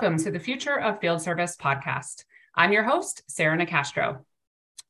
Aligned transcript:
Welcome 0.00 0.22
to 0.22 0.30
the 0.30 0.38
Future 0.38 0.78
of 0.78 1.00
Field 1.00 1.20
Service 1.20 1.56
podcast. 1.56 2.22
I'm 2.54 2.70
your 2.70 2.84
host, 2.84 3.24
Sarah 3.26 3.58
Nicastro. 3.58 4.20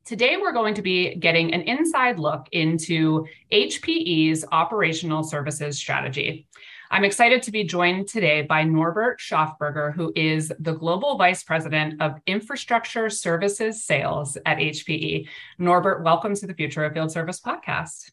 Today, 0.05 0.37
we're 0.37 0.53
going 0.53 0.75
to 0.75 0.83
be 0.83 1.15
getting 1.15 1.55
an 1.55 1.63
inside 1.63 2.19
look 2.19 2.47
into 2.53 3.25
HPE's 3.51 4.45
operational 4.53 5.23
services 5.23 5.79
strategy. 5.79 6.47
I'm 6.91 7.05
excited 7.05 7.43
to 7.45 7.51
be 7.51 7.65
joined 7.65 8.09
today 8.09 8.43
by 8.43 8.65
Norbert 8.65 9.19
Schaffberger, 9.19 9.95
who 9.95 10.13
is 10.15 10.53
the 10.59 10.75
Global 10.75 11.17
Vice 11.17 11.43
President 11.43 12.03
of 12.03 12.21
Infrastructure 12.27 13.09
Services 13.09 13.83
Sales 13.83 14.37
at 14.45 14.59
HPE. 14.59 15.27
Norbert, 15.57 16.05
welcome 16.05 16.35
to 16.35 16.47
the 16.47 16.53
Future 16.53 16.85
of 16.85 16.93
Field 16.93 17.11
Service 17.11 17.41
podcast. 17.41 18.11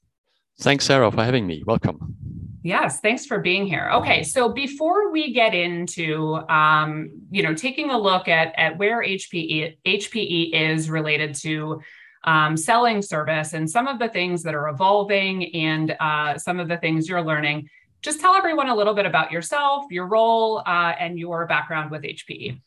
Thanks, 0.60 0.86
Sarah, 0.86 1.12
for 1.12 1.24
having 1.24 1.46
me. 1.46 1.64
Welcome. 1.66 2.16
Yes, 2.64 3.00
thanks 3.00 3.26
for 3.28 3.40
being 3.40 3.68
here. 3.68 3.92
Okay, 3.94 4.24
so 4.24 4.50
before 4.50 5.12
we 5.12 5.32
get 5.34 5.54
into, 5.54 6.36
um, 6.50 7.12
you 7.30 7.44
know, 7.44 7.54
taking 7.54 7.92
a 7.92 7.98
look 7.98 8.28
at 8.28 8.56
at 8.58 8.78
where 8.78 9.04
HPE 9.04 9.78
HPE 9.86 10.54
is 10.54 10.90
related 10.90 11.36
to 11.36 11.82
um, 12.24 12.58
selling 12.58 13.02
service 13.02 13.54
and 13.54 13.70
some 13.70 13.88
of 13.88 14.00
the 14.00 14.10
things 14.10 14.42
that 14.44 14.56
are 14.56 14.68
evolving 14.70 15.54
and 15.54 15.96
uh, 16.00 16.38
some 16.38 16.60
of 16.60 16.68
the 16.68 16.78
things 16.78 17.08
you're 17.08 17.22
learning, 17.22 17.70
just 18.02 18.20
tell 18.20 18.34
everyone 18.34 18.70
a 18.70 18.76
little 18.76 18.96
bit 18.96 19.06
about 19.06 19.32
yourself, 19.32 19.86
your 19.92 20.08
role, 20.08 20.64
uh, 20.66 20.94
and 21.00 21.20
your 21.20 21.46
background 21.46 21.92
with 21.92 22.02
HPE. 22.02 22.60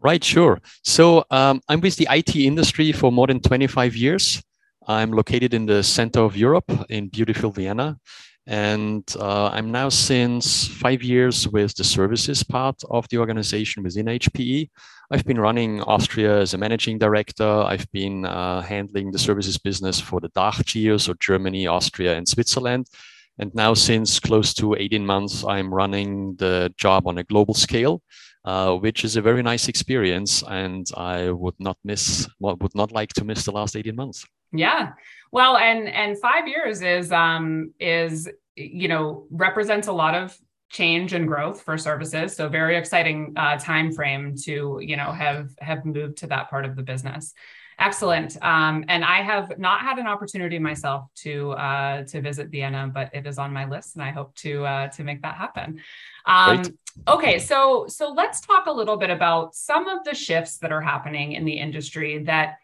Right, 0.00 0.22
sure. 0.22 0.60
So 0.82 1.24
um, 1.30 1.60
I'm 1.68 1.80
with 1.80 1.96
the 1.96 2.08
IT 2.10 2.34
industry 2.34 2.92
for 2.92 3.10
more 3.10 3.26
than 3.26 3.40
25 3.40 3.96
years. 3.96 4.42
I'm 4.88 5.12
located 5.12 5.52
in 5.52 5.66
the 5.66 5.82
center 5.82 6.20
of 6.20 6.34
Europe 6.34 6.72
in 6.88 7.08
beautiful 7.08 7.50
Vienna. 7.50 7.98
And 8.46 9.04
uh, 9.20 9.50
I'm 9.52 9.70
now 9.70 9.90
since 9.90 10.66
five 10.66 11.02
years 11.02 11.46
with 11.46 11.74
the 11.74 11.84
services 11.84 12.42
part 12.42 12.80
of 12.90 13.06
the 13.10 13.18
organization 13.18 13.82
within 13.82 14.06
HPE. 14.06 14.70
I've 15.10 15.26
been 15.26 15.38
running 15.38 15.82
Austria 15.82 16.40
as 16.40 16.54
a 16.54 16.58
managing 16.58 16.98
director. 16.98 17.46
I've 17.46 17.86
been 17.92 18.24
uh, 18.24 18.62
handling 18.62 19.10
the 19.10 19.18
services 19.18 19.58
business 19.58 20.00
for 20.00 20.20
the 20.20 20.30
DACH 20.30 20.64
geo, 20.64 20.96
so 20.96 21.12
Germany, 21.20 21.66
Austria, 21.66 22.16
and 22.16 22.26
Switzerland. 22.26 22.86
And 23.38 23.54
now, 23.54 23.74
since 23.74 24.18
close 24.18 24.54
to 24.54 24.74
18 24.74 25.04
months, 25.04 25.44
I'm 25.44 25.72
running 25.72 26.34
the 26.36 26.72
job 26.78 27.06
on 27.06 27.18
a 27.18 27.24
global 27.24 27.52
scale, 27.52 28.00
uh, 28.46 28.74
which 28.76 29.04
is 29.04 29.16
a 29.16 29.22
very 29.22 29.42
nice 29.42 29.68
experience. 29.68 30.42
And 30.48 30.86
I 30.96 31.30
would 31.30 31.54
not 31.58 31.76
miss, 31.84 32.26
would 32.40 32.74
not 32.74 32.92
like 32.92 33.12
to 33.12 33.24
miss 33.24 33.44
the 33.44 33.52
last 33.52 33.76
18 33.76 33.94
months. 33.94 34.24
Yeah. 34.52 34.92
Well, 35.30 35.56
and 35.56 35.88
and 35.88 36.18
5 36.18 36.48
years 36.48 36.82
is 36.82 37.12
um 37.12 37.72
is 37.78 38.28
you 38.56 38.88
know 38.88 39.26
represents 39.30 39.88
a 39.88 39.92
lot 39.92 40.14
of 40.14 40.36
change 40.70 41.12
and 41.12 41.26
growth 41.26 41.62
for 41.62 41.78
services. 41.78 42.36
So 42.36 42.48
very 42.48 42.76
exciting 42.76 43.32
uh, 43.36 43.58
time 43.58 43.92
frame 43.92 44.36
to 44.44 44.80
you 44.82 44.96
know 44.96 45.12
have 45.12 45.50
have 45.60 45.84
moved 45.84 46.18
to 46.18 46.26
that 46.28 46.50
part 46.50 46.64
of 46.64 46.76
the 46.76 46.82
business. 46.82 47.34
Excellent. 47.80 48.36
Um, 48.42 48.84
and 48.88 49.04
i 49.04 49.22
have 49.22 49.56
not 49.56 49.82
had 49.82 49.98
an 49.98 50.08
opportunity 50.08 50.58
myself 50.58 51.04
to 51.16 51.52
uh, 51.52 52.02
to 52.04 52.20
visit 52.20 52.48
vienna 52.48 52.90
but 52.92 53.14
it 53.14 53.24
is 53.26 53.38
on 53.38 53.52
my 53.52 53.66
list 53.66 53.94
and 53.94 54.02
i 54.02 54.10
hope 54.10 54.34
to 54.34 54.64
uh, 54.66 54.88
to 54.88 55.04
make 55.04 55.22
that 55.22 55.36
happen. 55.36 55.80
Um, 56.26 56.62
okay. 57.06 57.38
So 57.38 57.86
so 57.88 58.10
let's 58.10 58.40
talk 58.40 58.66
a 58.66 58.72
little 58.72 58.96
bit 58.96 59.10
about 59.10 59.54
some 59.54 59.86
of 59.86 60.04
the 60.04 60.14
shifts 60.14 60.58
that 60.58 60.72
are 60.72 60.82
happening 60.82 61.32
in 61.32 61.44
the 61.44 61.58
industry 61.58 62.24
that 62.24 62.58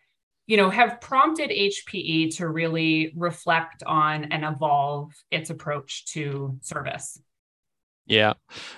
you 0.47 0.57
know, 0.57 0.71
have 0.71 1.01
prompted 1.01 1.51
HPE 1.51 2.37
to 2.37 2.49
really 2.49 3.13
reflect 3.17 3.83
on 3.85 4.25
and 4.25 4.45
evolve 4.45 5.13
its 5.31 5.51
approach 5.51 6.07
to 6.13 6.59
service? 6.61 7.19
Yeah, 8.07 8.35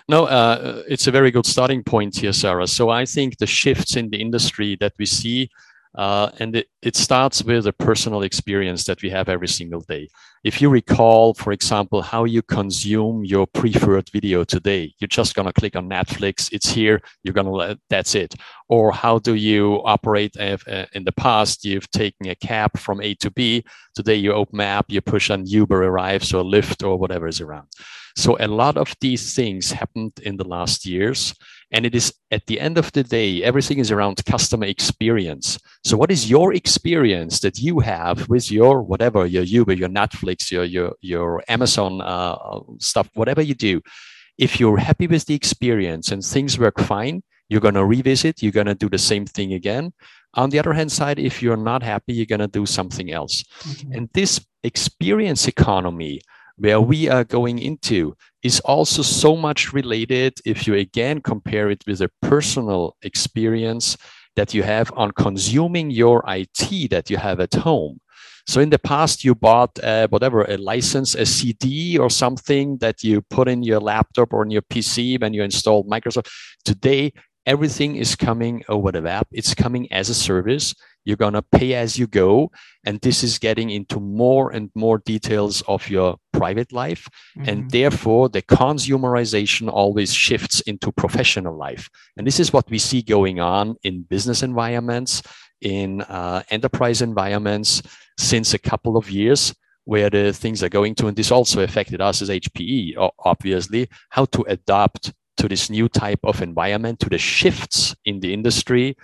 no, 0.09 0.27
uh, 0.27 0.85
it's 0.89 1.09
a 1.09 1.11
very 1.11 1.33
good 1.33 1.47
starting 1.47 1.83
point 1.83 2.17
here, 2.17 2.33
Sarah. 2.33 2.69
So 2.69 2.91
I 2.91 3.05
think 3.05 3.39
the 3.39 3.47
shifts 3.47 3.97
in 3.97 4.11
the 4.11 4.21
industry 4.21 4.77
that 4.81 4.93
we 4.99 5.07
see 5.07 5.51
uh, 5.97 6.31
and 6.39 6.57
it, 6.57 6.69
it 6.83 6.95
starts 6.95 7.43
with 7.43 7.67
a 7.67 7.73
personal 7.73 8.23
experience 8.23 8.85
that 8.85 9.03
we 9.03 9.11
have 9.11 9.29
every 9.29 9.49
single 9.49 9.81
day. 9.81 10.09
If 10.45 10.61
you 10.61 10.69
recall, 10.69 11.35
for 11.35 11.53
example, 11.53 12.03
how 12.03 12.25
you 12.25 12.43
consume 12.43 13.25
your 13.25 13.47
preferred 13.47 14.09
video 14.13 14.45
today, 14.45 14.95
you're 14.99 15.09
just 15.09 15.35
going 15.35 15.47
to 15.47 15.53
click 15.53 15.75
on 15.75 15.89
Netflix, 15.89 16.53
it's 16.53 16.69
here, 16.69 17.01
you're 17.23 17.35
going 17.35 17.47
to, 17.47 17.53
let, 17.53 17.79
that's 17.89 18.15
it. 18.15 18.35
Or 18.69 18.93
how 18.93 19.19
do 19.19 19.35
you 19.35 19.83
operate 19.85 20.37
if, 20.39 20.67
uh, 20.69 20.87
in 20.93 21.05
the 21.05 21.13
past? 21.13 21.65
You've 21.65 21.91
taken 21.91 22.29
a 22.29 22.35
cab 22.35 22.79
from 22.79 23.01
A 23.01 23.15
to 23.15 23.31
B. 23.31 23.65
Today 23.95 24.17
you 24.17 24.33
open 24.33 24.61
app, 24.61 24.87
you 24.89 25.01
push 25.01 25.31
on 25.31 25.47
Uber 25.47 25.83
arrives 25.83 26.35
or 26.35 26.45
Lyft 26.45 26.87
or 26.87 26.99
whatever 26.99 27.27
is 27.27 27.41
around. 27.41 27.69
So 28.17 28.37
a 28.39 28.49
lot 28.49 28.77
of 28.77 28.95
these 29.01 29.35
things 29.35 29.71
happened 29.71 30.13
in 30.23 30.37
the 30.37 30.49
last 30.49 30.87
years. 30.87 31.35
And 31.73 31.85
it 31.85 31.95
is 31.95 32.15
at 32.31 32.47
the 32.47 32.61
end 32.61 32.79
of 32.79 32.93
the 32.93 33.03
day, 33.03 33.43
everything 33.43 33.79
is 33.79 33.91
around 33.91 34.25
customer 34.25 34.67
experience. 34.67 35.59
So, 35.85 35.97
what 35.97 36.13
is 36.13 36.31
your 36.31 36.55
experience 36.55 37.41
that 37.41 37.59
you 37.59 37.81
have 37.81 38.29
with 38.29 38.53
your 38.53 38.83
whatever, 38.83 39.27
your 39.27 39.43
Uber, 39.43 39.73
your 39.73 39.89
Netflix, 39.89 40.51
your 40.51 40.65
your 40.65 40.95
your 41.01 41.43
Amazon 41.49 42.01
uh, 42.01 42.37
stuff, 42.79 43.11
whatever 43.15 43.43
you 43.43 43.55
do? 43.55 43.81
If 44.39 44.61
you're 44.61 44.77
happy 44.77 45.07
with 45.07 45.27
the 45.27 45.35
experience 45.35 46.13
and 46.13 46.23
things 46.23 46.59
work 46.59 46.79
fine, 46.79 47.23
you're 47.49 47.61
going 47.61 47.75
to 47.75 47.85
revisit. 47.85 48.43
You're 48.43 48.53
going 48.53 48.67
to 48.67 48.75
do 48.75 48.89
the 48.89 48.99
same 48.99 49.27
thing 49.27 49.53
again. 49.53 49.93
On 50.35 50.51
the 50.51 50.59
other 50.59 50.75
hand 50.75 50.93
side, 50.93 51.19
if 51.19 51.43
you're 51.43 51.57
not 51.57 51.83
happy, 51.83 52.13
you're 52.13 52.27
going 52.27 52.41
to 52.41 52.47
do 52.47 52.67
something 52.67 53.11
else. 53.11 53.43
Mm-hmm. 53.63 53.93
And 53.93 54.11
this 54.13 54.45
experience 54.63 55.49
economy 55.49 56.21
where 56.59 56.81
we 56.81 57.09
are 57.09 57.25
going 57.25 57.59
into 57.59 58.17
is 58.43 58.61
also 58.61 59.03
so 59.03 59.37
much 59.37 59.73
related 59.73 60.39
if 60.45 60.67
you 60.67 60.75
again 60.75 61.21
compare 61.21 61.71
it 61.71 61.83
with 61.87 62.01
a 62.01 62.11
personal 62.23 62.97
experience 63.03 63.97
that 64.37 64.55
you 64.55 64.63
have 64.63 64.93
on 64.97 65.11
consuming 65.13 65.91
your 65.91 66.23
IT 66.29 66.91
that 66.91 67.11
you 67.11 67.17
have 67.17 67.41
at 67.41 67.55
home. 67.55 67.99
So 68.47 68.61
in 68.61 68.71
the 68.71 68.79
past, 68.79 69.25
you 69.25 69.35
bought 69.35 69.77
uh, 69.83 70.07
whatever 70.09 70.45
a 70.45 70.57
license, 70.57 71.17
a 71.17 71.27
CD 71.27 71.99
or 71.99 72.09
something 72.09 72.79
that 72.79 73.03
you 73.03 73.23
put 73.23 73.49
in 73.49 73.65
your 73.65 73.81
laptop 73.81 74.33
or 74.33 74.45
in 74.45 74.51
your 74.51 74.63
PC 74.63 75.21
when 75.21 75.35
you 75.35 75.43
installed 75.43 75.89
Microsoft. 75.89 76.31
Today, 76.65 77.13
everything 77.45 77.97
is 77.97 78.15
coming 78.15 78.63
over 78.69 78.93
the 78.93 79.03
web. 79.03 79.27
It's 79.33 79.53
coming 79.53 79.91
as 79.93 80.11
a 80.11 80.15
service. 80.15 80.75
You're 81.07 81.17
going 81.17 81.35
to 81.35 81.43
pay 81.43 81.75
as 81.75 81.99
you 81.99 82.07
go. 82.07 82.51
And 82.85 83.01
this 83.01 83.25
is 83.25 83.39
getting 83.39 83.71
into 83.71 84.01
more 84.01 84.51
and 84.51 84.71
more 84.75 84.99
details 84.99 85.63
of 85.63 85.89
your 85.89 86.17
private 86.33 86.73
life. 86.73 87.09
Mm-hmm. 87.39 87.49
And 87.49 87.71
therefore, 87.71 88.29
the 88.29 88.43
consumerization 88.43 89.71
always 89.71 90.13
shifts 90.13 90.61
into 90.63 90.93
professional 90.93 91.57
life. 91.57 91.89
And 92.17 92.27
this 92.27 92.41
is 92.41 92.53
what 92.53 92.69
we 92.69 92.79
see 92.79 93.03
going 93.03 93.41
on 93.41 93.77
in 93.85 94.03
business 94.03 94.43
environments, 94.43 95.23
in 95.61 96.03
uh, 96.03 96.43
enterprise 96.51 97.01
environments 97.01 97.83
since 98.19 98.53
a 98.53 98.59
couple 98.59 98.97
of 98.97 99.11
years 99.11 99.55
where 99.85 100.11
the 100.11 100.33
things 100.33 100.65
are 100.65 100.69
going 100.69 100.97
to, 100.97 101.07
and 101.07 101.17
this 101.17 101.31
also 101.31 101.63
affected 101.63 102.01
us 102.01 102.21
as 102.21 102.29
HPE, 102.29 103.11
obviously, 103.21 103.89
how 104.11 104.25
to 104.27 104.43
adapt 104.49 105.13
to 105.37 105.49
this 105.49 105.71
new 105.71 105.89
type 105.89 106.19
of 106.25 106.43
environment, 106.43 106.99
to 107.01 107.09
the 107.09 107.19
shifts 107.19 107.95
in 108.05 108.19
the 108.19 108.33
industry, 108.35 108.97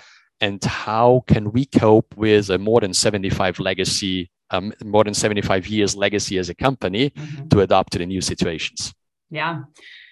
and 0.42 0.62
how 0.64 1.22
can 1.28 1.53
we 1.53 1.64
cope 1.64 2.14
with 2.16 2.50
a 2.50 2.58
more 2.58 2.80
than 2.80 2.92
75 2.92 3.60
legacy, 3.60 4.28
um, 4.50 4.75
more 4.84 5.04
than 5.04 5.14
75 5.14 5.69
years 5.69 5.97
legacy 5.97 6.36
as 6.36 6.48
a 6.48 6.54
company 6.54 7.10
mm-hmm. 7.10 7.48
to 7.48 7.60
adapt 7.60 7.92
to 7.92 7.98
the 7.98 8.06
new 8.06 8.20
situations? 8.20 8.92
Yeah. 9.31 9.62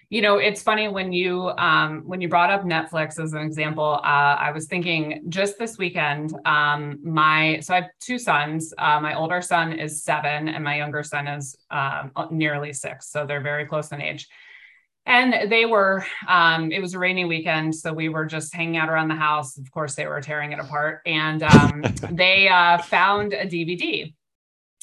You 0.09 0.23
know, 0.23 0.39
it's 0.39 0.63
funny 0.63 0.89
when 0.89 1.13
you 1.13 1.51
um, 1.51 2.03
when 2.05 2.21
you 2.21 2.29
brought 2.29 2.51
up 2.51 2.65
Netflix 2.65 3.23
as 3.23 3.33
an 3.33 3.43
example. 3.43 4.01
Uh, 4.03 4.37
I 4.47 4.51
was 4.53 4.67
thinking 4.67 5.23
just 5.29 5.57
this 5.57 5.79
weekend. 5.79 6.35
Um, 6.45 6.99
my 7.05 7.61
so 7.61 7.75
I 7.75 7.81
have 7.83 7.91
two 8.01 8.19
sons. 8.19 8.75
Uh, 8.77 8.99
my 9.01 9.15
older 9.15 9.41
son 9.41 9.73
is 9.73 10.03
seven, 10.03 10.49
and 10.49 10.65
my 10.65 10.77
younger 10.77 11.05
son 11.05 11.29
is 11.29 11.57
uh, 11.71 12.09
nearly 12.31 12.73
six. 12.73 13.09
So 13.09 13.25
they're 13.25 13.41
very 13.41 13.67
close 13.67 13.93
in 13.93 14.03
age 14.03 14.29
and 15.07 15.51
they 15.51 15.65
were 15.65 16.05
um, 16.29 16.73
it 16.73 16.81
was 16.81 16.95
a 16.95 16.99
rainy 16.99 17.25
weekend 17.25 17.75
so 17.75 17.93
we 17.93 18.09
were 18.09 18.27
just 18.27 18.55
hanging 18.55 18.77
out 18.77 18.89
around 18.89 19.09
the 19.09 19.15
house. 19.15 19.57
Of 19.57 19.71
course 19.71 19.95
they 19.95 20.07
were 20.07 20.21
tearing 20.21 20.53
it 20.53 20.59
apart. 20.59 21.01
And 21.07 21.43
um, 21.43 21.83
they 22.11 22.49
uh, 22.49 22.79
found 22.79 23.33
a 23.33 23.47
dvd 23.47 24.15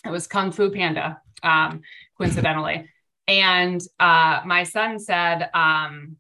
it 0.06 0.10
was 0.10 0.28
kung 0.28 0.52
fu 0.52 0.72
panda 0.72 1.22
um, 1.44 1.82
coincidentally. 2.18 2.90
And 3.28 3.82
uh, 4.00 4.42
my 4.46 4.64
son 4.64 5.00
said 5.00 5.50
um, 5.54 6.18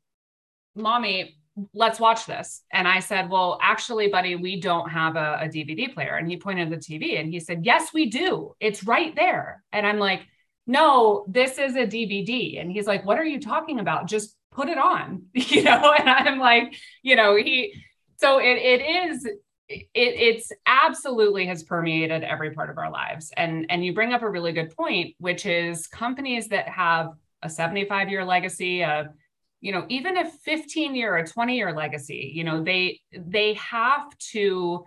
mommy 0.76 1.34
let's 1.74 2.00
watch 2.00 2.28
this. 2.28 2.62
And 2.72 2.88
i 2.88 3.00
said 3.00 3.32
well 3.32 3.58
actually 3.62 4.10
buddy 4.10 4.36
we 4.36 4.62
don't 4.62 4.90
have 4.90 5.16
a, 5.16 5.40
a 5.42 5.48
dvd 5.48 5.94
player. 5.94 6.16
And 6.16 6.30
he 6.30 6.38
pointed 6.38 6.72
at 6.72 6.80
the 6.80 7.00
tv 7.00 7.20
and 7.20 7.30
he 7.30 7.40
said 7.40 7.66
yes 7.66 7.94
we 7.94 8.10
do. 8.10 8.56
It's 8.60 8.84
right 8.84 9.16
there. 9.16 9.64
And 9.72 9.88
i'm 9.88 9.98
like 9.98 10.22
no, 10.68 11.25
this 11.28 11.58
is 11.58 11.75
a 11.75 11.88
DVD. 11.88 12.60
And 12.60 12.72
he's 12.72 12.86
like, 12.86 13.06
what 13.06 13.18
are 13.18 13.25
you 13.25 13.40
talking 13.40 13.80
about? 13.80 14.08
Just 14.08 14.36
put 14.52 14.68
it 14.68 14.78
on, 14.78 15.24
you 15.34 15.64
know? 15.64 15.94
And 16.00 16.10
I'm 16.10 16.40
like, 16.40 16.75
you 17.02 17.16
know, 17.16 17.36
he, 17.36 17.74
so 18.18 18.40
it, 18.40 18.58
it 18.58 19.10
is, 19.10 19.25
it, 19.69 19.88
it's 19.94 20.52
absolutely 20.66 21.48
has 21.48 21.64
permeated 21.64 22.24
every 22.24 22.52
part 22.52 22.69
of 22.69 22.78
our 22.78 22.92
lives. 22.92 23.31
And, 23.36 23.66
and 23.69 23.86
you 23.86 23.94
bring 23.94 24.14
up 24.14 24.22
a 24.22 24.30
really 24.30 24.52
good 24.52 24.75
point, 24.75 25.16
which 25.19 25.46
is 25.46 25.88
companies 25.88 26.50
that 26.50 26.68
have 26.68 27.13
a 27.42 27.50
75 27.50 28.10
year 28.10 28.25
legacy, 28.25 28.84
of, 28.84 29.08
you 29.62 29.72
know 29.72 29.86
even 29.90 30.18
a 30.18 30.30
15 30.30 30.94
year 30.94 31.18
or 31.18 31.24
20 31.25 31.56
year 31.56 31.74
legacy 31.74 32.31
you 32.34 32.44
know 32.44 32.63
they 32.63 33.02
they 33.12 33.54
have 33.56 34.16
to 34.20 34.86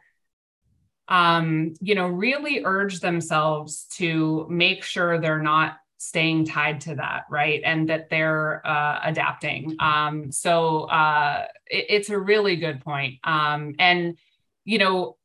um 1.10 1.74
you 1.80 1.94
know 1.94 2.06
really 2.06 2.62
urge 2.64 3.00
themselves 3.00 3.84
to 3.90 4.46
make 4.48 4.84
sure 4.84 5.18
they're 5.18 5.42
not 5.42 5.76
staying 5.98 6.46
tied 6.46 6.80
to 6.80 6.94
that 6.94 7.24
right? 7.28 7.60
And 7.62 7.90
that 7.90 8.08
they're 8.08 8.66
uh, 8.66 9.00
adapting. 9.04 9.76
Um 9.80 10.32
so 10.32 10.84
uh 10.84 11.46
it, 11.66 11.86
it's 11.90 12.10
a 12.10 12.18
really 12.18 12.56
good 12.56 12.80
point. 12.80 13.18
Um 13.24 13.74
and 13.78 14.16
you 14.64 14.78
know 14.78 15.16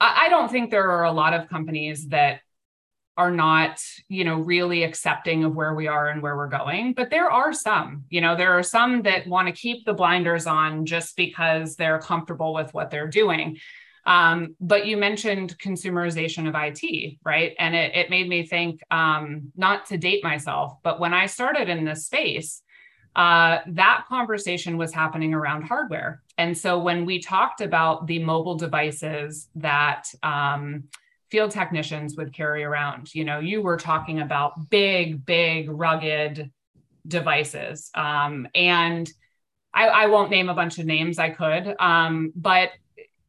I, 0.00 0.26
I 0.26 0.28
don't 0.28 0.50
think 0.50 0.70
there 0.70 0.90
are 0.90 1.04
a 1.04 1.12
lot 1.12 1.32
of 1.32 1.48
companies 1.48 2.08
that 2.08 2.40
are 3.16 3.30
not 3.30 3.80
you 4.08 4.24
know 4.24 4.36
really 4.36 4.84
accepting 4.84 5.44
of 5.44 5.54
where 5.56 5.74
we 5.74 5.88
are 5.88 6.08
and 6.08 6.22
where 6.22 6.36
we're 6.36 6.48
going 6.48 6.92
but 6.92 7.10
there 7.10 7.30
are 7.30 7.52
some. 7.52 8.04
You 8.10 8.20
know 8.20 8.36
there 8.36 8.58
are 8.58 8.62
some 8.62 9.02
that 9.02 9.26
want 9.26 9.48
to 9.48 9.52
keep 9.52 9.86
the 9.86 9.94
blinders 9.94 10.46
on 10.46 10.84
just 10.84 11.16
because 11.16 11.76
they're 11.76 12.00
comfortable 12.00 12.52
with 12.52 12.74
what 12.74 12.90
they're 12.90 13.08
doing 13.08 13.58
um, 14.08 14.56
but 14.60 14.86
you 14.86 14.96
mentioned 14.96 15.56
consumerization 15.58 16.48
of 16.48 16.54
it 16.56 17.18
right 17.24 17.54
and 17.58 17.76
it, 17.76 17.94
it 17.94 18.10
made 18.10 18.28
me 18.28 18.44
think 18.46 18.80
um, 18.90 19.52
not 19.56 19.86
to 19.86 19.96
date 19.96 20.24
myself 20.24 20.74
but 20.82 20.98
when 20.98 21.14
i 21.14 21.26
started 21.26 21.68
in 21.68 21.84
this 21.84 22.06
space 22.06 22.62
uh, 23.16 23.58
that 23.66 24.04
conversation 24.08 24.76
was 24.76 24.92
happening 24.92 25.34
around 25.34 25.62
hardware 25.62 26.22
and 26.36 26.56
so 26.56 26.78
when 26.78 27.04
we 27.04 27.20
talked 27.20 27.60
about 27.60 28.06
the 28.06 28.18
mobile 28.18 28.56
devices 28.56 29.48
that 29.54 30.04
um, 30.22 30.84
field 31.30 31.50
technicians 31.50 32.16
would 32.16 32.32
carry 32.32 32.64
around. 32.64 33.14
You 33.14 33.24
know, 33.24 33.38
you 33.38 33.62
were 33.62 33.76
talking 33.76 34.20
about 34.20 34.70
big, 34.70 35.24
big, 35.24 35.70
rugged 35.70 36.50
devices. 37.06 37.90
Um, 37.94 38.48
and 38.54 39.10
I, 39.72 39.88
I, 39.88 40.06
won't 40.06 40.30
name 40.30 40.48
a 40.48 40.54
bunch 40.54 40.78
of 40.78 40.86
names, 40.86 41.18
I 41.18 41.30
could, 41.30 41.74
um, 41.78 42.32
but 42.34 42.70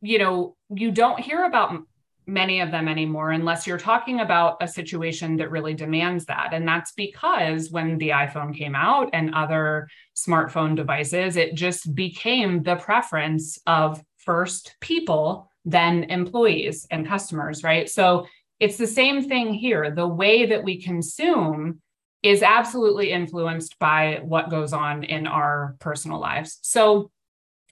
you 0.02 0.20
know, 0.20 0.56
you 0.70 0.92
don't 0.92 1.20
hear 1.20 1.44
about 1.46 1.84
many 2.26 2.62
of 2.62 2.72
them 2.72 2.88
anymore 2.88 3.32
unless 3.32 3.66
you're 3.66 3.78
talking 3.78 4.20
about 4.20 4.58
a 4.62 4.68
situation 4.68 5.38
that 5.38 5.52
really 5.52 5.74
demands 5.74 6.26
that. 6.26 6.54
And 6.54 6.68
that's 6.68 6.92
because 6.92 7.72
when 7.72 7.98
the 7.98 8.10
iPhone 8.10 8.56
came 8.56 8.76
out 8.76 9.10
and 9.14 9.34
other 9.34 9.88
smartphone 10.16 10.76
devices, 10.76 11.36
it 11.36 11.56
just 11.56 11.94
became 11.96 12.62
the 12.64 12.76
preference 12.76 13.58
of 13.66 14.02
first 14.18 14.76
people 14.80 15.50
then 15.66 16.06
employees 16.06 16.88
and 16.90 17.08
customers, 17.08 17.64
right? 17.64 17.90
So 17.90 18.28
it's 18.60 18.78
the 18.78 18.88
same 18.88 19.28
thing 19.28 19.54
here. 19.54 19.92
The 19.92 20.08
way 20.08 20.46
that 20.48 20.64
we 20.64 20.82
consume 20.82 21.82
is 22.24 22.44
absolutely 22.44 23.12
influenced 23.12 23.80
by 23.80 24.20
what 24.24 24.50
goes 24.50 24.74
on 24.74 25.04
in 25.04 25.28
our 25.28 25.76
personal 25.80 26.20
lives. 26.20 26.60
So 26.62 27.12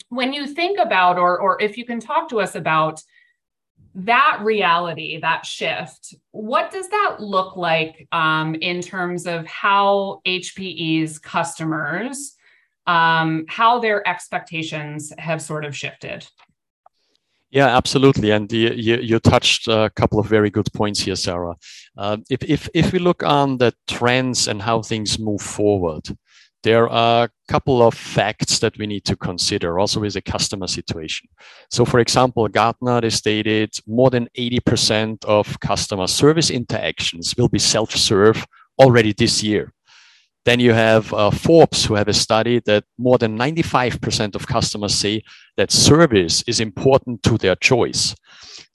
when 0.10 0.34
you 0.34 0.48
think 0.48 0.80
about, 0.80 1.18
or, 1.18 1.40
or 1.40 1.62
if 1.62 1.78
you 1.78 1.86
can 1.86 2.00
talk 2.00 2.30
to 2.30 2.40
us 2.40 2.56
about 2.56 3.02
that 3.96 4.40
reality, 4.42 5.20
that 5.20 5.46
shift, 5.46 6.14
what 6.32 6.72
does 6.72 6.88
that 6.90 7.18
look 7.20 7.58
like 7.58 8.08
um, 8.12 8.56
in 8.56 8.82
terms 8.82 9.26
of 9.26 9.46
how 9.48 10.22
HPE's 10.26 11.18
customers, 11.18 12.36
um, 12.86 13.46
how 13.50 13.80
their 13.80 14.08
expectations 14.08 15.12
have 15.18 15.42
sort 15.42 15.66
of 15.66 15.76
shifted? 15.76 16.28
Yeah, 17.50 17.76
absolutely. 17.76 18.32
And 18.32 18.52
you, 18.52 18.72
you, 18.76 18.98
you, 18.98 19.20
touched 19.20 19.70
a 19.70 19.90
couple 19.96 20.20
of 20.20 20.28
very 20.28 20.50
good 20.50 20.68
points 20.74 21.00
here, 21.00 21.16
Sarah. 21.16 21.56
Uh, 21.98 22.18
if, 22.30 22.44
if, 22.44 22.70
if 22.74 22.92
we 22.92 23.00
look 23.00 23.24
on 23.24 23.58
the 23.58 23.74
trends 23.88 24.50
and 24.50 24.62
how 24.62 24.82
things 24.82 25.18
move 25.18 25.42
forward, 25.42 26.06
there 26.68 26.90
are 26.90 27.24
a 27.24 27.30
couple 27.48 27.82
of 27.82 27.94
facts 27.94 28.60
that 28.60 28.78
we 28.78 28.86
need 28.86 29.06
to 29.06 29.16
consider 29.16 29.80
also 29.80 30.02
with 30.02 30.18
a 30.18 30.22
customer 30.22 30.68
situation. 30.68 31.30
So, 31.72 31.86
for 31.86 32.02
example, 32.02 32.46
Gartner 32.50 33.00
they 33.00 33.10
stated 33.10 33.70
more 33.88 34.10
than 34.10 34.28
80% 34.38 35.24
of 35.24 35.58
customer 35.62 36.08
service 36.08 36.50
interactions 36.50 37.34
will 37.38 37.48
be 37.48 37.58
self 37.60 37.92
serve 37.92 38.46
already 38.78 39.14
this 39.14 39.42
year. 39.42 39.72
Then 40.44 40.60
you 40.60 40.74
have 40.74 41.14
uh, 41.14 41.32
Forbes, 41.32 41.86
who 41.86 41.96
have 41.96 42.10
a 42.10 42.14
study 42.14 42.60
that 42.66 42.84
more 42.98 43.18
than 43.18 43.38
95% 43.38 44.36
of 44.36 44.46
customers 44.48 44.94
say 44.94 45.24
that 45.56 45.72
service 45.72 46.44
is 46.48 46.60
important 46.60 47.24
to 47.24 47.38
their 47.38 47.56
choice. 47.56 48.14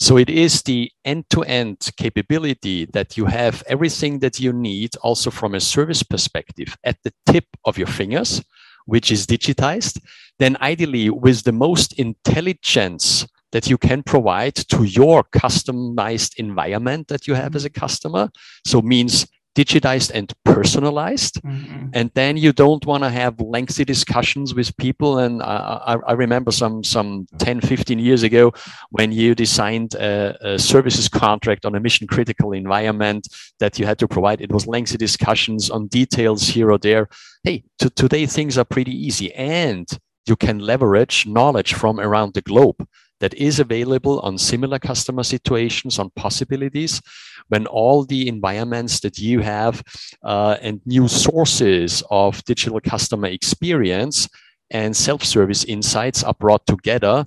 So 0.01 0.17
it 0.17 0.29
is 0.29 0.63
the 0.63 0.91
end 1.05 1.25
to 1.31 1.43
end 1.45 1.91
capability 1.97 2.87
that 2.93 3.17
you 3.17 3.27
have 3.27 3.63
everything 3.67 4.19
that 4.21 4.41
you 4.41 4.53
need, 4.53 4.97
also 5.03 5.31
from 5.31 5.55
a 5.55 5.61
service 5.61 6.03
perspective, 6.03 6.77
at 6.85 6.99
the 7.05 7.13
tip 7.27 7.47
of 7.65 7.79
your 7.79 7.87
fingers, 7.87 8.43
which 8.87 9.11
is 9.11 9.27
digitized. 9.27 10.01
Then, 10.39 10.57
ideally, 10.61 11.11
with 11.11 11.45
the 11.45 11.53
most 11.53 11.93
intelligence 11.99 13.27
that 13.53 13.69
you 13.69 13.79
can 13.79 14.03
provide 14.03 14.55
to 14.55 14.85
your 14.85 15.25
customized 15.25 16.37
environment 16.37 17.09
that 17.09 17.27
you 17.29 17.35
have 17.35 17.55
as 17.55 17.65
a 17.65 17.71
customer. 17.71 18.31
So, 18.67 18.83
means 18.83 19.27
digitized 19.55 20.11
and 20.15 20.33
personalized. 20.45 21.43
Mm-hmm. 21.43 21.89
And 21.93 22.11
then 22.15 22.37
you 22.37 22.53
don't 22.53 22.85
want 22.87 23.03
to 23.03 23.11
have 23.11 23.41
lengthy 23.41 23.85
discussions 23.85 24.55
with 24.55 24.77
people. 24.77 25.19
And 25.19 25.43
I, 25.43 25.97
I, 26.07 26.13
remember 26.13 26.51
some, 26.51 26.83
some 26.83 27.27
10, 27.39 27.61
15 27.61 27.99
years 27.99 28.23
ago 28.23 28.53
when 28.91 29.13
you 29.13 29.35
designed 29.35 29.95
a, 29.95 30.37
a, 30.55 30.59
services 30.59 31.09
contract 31.09 31.67
on 31.67 31.75
a 31.75 31.81
mission 31.81 32.07
critical 32.07 32.53
environment 32.53 33.29
that 33.61 33.79
you 33.79 33.85
had 33.85 33.99
to 33.99 34.09
provide. 34.09 34.41
It 34.41 34.53
was 34.53 34.67
lengthy 34.67 34.97
discussions 34.97 35.69
on 35.69 35.89
details 35.89 36.49
here 36.49 36.71
or 36.71 36.79
there. 36.79 37.09
Hey, 37.45 37.65
to, 37.81 37.91
today 37.91 38.27
things 38.27 38.57
are 38.57 38.65
pretty 38.65 38.93
easy 38.93 39.35
and 39.35 39.87
you 40.27 40.37
can 40.37 40.61
leverage 40.61 41.27
knowledge 41.27 41.75
from 41.75 41.99
around 41.99 42.35
the 42.35 42.43
globe 42.43 42.87
that 43.23 43.33
is 43.35 43.61
available 43.61 44.19
on 44.21 44.37
similar 44.37 44.81
customer 44.81 45.23
situations, 45.23 46.01
on 46.01 46.11
possibilities, 46.17 47.01
when 47.49 47.67
all 47.69 48.05
the 48.05 48.27
environments 48.27 48.99
that 49.01 49.17
you 49.17 49.39
have 49.39 49.81
uh, 50.25 50.57
and 50.61 50.81
new 50.87 51.07
sources 51.07 52.03
of 52.11 52.45
digital 52.45 52.81
customer 52.81 53.29
experience 53.29 54.29
and 54.71 54.97
self 54.97 55.23
service 55.23 55.63
insights 55.65 56.25
are 56.25 56.35
brought 56.35 56.67
together, 56.67 57.25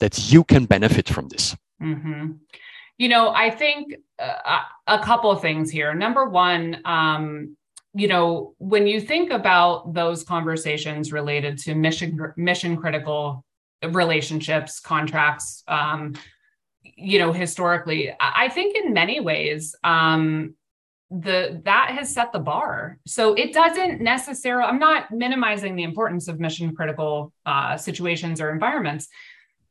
that 0.00 0.32
you 0.32 0.44
can 0.44 0.64
benefit 0.64 1.10
from 1.10 1.28
this. 1.28 1.54
Mm-hmm. 1.82 2.32
You 2.96 3.08
know, 3.08 3.28
I 3.28 3.50
think 3.50 3.96
uh, 4.18 4.60
a 4.86 4.98
couple 5.00 5.30
of 5.30 5.42
things 5.42 5.70
here. 5.70 5.94
Number 5.94 6.24
one, 6.24 6.80
um, 6.86 7.56
you 7.92 8.08
know, 8.08 8.54
when 8.58 8.86
you 8.86 8.98
think 8.98 9.30
about 9.30 9.92
those 9.92 10.24
conversations 10.24 11.12
related 11.12 11.58
to 11.58 11.74
mission 11.74 12.18
mission 12.36 12.78
critical 12.78 13.44
relationships, 13.90 14.80
contracts, 14.80 15.62
um, 15.68 16.14
you 16.82 17.18
know, 17.18 17.32
historically, 17.32 18.14
I 18.20 18.48
think 18.48 18.76
in 18.76 18.92
many 18.92 19.20
ways, 19.20 19.74
um, 19.82 20.54
the 21.10 21.60
that 21.64 21.90
has 21.90 22.12
set 22.12 22.32
the 22.32 22.38
bar. 22.38 22.98
So 23.06 23.34
it 23.34 23.52
doesn't 23.52 24.00
necessarily. 24.00 24.64
I'm 24.64 24.78
not 24.78 25.10
minimizing 25.10 25.76
the 25.76 25.82
importance 25.82 26.28
of 26.28 26.40
mission 26.40 26.74
critical 26.74 27.32
uh, 27.46 27.76
situations 27.76 28.40
or 28.40 28.50
environments, 28.50 29.08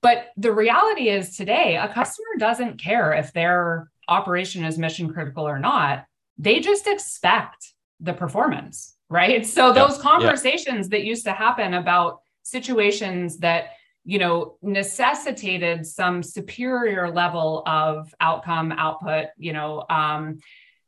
but 0.01 0.27
the 0.37 0.51
reality 0.51 1.09
is 1.09 1.35
today, 1.35 1.77
a 1.77 1.87
customer 1.87 2.27
doesn't 2.37 2.79
care 2.79 3.13
if 3.13 3.33
their 3.33 3.89
operation 4.07 4.63
is 4.63 4.77
mission 4.77 5.11
critical 5.11 5.47
or 5.47 5.59
not. 5.59 6.05
They 6.37 6.59
just 6.59 6.87
expect 6.87 7.73
the 7.99 8.13
performance, 8.13 8.95
right? 9.09 9.45
So 9.45 9.71
those 9.71 9.97
conversations 9.97 10.87
yeah. 10.87 10.97
that 10.97 11.05
used 11.05 11.25
to 11.25 11.31
happen 11.31 11.73
about 11.73 12.19
situations 12.43 13.37
that 13.39 13.69
you 14.05 14.19
know 14.19 14.57
necessitated 14.61 15.85
some 15.85 16.21
superior 16.21 17.09
level 17.09 17.63
of 17.65 18.13
outcome 18.19 18.71
output 18.73 19.27
you 19.37 19.53
know 19.53 19.85
um, 19.89 20.39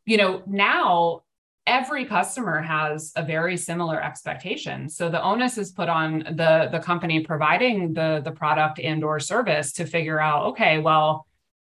you 0.06 0.18
know 0.18 0.44
now 0.46 1.22
every 1.68 2.06
customer 2.06 2.62
has 2.62 3.12
a 3.16 3.24
very 3.24 3.58
similar 3.58 4.02
expectation. 4.02 4.88
So 4.88 5.10
the 5.10 5.22
onus 5.22 5.58
is 5.58 5.72
put 5.72 5.90
on 5.90 6.20
the 6.20 6.70
the 6.72 6.80
company 6.80 7.22
providing 7.22 7.94
the 7.94 8.22
the 8.24 8.32
product 8.32 8.80
and 8.80 9.04
or 9.04 9.20
service 9.20 9.74
to 9.74 9.86
figure 9.86 10.20
out 10.20 10.46
okay 10.48 10.78
well 10.80 11.26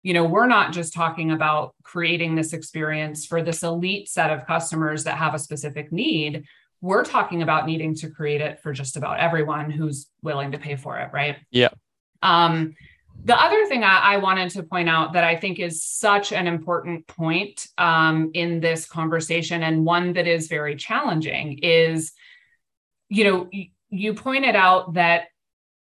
you 0.02 0.14
know 0.14 0.24
we're 0.24 0.46
not 0.46 0.72
just 0.72 0.92
talking 0.92 1.30
about 1.30 1.74
creating 1.82 2.34
this 2.34 2.52
experience 2.52 3.26
for 3.26 3.42
this 3.42 3.62
elite 3.62 4.08
set 4.08 4.30
of 4.30 4.46
customers 4.46 5.04
that 5.04 5.16
have 5.16 5.34
a 5.34 5.38
specific 5.38 5.90
need 5.90 6.44
we're 6.80 7.04
talking 7.04 7.42
about 7.42 7.66
needing 7.66 7.94
to 7.96 8.10
create 8.10 8.40
it 8.40 8.60
for 8.60 8.72
just 8.72 8.96
about 8.96 9.18
everyone 9.18 9.70
who's 9.70 10.08
willing 10.22 10.52
to 10.52 10.58
pay 10.58 10.76
for 10.76 10.98
it, 10.98 11.10
right? 11.12 11.36
Yeah. 11.50 11.70
Um, 12.22 12.74
the 13.24 13.40
other 13.40 13.66
thing 13.66 13.82
I, 13.82 14.14
I, 14.14 14.16
wanted 14.18 14.50
to 14.50 14.62
point 14.62 14.88
out 14.88 15.12
that 15.14 15.24
I 15.24 15.34
think 15.36 15.58
is 15.58 15.82
such 15.82 16.32
an 16.32 16.46
important 16.46 17.06
point 17.08 17.66
um, 17.76 18.30
in 18.34 18.60
this 18.60 18.86
conversation 18.86 19.62
and 19.64 19.84
one 19.84 20.12
that 20.12 20.28
is 20.28 20.46
very 20.46 20.76
challenging 20.76 21.58
is, 21.58 22.12
you 23.08 23.24
know, 23.24 23.48
you, 23.50 23.66
you 23.90 24.14
pointed 24.14 24.54
out 24.54 24.94
that 24.94 25.24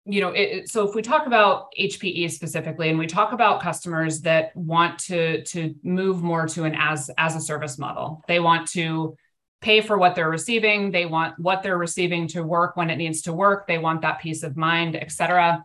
you 0.05 0.21
know 0.21 0.29
it, 0.29 0.69
so 0.69 0.87
if 0.87 0.95
we 0.95 1.01
talk 1.01 1.27
about 1.27 1.67
hpe 1.77 2.31
specifically 2.31 2.89
and 2.89 2.97
we 2.97 3.05
talk 3.05 3.33
about 3.33 3.61
customers 3.61 4.21
that 4.21 4.55
want 4.55 4.97
to 4.97 5.43
to 5.43 5.75
move 5.83 6.23
more 6.23 6.47
to 6.47 6.63
an 6.63 6.73
as 6.77 7.11
as 7.17 7.35
a 7.35 7.41
service 7.41 7.77
model 7.77 8.23
they 8.25 8.39
want 8.39 8.69
to 8.69 9.17
pay 9.61 9.81
for 9.81 9.97
what 9.97 10.15
they're 10.15 10.29
receiving. 10.29 10.91
They 10.91 11.05
want 11.05 11.37
what 11.39 11.63
they're 11.63 11.77
receiving 11.77 12.27
to 12.29 12.43
work 12.43 12.77
when 12.77 12.89
it 12.89 12.97
needs 12.97 13.23
to 13.23 13.33
work. 13.33 13.67
They 13.67 13.77
want 13.77 14.01
that 14.01 14.19
peace 14.19 14.43
of 14.43 14.55
mind, 14.55 14.95
et 14.95 15.11
cetera. 15.11 15.63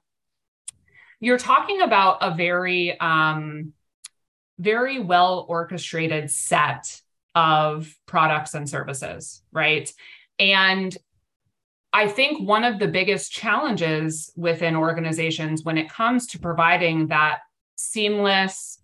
You're 1.20 1.38
talking 1.38 1.82
about 1.82 2.18
a 2.20 2.34
very, 2.34 2.99
um, 2.99 3.72
very 4.58 4.99
well 4.99 5.46
orchestrated 5.49 6.30
set 6.30 7.00
of 7.34 7.94
products 8.06 8.54
and 8.54 8.68
services, 8.68 9.42
right? 9.52 9.92
And 10.38 10.96
I 11.92 12.08
think 12.08 12.49
one 12.49 12.64
of 12.64 12.78
the 12.78 12.88
biggest 12.88 13.32
challenges 13.32 14.32
within 14.37 14.75
organizations 14.76 15.62
when 15.62 15.78
it 15.78 15.90
comes 15.90 16.26
to 16.28 16.38
providing 16.38 17.08
that 17.08 17.40
seamless, 17.76 18.81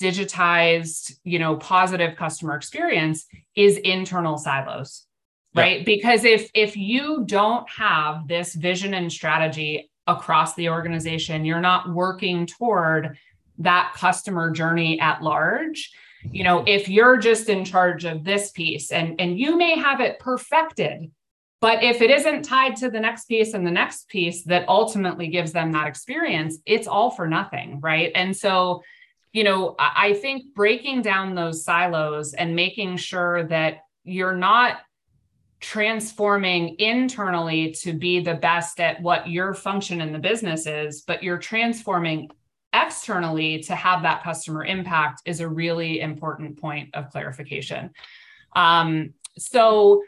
digitized, 0.00 1.14
you 1.24 1.38
know, 1.38 1.56
positive 1.56 2.16
customer 2.16 2.56
experience 2.56 3.26
is 3.54 3.76
internal 3.76 4.38
silos. 4.38 5.06
Right? 5.52 5.84
Because 5.84 6.24
if 6.24 6.48
if 6.54 6.76
you 6.76 7.24
don't 7.26 7.68
have 7.68 8.28
this 8.28 8.54
vision 8.54 8.94
and 8.94 9.10
strategy 9.10 9.90
across 10.06 10.54
the 10.54 10.68
organization, 10.68 11.44
you're 11.44 11.60
not 11.60 11.92
working 11.92 12.46
toward 12.46 13.18
that 13.58 13.92
customer 13.96 14.50
journey 14.50 15.00
at 15.00 15.22
large. 15.22 15.90
You 16.22 16.44
know, 16.44 16.62
if 16.66 16.88
you're 16.88 17.16
just 17.16 17.48
in 17.48 17.64
charge 17.64 18.04
of 18.04 18.22
this 18.22 18.52
piece 18.52 18.92
and 18.92 19.20
and 19.20 19.38
you 19.38 19.56
may 19.56 19.76
have 19.76 20.00
it 20.00 20.20
perfected, 20.20 21.10
but 21.60 21.82
if 21.82 22.00
it 22.00 22.10
isn't 22.10 22.42
tied 22.44 22.76
to 22.76 22.90
the 22.90 23.00
next 23.00 23.26
piece 23.26 23.52
and 23.52 23.66
the 23.66 23.70
next 23.70 24.08
piece 24.08 24.44
that 24.44 24.68
ultimately 24.68 25.28
gives 25.28 25.52
them 25.52 25.72
that 25.72 25.88
experience, 25.88 26.58
it's 26.64 26.86
all 26.86 27.10
for 27.10 27.26
nothing, 27.28 27.80
right? 27.80 28.12
And 28.14 28.36
so 28.36 28.82
you 29.32 29.44
know, 29.44 29.76
I 29.78 30.14
think 30.14 30.54
breaking 30.54 31.02
down 31.02 31.34
those 31.34 31.64
silos 31.64 32.34
and 32.34 32.56
making 32.56 32.96
sure 32.96 33.44
that 33.44 33.82
you're 34.02 34.36
not 34.36 34.78
transforming 35.60 36.76
internally 36.78 37.72
to 37.72 37.92
be 37.92 38.20
the 38.20 38.34
best 38.34 38.80
at 38.80 39.00
what 39.02 39.28
your 39.28 39.54
function 39.54 40.00
in 40.00 40.12
the 40.12 40.18
business 40.18 40.66
is, 40.66 41.02
but 41.02 41.22
you're 41.22 41.38
transforming 41.38 42.30
externally 42.72 43.60
to 43.60 43.74
have 43.74 44.02
that 44.02 44.22
customer 44.22 44.64
impact 44.64 45.22
is 45.26 45.40
a 45.40 45.48
really 45.48 46.00
important 46.00 46.58
point 46.58 46.88
of 46.94 47.10
clarification. 47.10 47.90
Um, 48.56 49.14
so, 49.38 50.02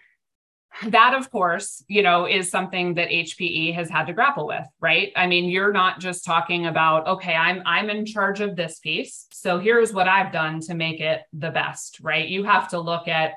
that 0.88 1.14
of 1.14 1.30
course 1.30 1.84
you 1.88 2.02
know 2.02 2.26
is 2.26 2.50
something 2.50 2.94
that 2.94 3.08
hpe 3.08 3.74
has 3.74 3.90
had 3.90 4.06
to 4.06 4.12
grapple 4.12 4.46
with 4.46 4.66
right? 4.80 5.12
I 5.16 5.26
mean 5.26 5.44
you're 5.46 5.72
not 5.72 6.00
just 6.00 6.24
talking 6.24 6.66
about 6.66 7.06
okay 7.06 7.34
i'm 7.34 7.62
i'm 7.66 7.90
in 7.90 8.06
charge 8.06 8.40
of 8.40 8.56
this 8.56 8.78
piece 8.78 9.26
so 9.32 9.58
here's 9.58 9.92
what 9.92 10.08
i've 10.08 10.32
done 10.32 10.60
to 10.60 10.74
make 10.74 11.00
it 11.00 11.22
the 11.32 11.50
best 11.50 11.98
right? 12.00 12.26
You 12.28 12.44
have 12.44 12.68
to 12.68 12.80
look 12.80 13.08
at 13.08 13.34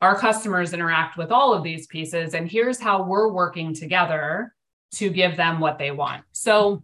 our 0.00 0.16
customers 0.16 0.72
interact 0.72 1.16
with 1.18 1.30
all 1.30 1.52
of 1.52 1.62
these 1.62 1.86
pieces 1.86 2.34
and 2.34 2.50
here's 2.50 2.80
how 2.80 3.02
we're 3.02 3.28
working 3.28 3.74
together 3.74 4.54
to 4.92 5.10
give 5.10 5.36
them 5.36 5.60
what 5.60 5.78
they 5.78 5.90
want. 5.90 6.24
So 6.32 6.82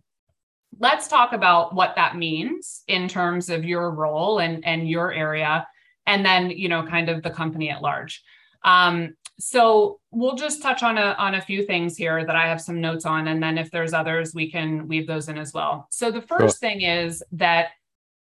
let's 0.78 1.08
talk 1.08 1.32
about 1.32 1.74
what 1.74 1.94
that 1.96 2.16
means 2.16 2.82
in 2.86 3.08
terms 3.08 3.48
of 3.50 3.64
your 3.64 3.90
role 3.90 4.38
and 4.38 4.64
and 4.66 4.88
your 4.88 5.12
area 5.12 5.66
and 6.06 6.24
then 6.24 6.50
you 6.50 6.68
know 6.68 6.84
kind 6.84 7.08
of 7.08 7.22
the 7.22 7.30
company 7.30 7.70
at 7.70 7.82
large. 7.82 8.22
Um, 8.62 9.14
so 9.38 10.00
we'll 10.10 10.34
just 10.34 10.62
touch 10.62 10.82
on 10.82 10.96
a 10.98 11.14
on 11.18 11.34
a 11.34 11.40
few 11.40 11.64
things 11.64 11.96
here 11.96 12.24
that 12.24 12.36
I 12.36 12.48
have 12.48 12.60
some 12.60 12.80
notes 12.80 13.04
on, 13.04 13.28
and 13.28 13.42
then 13.42 13.58
if 13.58 13.70
there's 13.70 13.92
others, 13.92 14.34
we 14.34 14.50
can 14.50 14.88
weave 14.88 15.06
those 15.06 15.28
in 15.28 15.36
as 15.38 15.52
well. 15.52 15.86
So 15.90 16.10
the 16.10 16.22
first 16.22 16.58
thing 16.58 16.82
is 16.82 17.22
that 17.32 17.68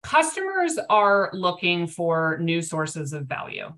customers 0.02 0.78
are 0.90 1.30
looking 1.32 1.86
for 1.86 2.38
new 2.40 2.62
sources 2.62 3.12
of 3.12 3.26
value. 3.26 3.72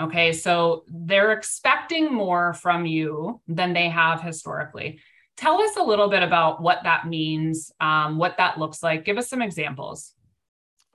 Okay, 0.00 0.32
so 0.32 0.84
they're 0.88 1.32
expecting 1.32 2.12
more 2.12 2.54
from 2.54 2.86
you 2.86 3.40
than 3.46 3.74
they 3.74 3.88
have 3.90 4.22
historically. 4.22 5.00
Tell 5.36 5.60
us 5.60 5.76
a 5.76 5.82
little 5.82 6.08
bit 6.08 6.22
about 6.22 6.62
what 6.62 6.80
that 6.84 7.06
means, 7.06 7.72
um, 7.80 8.16
what 8.16 8.36
that 8.38 8.58
looks 8.58 8.82
like. 8.82 9.04
Give 9.04 9.18
us 9.18 9.28
some 9.28 9.42
examples. 9.42 10.14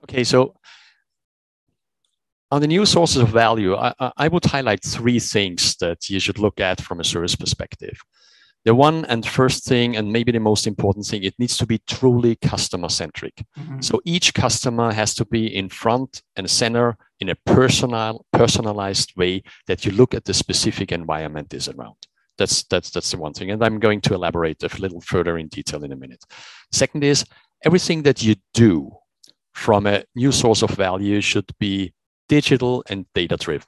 Okay, 0.04 0.24
so 0.24 0.54
on 2.50 2.60
the 2.60 2.66
new 2.66 2.86
sources 2.86 3.22
of 3.22 3.28
value, 3.28 3.74
I, 3.74 3.92
I, 4.16 4.28
would 4.28 4.44
highlight 4.44 4.82
three 4.84 5.18
things 5.18 5.76
that 5.76 6.08
you 6.08 6.20
should 6.20 6.38
look 6.38 6.60
at 6.60 6.80
from 6.80 7.00
a 7.00 7.04
service 7.04 7.34
perspective. 7.34 8.00
The 8.64 8.74
one 8.74 9.04
and 9.06 9.26
first 9.26 9.64
thing, 9.64 9.96
and 9.96 10.12
maybe 10.12 10.32
the 10.32 10.40
most 10.40 10.66
important 10.66 11.06
thing, 11.06 11.22
it 11.22 11.34
needs 11.38 11.56
to 11.58 11.66
be 11.66 11.80
truly 11.86 12.36
customer 12.36 12.88
centric. 12.88 13.44
Mm-hmm. 13.58 13.80
So 13.80 14.00
each 14.04 14.34
customer 14.34 14.92
has 14.92 15.14
to 15.14 15.24
be 15.24 15.54
in 15.54 15.68
front 15.68 16.22
and 16.36 16.50
center 16.50 16.96
in 17.20 17.28
a 17.28 17.36
personal, 17.46 18.24
personalized 18.32 19.12
way 19.16 19.42
that 19.66 19.84
you 19.84 19.92
look 19.92 20.14
at 20.14 20.24
the 20.24 20.34
specific 20.34 20.92
environment 20.92 21.54
is 21.54 21.68
around. 21.68 21.96
That's 22.38 22.64
that's 22.64 22.90
that's 22.90 23.10
the 23.10 23.18
one 23.18 23.32
thing, 23.32 23.50
and 23.50 23.64
I'm 23.64 23.78
going 23.78 24.02
to 24.02 24.14
elaborate 24.14 24.62
a 24.62 24.80
little 24.80 25.00
further 25.00 25.38
in 25.38 25.48
detail 25.48 25.84
in 25.84 25.92
a 25.92 25.96
minute. 25.96 26.22
Second 26.70 27.02
is 27.02 27.24
everything 27.64 28.02
that 28.02 28.22
you 28.22 28.34
do 28.52 28.90
from 29.54 29.86
a 29.86 30.04
new 30.14 30.32
source 30.32 30.62
of 30.62 30.70
value 30.70 31.20
should 31.22 31.50
be 31.58 31.94
digital 32.28 32.84
and 32.88 33.06
data 33.14 33.36
driven. 33.36 33.66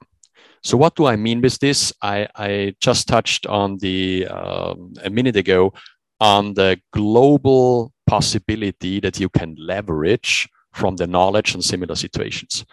So 0.62 0.76
what 0.76 0.96
do 0.96 1.06
I 1.06 1.16
mean 1.16 1.40
with 1.40 1.58
this? 1.58 1.92
I, 2.02 2.28
I 2.34 2.74
just 2.80 3.08
touched 3.08 3.46
on 3.46 3.78
the 3.78 4.26
um, 4.26 4.92
a 5.04 5.10
minute 5.10 5.36
ago 5.36 5.72
on 6.20 6.54
the 6.54 6.80
global 6.92 7.92
possibility 8.06 9.00
that 9.00 9.20
you 9.20 9.28
can 9.28 9.54
leverage 9.58 10.48
from 10.72 10.96
the 10.96 11.06
knowledge 11.06 11.54
and 11.54 11.64
similar 11.64 11.94
situations. 11.94 12.64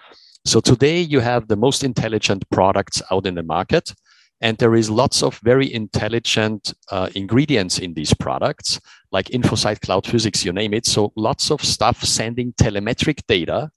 So 0.46 0.60
today 0.60 1.02
you 1.02 1.20
have 1.20 1.48
the 1.48 1.56
most 1.56 1.84
intelligent 1.84 2.48
products 2.50 3.02
out 3.12 3.26
in 3.26 3.36
the 3.36 3.44
market, 3.44 3.94
and 4.42 4.58
there 4.58 4.76
is 4.76 4.90
lots 4.90 5.24
of 5.24 5.40
very 5.44 5.74
intelligent 5.74 6.74
uh, 6.92 7.10
ingredients 7.16 7.80
in 7.80 7.94
these 7.94 8.14
products, 8.14 8.80
like 9.12 9.28
InfoSight, 9.30 9.80
CloudPhysics, 9.80 10.46
you 10.46 10.54
name 10.54 10.74
it. 10.74 10.86
So 10.86 11.14
lots 11.16 11.52
of 11.52 11.64
stuff 11.64 12.04
sending 12.04 12.54
telemetric 12.54 13.22
data 13.28 13.72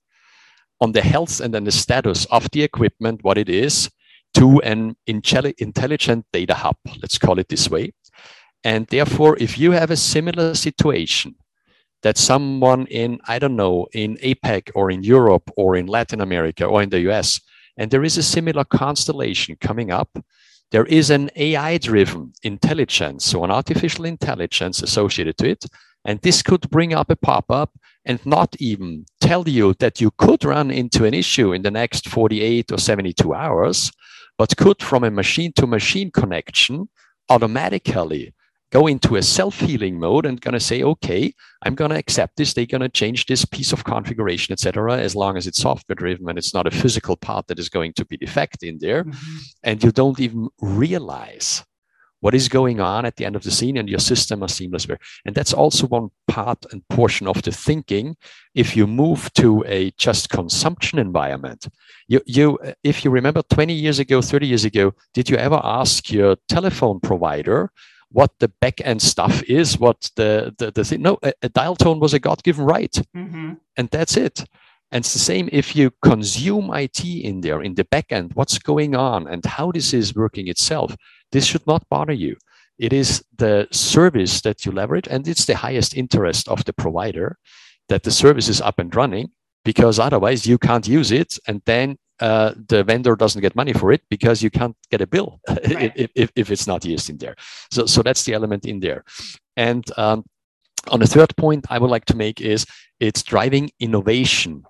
on 0.80 0.92
the 0.92 1.02
health 1.02 1.40
and 1.40 1.52
then 1.52 1.64
the 1.64 1.72
status 1.72 2.24
of 2.26 2.50
the 2.52 2.62
equipment, 2.62 3.22
what 3.22 3.38
it 3.38 3.48
is, 3.48 3.90
to 4.34 4.60
an 4.60 4.96
intelligent 5.06 6.26
data 6.32 6.54
hub, 6.54 6.76
let's 7.02 7.18
call 7.18 7.38
it 7.38 7.48
this 7.48 7.68
way. 7.70 7.92
And 8.64 8.86
therefore, 8.88 9.36
if 9.40 9.58
you 9.58 9.72
have 9.72 9.90
a 9.90 9.96
similar 9.96 10.54
situation 10.54 11.34
that 12.02 12.16
someone 12.16 12.86
in, 12.86 13.18
I 13.26 13.38
don't 13.38 13.56
know, 13.56 13.86
in 13.92 14.16
APAC 14.18 14.70
or 14.74 14.90
in 14.90 15.02
Europe 15.02 15.50
or 15.56 15.76
in 15.76 15.86
Latin 15.86 16.20
America 16.20 16.64
or 16.64 16.82
in 16.82 16.90
the 16.90 17.00
US, 17.10 17.40
and 17.76 17.90
there 17.90 18.04
is 18.04 18.18
a 18.18 18.22
similar 18.22 18.64
constellation 18.64 19.56
coming 19.60 19.90
up, 19.90 20.10
there 20.70 20.84
is 20.84 21.10
an 21.10 21.30
AI 21.36 21.78
driven 21.78 22.32
intelligence, 22.42 23.24
so 23.24 23.42
an 23.44 23.50
artificial 23.50 24.04
intelligence 24.04 24.82
associated 24.82 25.38
to 25.38 25.50
it. 25.50 25.64
And 26.04 26.20
this 26.20 26.42
could 26.42 26.68
bring 26.70 26.92
up 26.92 27.10
a 27.10 27.16
pop 27.16 27.50
up 27.50 27.70
and 28.08 28.24
not 28.26 28.56
even 28.58 29.04
tell 29.20 29.48
you 29.48 29.74
that 29.74 30.00
you 30.00 30.10
could 30.18 30.44
run 30.44 30.70
into 30.70 31.04
an 31.04 31.14
issue 31.14 31.52
in 31.52 31.62
the 31.62 31.70
next 31.70 32.08
48 32.08 32.72
or 32.72 32.78
72 32.78 33.34
hours, 33.34 33.92
but 34.38 34.56
could, 34.56 34.82
from 34.82 35.04
a 35.04 35.10
machine 35.10 35.52
to 35.56 35.66
machine 35.66 36.10
connection, 36.10 36.88
automatically 37.28 38.34
go 38.70 38.86
into 38.86 39.16
a 39.16 39.22
self-healing 39.22 39.98
mode 39.98 40.26
and 40.26 40.40
going 40.40 40.52
to 40.52 40.60
say, 40.60 40.82
okay, 40.82 41.32
I'm 41.62 41.74
going 41.74 41.90
to 41.90 41.96
accept 41.96 42.36
this. 42.36 42.52
They're 42.52 42.66
going 42.66 42.82
to 42.82 42.88
change 42.88 43.26
this 43.26 43.44
piece 43.44 43.72
of 43.72 43.84
configuration, 43.84 44.52
etc. 44.52 44.98
As 44.98 45.16
long 45.16 45.36
as 45.36 45.46
it's 45.46 45.60
software 45.60 45.96
driven 45.96 46.28
and 46.28 46.38
it's 46.38 46.52
not 46.52 46.66
a 46.66 46.70
physical 46.70 47.16
part 47.16 47.46
that 47.46 47.58
is 47.58 47.68
going 47.68 47.94
to 47.94 48.04
be 48.04 48.16
defect 48.16 48.62
in 48.62 48.78
there, 48.78 49.04
mm-hmm. 49.04 49.36
and 49.62 49.82
you 49.82 49.90
don't 49.90 50.20
even 50.20 50.48
realize 50.60 51.64
what 52.20 52.34
is 52.34 52.48
going 52.48 52.80
on 52.80 53.04
at 53.04 53.16
the 53.16 53.24
end 53.24 53.36
of 53.36 53.42
the 53.42 53.50
scene 53.50 53.76
and 53.76 53.88
your 53.88 53.98
system 53.98 54.42
are 54.42 54.48
seamless 54.48 54.86
and 55.24 55.34
that's 55.34 55.52
also 55.52 55.86
one 55.86 56.08
part 56.26 56.64
and 56.72 56.86
portion 56.88 57.26
of 57.26 57.42
the 57.42 57.52
thinking 57.52 58.16
if 58.54 58.76
you 58.76 58.86
move 58.86 59.32
to 59.34 59.64
a 59.66 59.90
just 59.92 60.30
consumption 60.30 60.98
environment 60.98 61.68
you, 62.08 62.20
you 62.26 62.58
if 62.82 63.04
you 63.04 63.10
remember 63.10 63.42
20 63.50 63.72
years 63.72 63.98
ago 63.98 64.20
30 64.20 64.46
years 64.46 64.64
ago 64.64 64.92
did 65.14 65.28
you 65.28 65.36
ever 65.36 65.60
ask 65.62 66.10
your 66.10 66.36
telephone 66.48 67.00
provider 67.00 67.70
what 68.10 68.30
the 68.38 68.48
back 68.60 68.80
end 68.84 69.02
stuff 69.02 69.42
is 69.44 69.78
what 69.78 70.10
the 70.16 70.54
the, 70.58 70.70
the 70.70 70.84
thing 70.84 71.02
no 71.02 71.18
a, 71.22 71.32
a 71.42 71.48
dial 71.48 71.76
tone 71.76 72.00
was 72.00 72.14
a 72.14 72.18
god-given 72.18 72.64
right 72.64 73.00
mm-hmm. 73.14 73.54
and 73.76 73.88
that's 73.90 74.16
it 74.16 74.44
and 74.90 75.04
it's 75.04 75.12
the 75.12 75.18
same 75.18 75.48
if 75.52 75.76
you 75.76 75.90
consume 76.02 76.72
IT 76.72 77.04
in 77.04 77.42
there 77.42 77.62
in 77.62 77.74
the 77.74 77.84
back 77.84 78.10
end, 78.10 78.32
what's 78.34 78.58
going 78.58 78.94
on 78.94 79.26
and 79.26 79.44
how 79.44 79.70
this 79.70 79.92
is 79.92 80.14
working 80.14 80.48
itself. 80.48 80.96
This 81.32 81.44
should 81.44 81.66
not 81.66 81.88
bother 81.88 82.12
you. 82.12 82.36
It 82.78 82.92
is 82.92 83.24
the 83.36 83.66
service 83.72 84.40
that 84.42 84.64
you 84.64 84.72
leverage, 84.72 85.08
and 85.08 85.26
it's 85.26 85.46
the 85.46 85.56
highest 85.56 85.96
interest 85.96 86.48
of 86.48 86.64
the 86.64 86.72
provider 86.72 87.36
that 87.88 88.04
the 88.04 88.10
service 88.10 88.48
is 88.48 88.60
up 88.60 88.78
and 88.78 88.94
running 88.94 89.30
because 89.64 89.98
otherwise 89.98 90.46
you 90.46 90.58
can't 90.58 90.86
use 90.86 91.10
it 91.10 91.38
and 91.46 91.62
then 91.66 91.98
uh, 92.20 92.52
the 92.68 92.82
vendor 92.82 93.14
doesn't 93.14 93.42
get 93.42 93.54
money 93.54 93.72
for 93.72 93.92
it 93.92 94.02
because 94.10 94.42
you 94.42 94.50
can't 94.50 94.76
get 94.90 95.00
a 95.00 95.06
bill 95.06 95.40
right. 95.48 95.92
if, 95.94 96.10
if, 96.14 96.30
if, 96.34 96.50
it's 96.50 96.66
not 96.66 96.84
used 96.84 97.08
in 97.08 97.18
there. 97.18 97.36
So, 97.70 97.86
so 97.86 98.02
that's 98.02 98.24
the 98.24 98.34
element 98.34 98.66
in 98.66 98.80
there. 98.80 99.04
And 99.56 99.84
um, 99.96 100.24
on 100.88 101.00
the 101.00 101.06
third 101.06 101.36
point 101.36 101.66
I 101.70 101.78
would 101.78 101.90
like 101.90 102.06
to 102.06 102.16
make 102.16 102.40
is 102.40 102.66
it's 102.98 103.22
driving 103.22 103.70
innovation 103.78 104.64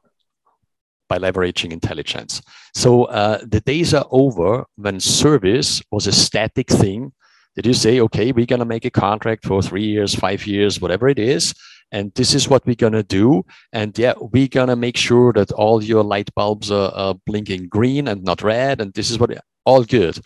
by 1.08 1.18
leveraging 1.18 1.72
intelligence. 1.72 2.42
So 2.74 3.04
uh, 3.04 3.38
the 3.46 3.60
days 3.60 3.94
are 3.94 4.06
over 4.10 4.64
when 4.76 5.00
service 5.00 5.82
was 5.90 6.06
a 6.06 6.12
static 6.12 6.68
thing 6.68 7.12
that 7.56 7.66
you 7.66 7.74
say, 7.74 8.00
okay, 8.00 8.30
we're 8.32 8.46
going 8.46 8.60
to 8.60 8.64
make 8.64 8.84
a 8.84 8.90
contract 8.90 9.44
for 9.44 9.62
three 9.62 9.84
years, 9.84 10.14
five 10.14 10.46
years, 10.46 10.80
whatever 10.80 11.08
it 11.08 11.18
is. 11.18 11.54
And 11.90 12.12
this 12.14 12.34
is 12.34 12.48
what 12.48 12.66
we're 12.66 12.76
going 12.76 12.92
to 12.92 13.02
do. 13.02 13.44
And 13.72 13.98
yeah, 13.98 14.12
we're 14.20 14.48
going 14.48 14.68
to 14.68 14.76
make 14.76 14.96
sure 14.96 15.32
that 15.32 15.50
all 15.52 15.82
your 15.82 16.04
light 16.04 16.32
bulbs 16.34 16.70
are, 16.70 16.92
are 16.92 17.14
blinking 17.26 17.68
green 17.68 18.08
and 18.08 18.22
not 18.22 18.42
red. 18.42 18.80
And 18.80 18.92
this 18.92 19.10
is 19.10 19.18
what 19.18 19.36
all 19.64 19.84
good. 19.84 20.20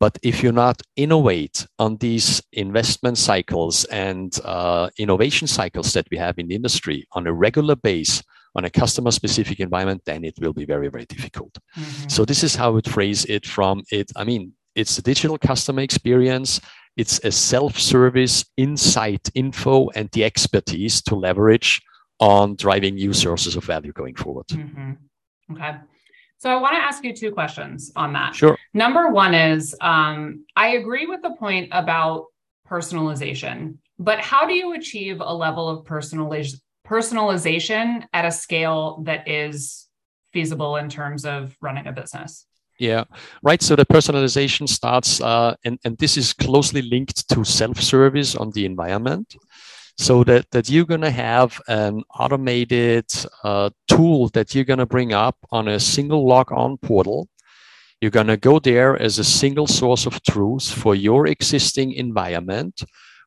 But 0.00 0.18
if 0.22 0.42
you're 0.42 0.52
not 0.52 0.82
innovate 0.96 1.66
on 1.78 1.96
these 1.98 2.42
investment 2.52 3.18
cycles 3.18 3.84
and 3.84 4.36
uh, 4.44 4.90
innovation 4.98 5.46
cycles 5.46 5.92
that 5.92 6.08
we 6.10 6.16
have 6.16 6.38
in 6.38 6.48
the 6.48 6.54
industry 6.54 7.06
on 7.12 7.26
a 7.26 7.32
regular 7.32 7.76
base, 7.76 8.22
on 8.54 8.64
a 8.64 8.70
customer 8.70 9.10
specific 9.10 9.60
environment, 9.60 10.02
then 10.04 10.24
it 10.24 10.34
will 10.40 10.52
be 10.52 10.64
very, 10.64 10.88
very 10.88 11.04
difficult. 11.06 11.56
Mm-hmm. 11.76 12.08
So 12.08 12.24
this 12.24 12.42
is 12.44 12.54
how 12.54 12.66
I 12.66 12.70
would 12.70 12.88
phrase 12.88 13.24
it 13.26 13.46
from 13.46 13.82
it. 13.90 14.12
I 14.16 14.24
mean, 14.24 14.52
it's 14.74 14.98
a 14.98 15.02
digital 15.02 15.38
customer 15.38 15.82
experience. 15.82 16.60
It's 16.96 17.18
a 17.24 17.32
self-service 17.32 18.44
insight 18.56 19.28
info 19.34 19.88
and 19.90 20.08
the 20.10 20.24
expertise 20.24 21.02
to 21.02 21.16
leverage 21.16 21.82
on 22.20 22.54
driving 22.54 22.94
new 22.94 23.12
sources 23.12 23.56
of 23.56 23.64
value 23.64 23.92
going 23.92 24.14
forward. 24.14 24.46
Mm-hmm. 24.48 24.92
Okay. 25.52 25.76
So 26.38 26.50
I 26.50 26.56
want 26.56 26.74
to 26.74 26.82
ask 26.82 27.02
you 27.02 27.14
two 27.14 27.32
questions 27.32 27.90
on 27.96 28.12
that. 28.12 28.34
Sure. 28.34 28.56
Number 28.74 29.08
one 29.08 29.34
is 29.34 29.74
um, 29.80 30.44
I 30.54 30.68
agree 30.76 31.06
with 31.06 31.22
the 31.22 31.30
point 31.30 31.68
about 31.72 32.26
personalization, 32.68 33.78
but 33.98 34.20
how 34.20 34.46
do 34.46 34.54
you 34.54 34.74
achieve 34.74 35.20
a 35.20 35.34
level 35.34 35.68
of 35.68 35.84
personalization 35.86 36.60
personalization 36.86 38.06
at 38.12 38.24
a 38.24 38.30
scale 38.30 39.02
that 39.04 39.28
is 39.28 39.86
feasible 40.32 40.76
in 40.76 40.88
terms 40.88 41.24
of 41.24 41.56
running 41.60 41.86
a 41.86 41.92
business? 41.92 42.46
Yeah, 42.78 43.04
right. 43.42 43.62
So 43.62 43.76
the 43.76 43.86
personalization 43.86 44.68
starts, 44.68 45.20
uh, 45.20 45.54
and, 45.64 45.78
and 45.84 45.96
this 45.98 46.16
is 46.16 46.32
closely 46.32 46.82
linked 46.82 47.28
to 47.28 47.44
self 47.44 47.80
service 47.80 48.34
on 48.34 48.50
the 48.50 48.64
environment 48.64 49.34
so 49.96 50.24
that, 50.24 50.50
that 50.50 50.68
you're 50.68 50.84
going 50.84 51.00
to 51.00 51.10
have 51.10 51.60
an 51.68 52.02
automated 52.18 53.06
uh, 53.44 53.70
tool 53.86 54.28
that 54.30 54.54
you're 54.54 54.64
going 54.64 54.80
to 54.80 54.86
bring 54.86 55.12
up 55.12 55.36
on 55.52 55.68
a 55.68 55.78
single 55.78 56.26
log 56.26 56.50
on 56.50 56.76
portal. 56.78 57.28
You're 58.00 58.10
going 58.10 58.26
to 58.26 58.36
go 58.36 58.58
there 58.58 59.00
as 59.00 59.18
a 59.18 59.24
single 59.24 59.68
source 59.68 60.04
of 60.04 60.20
truth 60.22 60.68
for 60.68 60.94
your 60.96 61.28
existing 61.28 61.92
environment, 61.92 62.82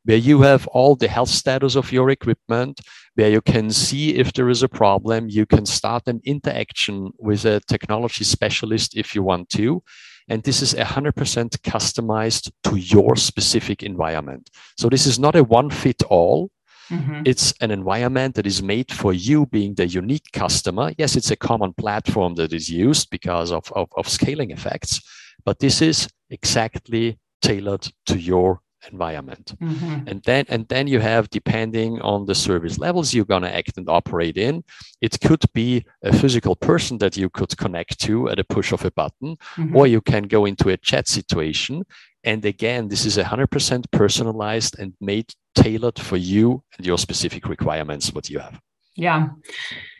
where 0.07 0.15
you 0.15 0.41
have 0.41 0.65
all 0.67 0.95
the 0.95 1.09
health 1.09 1.27
status 1.27 1.75
of 1.75 1.91
your 1.91 2.09
equipment, 2.09 2.79
where 3.15 3.29
you 3.29 3.41
can 3.41 3.69
see 3.69 4.15
if 4.15 4.31
there 4.31 4.49
is 4.49 4.63
a 4.63 4.69
problem. 4.69 5.27
You 5.27 5.45
can 5.45 5.65
start 5.65 6.07
an 6.07 6.21
interaction 6.23 7.11
with 7.19 7.43
a 7.43 7.59
technology 7.67 8.23
specialist 8.23 8.95
if 8.95 9.13
you 9.13 9.21
want 9.21 9.49
to. 9.49 9.83
And 10.29 10.41
this 10.43 10.61
is 10.61 10.73
100% 10.73 11.11
customized 11.59 12.49
to 12.63 12.77
your 12.77 13.17
specific 13.17 13.83
environment. 13.83 14.49
So 14.77 14.87
this 14.87 15.05
is 15.05 15.19
not 15.19 15.35
a 15.35 15.43
one 15.43 15.69
fit 15.69 16.01
all. 16.03 16.51
Mm-hmm. 16.89 17.23
It's 17.25 17.53
an 17.59 17.71
environment 17.71 18.35
that 18.35 18.47
is 18.47 18.63
made 18.63 18.89
for 18.93 19.11
you 19.11 19.45
being 19.47 19.75
the 19.75 19.87
unique 19.87 20.31
customer. 20.31 20.93
Yes, 20.97 21.17
it's 21.17 21.31
a 21.31 21.35
common 21.35 21.73
platform 21.73 22.35
that 22.35 22.53
is 22.53 22.69
used 22.69 23.09
because 23.09 23.51
of, 23.51 23.69
of, 23.73 23.89
of 23.97 24.07
scaling 24.07 24.51
effects, 24.51 25.01
but 25.43 25.59
this 25.59 25.81
is 25.81 26.07
exactly 26.29 27.19
tailored 27.41 27.89
to 28.05 28.17
your 28.17 28.61
environment 28.91 29.55
mm-hmm. 29.59 30.07
and 30.07 30.21
then 30.23 30.45
and 30.49 30.67
then 30.67 30.87
you 30.87 30.99
have 30.99 31.29
depending 31.29 31.99
on 32.01 32.25
the 32.25 32.35
service 32.35 32.77
levels 32.77 33.13
you're 33.13 33.25
going 33.25 33.41
to 33.41 33.53
act 33.53 33.77
and 33.77 33.89
operate 33.89 34.37
in 34.37 34.63
it 35.01 35.19
could 35.19 35.43
be 35.53 35.83
a 36.03 36.15
physical 36.15 36.55
person 36.55 36.97
that 36.97 37.17
you 37.17 37.29
could 37.29 37.55
connect 37.57 37.99
to 37.99 38.29
at 38.29 38.39
a 38.39 38.43
push 38.43 38.71
of 38.71 38.85
a 38.85 38.91
button 38.91 39.35
mm-hmm. 39.55 39.75
or 39.75 39.87
you 39.87 39.99
can 39.99 40.23
go 40.23 40.45
into 40.45 40.69
a 40.69 40.77
chat 40.77 41.07
situation 41.07 41.83
and 42.23 42.45
again 42.45 42.87
this 42.87 43.05
is 43.05 43.17
100% 43.17 43.91
personalized 43.91 44.77
and 44.79 44.93
made 45.01 45.33
tailored 45.55 45.99
for 45.99 46.17
you 46.17 46.63
and 46.77 46.85
your 46.85 46.97
specific 46.97 47.47
requirements 47.47 48.13
what 48.13 48.29
you 48.29 48.39
have 48.39 48.59
yeah 48.95 49.29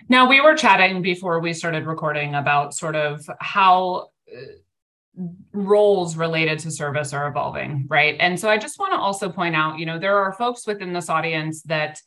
now 0.09 0.29
we 0.29 0.39
were 0.39 0.55
chatting 0.55 1.01
before 1.01 1.39
we 1.39 1.51
started 1.51 1.85
recording 1.85 2.35
about 2.35 2.73
sort 2.73 2.95
of 2.95 3.27
how 3.39 4.09
uh, 4.31 4.39
roles 5.51 6.15
related 6.15 6.59
to 6.59 6.71
service 6.71 7.13
are 7.13 7.27
evolving, 7.27 7.85
right? 7.89 8.15
And 8.19 8.39
so 8.39 8.49
I 8.49 8.57
just 8.57 8.79
want 8.79 8.93
to 8.93 8.97
also 8.97 9.29
point 9.29 9.55
out, 9.55 9.79
you 9.79 9.85
know, 9.85 9.97
there 9.97 10.17
are 10.17 10.33
folks 10.33 10.67
within 10.67 10.93
this 10.93 11.09
audience 11.09 11.63
that 11.63 11.99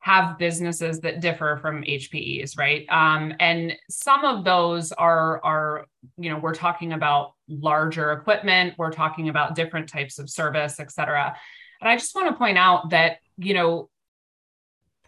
have 0.00 0.38
businesses 0.38 1.00
that 1.00 1.20
differ 1.20 1.58
from 1.60 1.82
HPEs, 1.82 2.56
right? 2.56 2.86
Um, 2.88 3.34
and 3.40 3.72
some 3.90 4.24
of 4.24 4.44
those 4.44 4.92
are 4.92 5.42
are 5.44 5.86
you 6.16 6.30
know 6.30 6.38
we're 6.38 6.54
talking 6.54 6.92
about 6.92 7.32
larger 7.48 8.12
equipment, 8.12 8.74
we're 8.78 8.92
talking 8.92 9.28
about 9.28 9.54
different 9.54 9.88
types 9.88 10.18
of 10.18 10.30
service, 10.30 10.78
et 10.78 10.92
cetera. 10.92 11.36
And 11.80 11.88
I 11.88 11.96
just 11.96 12.14
want 12.14 12.28
to 12.28 12.36
point 12.36 12.56
out 12.56 12.90
that 12.90 13.18
you 13.36 13.54
know 13.54 13.90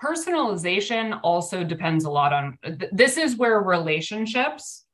personalization 0.02 1.20
also 1.22 1.64
depends 1.64 2.04
a 2.04 2.10
lot 2.10 2.32
on 2.32 2.58
this 2.92 3.16
is 3.16 3.36
where 3.36 3.60
relationships 3.60 4.84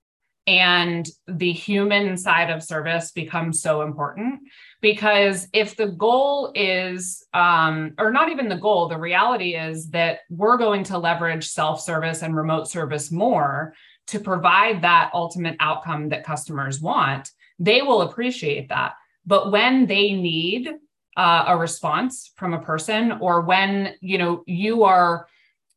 and 0.46 1.09
the 1.26 1.52
human 1.52 2.16
side 2.16 2.50
of 2.50 2.62
service 2.62 3.12
becomes 3.12 3.62
so 3.62 3.83
important. 3.83 4.40
Because 4.80 5.48
if 5.52 5.76
the 5.76 5.87
goal 5.87 6.52
is 6.54 7.24
um, 7.33 7.94
or 7.98 8.12
not 8.12 8.30
even 8.30 8.48
the 8.48 8.57
goal 8.57 8.88
the 8.88 8.98
reality 8.98 9.54
is 9.54 9.88
that 9.90 10.20
we're 10.28 10.59
going 10.59 10.85
to 10.85 10.98
leverage 10.98 11.48
self-service 11.48 12.22
and 12.22 12.37
remote 12.37 12.68
service 12.68 13.11
more 13.11 13.74
to 14.09 14.20
provide 14.20 14.83
that 14.83 15.11
ultimate 15.14 15.57
outcome 15.61 16.11
that 16.11 16.24
customers 16.24 16.80
want. 16.80 17.30
They 17.59 17.80
will 17.80 18.02
appreciate 18.02 18.68
that. 18.68 18.92
But 19.24 19.50
when 19.50 19.87
they 19.87 20.12
need 20.12 20.68
uh, 21.16 21.44
a 21.48 21.57
response 21.57 22.33
from 22.37 22.52
a 22.52 22.61
person 22.61 23.12
or 23.20 23.42
when 23.42 23.94
you 24.00 24.18
know 24.18 24.42
you 24.46 24.83
are 24.83 25.26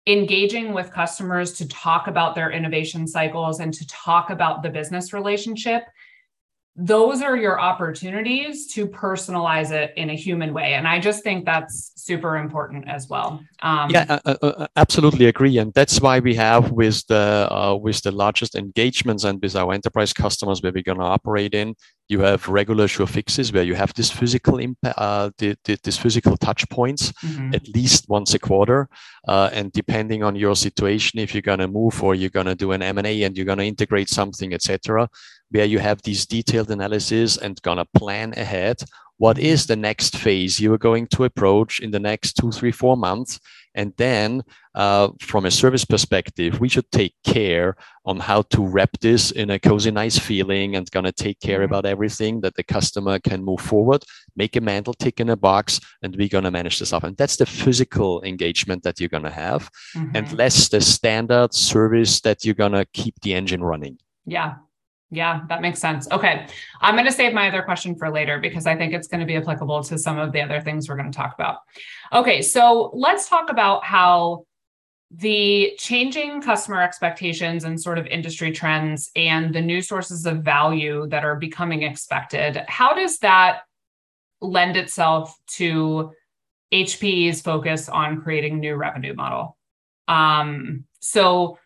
engaging 0.07 0.73
with 0.73 0.89
customers 0.89 1.51
to 1.51 1.67
talk 1.67 2.07
about 2.07 2.33
their 2.33 2.49
innovation 2.49 3.05
cycles 3.05 3.59
and 3.59 3.73
to 3.73 3.85
talk 3.87 4.29
about 4.29 4.63
the 4.63 4.69
business 4.69 5.11
relationship 5.11 5.83
those 6.77 7.23
are 7.23 7.35
your 7.35 7.59
opportunities 7.59 8.71
to 8.73 8.85
personalize 8.85 9.71
it 9.71 9.93
in 9.97 10.11
a 10.11 10.15
human 10.15 10.53
way. 10.53 10.75
And 10.75 10.87
i 10.87 10.99
just 10.99 11.23
think 11.23 11.43
that's 11.43 11.91
super 11.95 12.37
important 12.37 12.87
as 12.87 13.09
well. 13.09 13.43
Um, 13.63 13.89
yeah 13.89 14.05
uh, 14.07 14.19
uh, 14.25 14.47
uh, 14.47 14.67
absolutely 14.75 15.25
agree. 15.25 15.57
And 15.57 15.73
that's 15.73 15.99
why 15.99 16.19
we 16.19 16.35
have 16.35 16.71
with 16.71 17.05
the 17.07 17.47
uh, 17.51 17.75
with 17.75 18.01
the 18.03 18.11
largest 18.11 18.55
engagements 18.55 19.23
and 19.23 19.41
with 19.41 19.55
our 19.55 19.73
enterprise 19.73 20.13
customers 20.13 20.61
where 20.61 20.71
we're 20.71 20.83
going 20.83 20.99
to 20.99 21.03
operate 21.03 21.55
in 21.55 21.75
you 22.09 22.21
have 22.21 22.47
regular 22.47 22.87
sure 22.87 23.07
fixes 23.07 23.51
where 23.51 23.63
you 23.63 23.75
have 23.75 23.93
this 23.95 24.09
physical 24.09 24.59
impact 24.59 24.97
uh, 24.97 25.29
the, 25.39 25.57
the, 25.65 25.77
this 25.83 25.97
physical 25.97 26.37
touch 26.37 26.67
points 26.69 27.11
mm-hmm. 27.11 27.53
at 27.53 27.67
least 27.69 28.07
once 28.07 28.33
a 28.33 28.39
quarter. 28.39 28.87
Uh, 29.27 29.49
and 29.51 29.71
depending 29.73 30.23
on 30.23 30.35
your 30.35 30.55
situation 30.55 31.19
if 31.19 31.33
you're 31.33 31.41
going 31.41 31.59
to 31.59 31.67
move 31.67 32.01
or 32.03 32.15
you're 32.15 32.29
going 32.29 32.45
to 32.45 32.55
do 32.55 32.71
an 32.71 32.81
m&a 32.81 33.23
and 33.23 33.35
you're 33.35 33.45
going 33.45 33.57
to 33.57 33.65
integrate 33.65 34.07
something 34.07 34.53
etc 34.53 35.09
where 35.51 35.65
you 35.65 35.79
have 35.79 36.01
these 36.01 36.25
detailed 36.25 36.71
analysis 36.71 37.37
and 37.37 37.61
gonna 37.61 37.85
plan 37.85 38.33
ahead. 38.37 38.77
What 39.17 39.39
is 39.39 39.65
the 39.65 39.75
next 39.75 40.15
phase? 40.15 40.59
You 40.59 40.73
are 40.73 40.77
going 40.77 41.07
to 41.07 41.23
approach 41.23 41.79
in 41.79 41.91
the 41.91 41.99
next 41.99 42.33
two 42.33 42.51
three 42.51 42.71
four 42.71 42.95
months 42.95 43.39
and 43.77 43.93
then 43.97 44.43
uh, 44.75 45.09
from 45.21 45.45
a 45.45 45.51
service 45.51 45.85
perspective 45.85 46.59
we 46.59 46.67
should 46.67 46.91
take 46.91 47.13
care 47.23 47.75
on 48.05 48.19
how 48.19 48.41
to 48.41 48.65
wrap 48.65 48.89
this 49.01 49.31
in 49.31 49.51
a 49.51 49.59
cozy 49.59 49.91
nice 49.91 50.19
feeling 50.19 50.75
and 50.75 50.91
gonna 50.91 51.11
take 51.11 51.39
care 51.39 51.59
mm-hmm. 51.59 51.73
about 51.73 51.85
everything 51.85 52.41
that 52.41 52.55
the 52.55 52.63
customer 52.63 53.19
can 53.19 53.43
move 53.43 53.61
forward 53.61 54.03
make 54.35 54.55
a 54.55 54.61
mental 54.61 54.93
tick 54.93 55.19
in 55.19 55.29
a 55.29 55.35
box 55.35 55.79
and 56.01 56.15
we're 56.15 56.27
gonna 56.27 56.51
manage 56.51 56.79
this 56.79 56.93
up. 56.93 57.03
And 57.03 57.15
that's 57.15 57.37
the 57.37 57.45
physical 57.45 58.21
engagement 58.23 58.83
that 58.83 58.99
you're 58.99 59.09
gonna 59.09 59.31
have 59.31 59.69
mm-hmm. 59.95 60.15
and 60.15 60.33
less 60.33 60.69
the 60.69 60.81
standard 60.81 61.53
service 61.53 62.21
that 62.21 62.43
you're 62.43 62.55
gonna 62.55 62.85
keep 62.93 63.15
the 63.21 63.33
engine 63.33 63.63
running. 63.63 63.99
Yeah 64.25 64.55
yeah, 65.09 65.41
that 65.47 65.61
makes 65.61 65.79
sense. 65.79 66.09
Okay. 66.11 66.47
I'm 66.81 66.95
going 66.95 67.05
to 67.05 67.11
save 67.11 67.33
my 67.33 67.47
other 67.47 67.61
question 67.61 67.95
for 67.95 68.09
later 68.09 68.39
because 68.39 68.67
I 68.67 68.75
think 68.75 68.93
it's 68.93 69.07
going 69.07 69.21
to 69.21 69.25
be 69.25 69.37
applicable 69.37 69.83
to 69.83 69.97
some 69.97 70.19
of 70.19 70.33
the 70.33 70.41
other 70.41 70.59
things 70.59 70.89
we're 70.89 70.97
going 70.97 71.11
to 71.11 71.17
talk 71.17 71.33
about. 71.33 71.59
Okay. 72.11 72.41
So 72.41 72.91
let's 72.93 73.29
talk 73.29 73.49
about 73.49 73.85
how 73.85 74.45
the 75.09 75.73
changing 75.77 76.41
customer 76.41 76.81
expectations 76.81 77.63
and 77.63 77.79
sort 77.79 77.97
of 77.97 78.05
industry 78.07 78.51
trends 78.51 79.09
and 79.15 79.53
the 79.55 79.61
new 79.61 79.81
sources 79.81 80.25
of 80.25 80.43
value 80.43 81.07
that 81.07 81.23
are 81.23 81.37
becoming 81.37 81.83
expected, 81.83 82.61
how 82.67 82.93
does 82.93 83.19
that 83.19 83.61
lend 84.41 84.75
itself 84.75 85.33
to 85.47 86.11
HPE's 86.73 87.41
focus 87.41 87.87
on 87.87 88.21
creating 88.21 88.59
new 88.59 88.75
revenue 88.75 89.13
model? 89.13 89.57
Um, 90.09 90.83
so, 90.99 91.57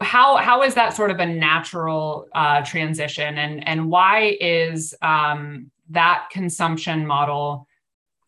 how 0.00 0.36
how 0.36 0.62
is 0.62 0.74
that 0.74 0.94
sort 0.94 1.10
of 1.10 1.18
a 1.18 1.26
natural 1.26 2.28
uh, 2.34 2.62
transition 2.64 3.38
and 3.38 3.66
and 3.66 3.90
why 3.90 4.36
is 4.40 4.94
um, 5.02 5.70
that 5.90 6.28
consumption 6.30 7.06
model 7.06 7.66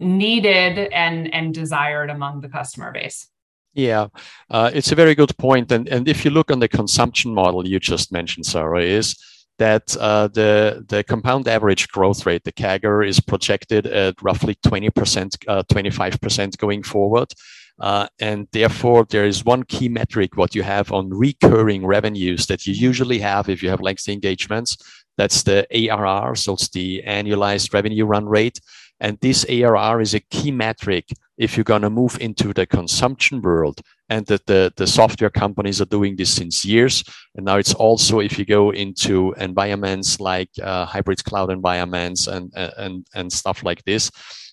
needed 0.01 0.89
and 0.93 1.33
and 1.33 1.55
desired 1.55 2.11
among 2.11 2.41
the 2.41 2.49
customer 2.49 2.93
base 2.93 3.29
Yeah, 3.75 4.09
uh, 4.51 4.71
it's 4.73 4.91
a 4.91 4.95
very 4.95 5.15
good 5.15 5.37
point. 5.37 5.71
And, 5.71 5.87
and 5.89 6.09
if 6.09 6.25
you 6.25 6.31
look 6.31 6.51
on 6.51 6.61
the 6.61 6.69
consumption 6.69 7.35
model 7.35 7.69
you 7.69 7.79
just 7.79 8.11
mentioned, 8.11 8.47
Sarah, 8.47 8.83
is 8.83 9.15
that 9.59 9.97
uh, 9.99 10.29
the, 10.29 10.85
the 10.89 11.05
compound 11.05 11.49
average 11.49 11.89
growth 11.89 12.27
rate, 12.27 12.45
the 12.45 12.53
CAGR, 12.53 13.07
is 13.07 13.21
projected 13.21 13.87
at 13.87 14.21
roughly 14.23 14.55
20%, 14.67 15.37
uh, 15.49 15.63
25% 15.65 16.57
going 16.59 16.83
forward. 16.83 17.33
Uh, 17.79 18.07
and 18.21 18.49
therefore, 18.53 19.07
there 19.11 19.27
is 19.27 19.45
one 19.45 19.63
key 19.65 19.89
metric 19.89 20.37
what 20.37 20.55
you 20.55 20.63
have 20.63 20.93
on 20.93 21.11
recurring 21.11 21.85
revenues 21.85 22.47
that 22.47 22.67
you 22.67 22.73
usually 22.73 23.19
have 23.19 23.49
if 23.49 23.63
you 23.63 23.69
have 23.69 23.81
lengthy 23.81 24.13
engagements. 24.13 24.77
That's 25.19 25.43
the 25.43 25.67
ARR, 25.73 26.35
so 26.37 26.55
it's 26.55 26.69
the 26.69 27.03
annualized 27.07 27.73
revenue 27.73 28.05
run 28.05 28.27
rate. 28.27 28.61
And 29.01 29.19
this 29.21 29.45
ARR 29.49 30.01
is 30.01 30.15
a 30.15 30.21
key 30.21 30.51
metric 30.51 31.09
if 31.37 31.57
you're 31.57 31.65
going 31.65 31.83
to 31.83 31.91
move 31.91 32.17
into 32.21 32.55
the 32.55 32.67
consumption 32.67 33.43
world. 33.43 33.81
And 34.09 34.25
that 34.27 34.47
the, 34.47 34.73
the 34.77 34.87
software 34.87 35.31
companies 35.31 35.81
are 35.81 35.87
doing 35.87 36.17
this 36.17 36.31
since 36.31 36.65
years. 36.65 37.05
And 37.35 37.45
now 37.45 37.57
it's 37.57 37.75
also 37.75 38.21
if 38.21 38.39
you 38.39 38.45
go 38.45 38.71
into 38.71 39.35
environments 39.37 40.21
like 40.21 40.51
uh, 40.63 40.87
hybrid 40.87 41.25
cloud 41.25 41.51
environments 41.51 42.27
and, 42.27 42.53
and, 42.55 43.07
and 43.15 43.33
stuff 43.33 43.65
like 43.65 43.83
this, 43.85 44.11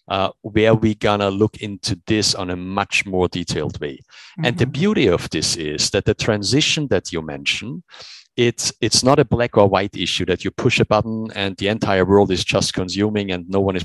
uh, 0.07 0.29
where 0.41 0.75
we're 0.75 0.95
gonna 0.95 1.29
look 1.29 1.57
into 1.57 1.99
this 2.07 2.35
on 2.35 2.49
a 2.49 2.55
much 2.55 3.05
more 3.05 3.27
detailed 3.27 3.79
way. 3.79 3.97
Mm-hmm. 3.97 4.45
And 4.45 4.57
the 4.57 4.65
mm-hmm. 4.65 4.71
beauty 4.71 5.07
of 5.07 5.29
this 5.29 5.55
is 5.55 5.89
that 5.91 6.05
the 6.05 6.13
transition 6.13 6.87
that 6.87 7.11
you 7.11 7.21
mentioned 7.21 7.83
it's 8.35 8.73
it's 8.81 9.03
not 9.03 9.19
a 9.19 9.25
black 9.25 9.57
or 9.57 9.67
white 9.67 9.95
issue 9.95 10.25
that 10.25 10.43
you 10.43 10.51
push 10.51 10.79
a 10.79 10.85
button 10.85 11.31
and 11.35 11.55
the 11.57 11.67
entire 11.67 12.05
world 12.05 12.31
is 12.31 12.43
just 12.43 12.73
consuming 12.73 13.31
and 13.31 13.47
no 13.49 13.59
one 13.59 13.75
is 13.75 13.83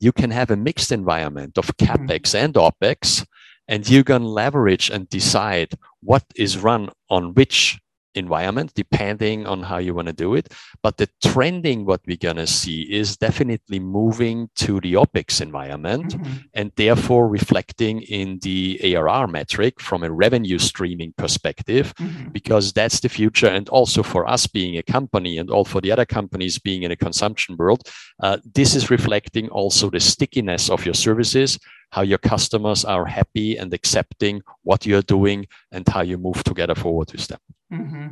you 0.00 0.12
can 0.12 0.30
have 0.30 0.50
a 0.50 0.56
mixed 0.56 0.92
environment 0.92 1.58
of 1.58 1.66
mm-hmm. 1.66 1.92
capex 1.92 2.34
and 2.34 2.54
opex 2.54 3.26
and 3.68 3.88
you 3.88 4.02
can 4.02 4.24
leverage 4.24 4.90
and 4.90 5.08
decide 5.08 5.72
what 6.02 6.24
is 6.36 6.58
run 6.58 6.88
on 7.10 7.34
which 7.34 7.78
environment 8.14 8.72
depending 8.74 9.46
on 9.46 9.62
how 9.62 9.78
you 9.78 9.94
want 9.94 10.06
to 10.06 10.12
do 10.12 10.34
it 10.34 10.52
but 10.82 10.96
the 10.96 11.08
trending 11.24 11.84
what 11.84 12.00
we're 12.06 12.16
going 12.16 12.36
to 12.36 12.46
see 12.46 12.82
is 12.82 13.16
definitely 13.16 13.78
moving 13.78 14.48
to 14.54 14.80
the 14.80 14.94
opex 14.94 15.40
environment 15.40 16.14
mm-hmm. 16.14 16.32
and 16.54 16.72
therefore 16.76 17.28
reflecting 17.28 18.02
in 18.02 18.38
the 18.42 18.96
arr 18.96 19.26
metric 19.26 19.80
from 19.80 20.02
a 20.02 20.10
revenue 20.10 20.58
streaming 20.58 21.12
perspective 21.16 21.94
mm-hmm. 21.96 22.28
because 22.30 22.72
that's 22.72 23.00
the 23.00 23.08
future 23.08 23.48
and 23.48 23.68
also 23.68 24.02
for 24.02 24.28
us 24.28 24.46
being 24.46 24.76
a 24.76 24.82
company 24.82 25.38
and 25.38 25.50
all 25.50 25.64
for 25.64 25.80
the 25.80 25.90
other 25.90 26.04
companies 26.04 26.58
being 26.58 26.82
in 26.82 26.90
a 26.90 26.96
consumption 26.96 27.56
world 27.56 27.82
uh, 28.22 28.36
this 28.54 28.74
is 28.74 28.90
reflecting 28.90 29.48
also 29.48 29.90
the 29.90 30.00
stickiness 30.00 30.70
of 30.70 30.84
your 30.84 30.94
services 30.94 31.58
how 31.92 32.02
your 32.02 32.18
customers 32.18 32.84
are 32.86 33.04
happy 33.04 33.56
and 33.56 33.72
accepting 33.74 34.42
what 34.62 34.86
you're 34.86 35.02
doing 35.02 35.46
and 35.72 35.86
how 35.88 36.00
you 36.00 36.18
move 36.18 36.42
together 36.42 36.74
forward 36.74 37.12
with 37.12 37.26
them 37.28 37.38
Mm-hmm. 37.72 38.08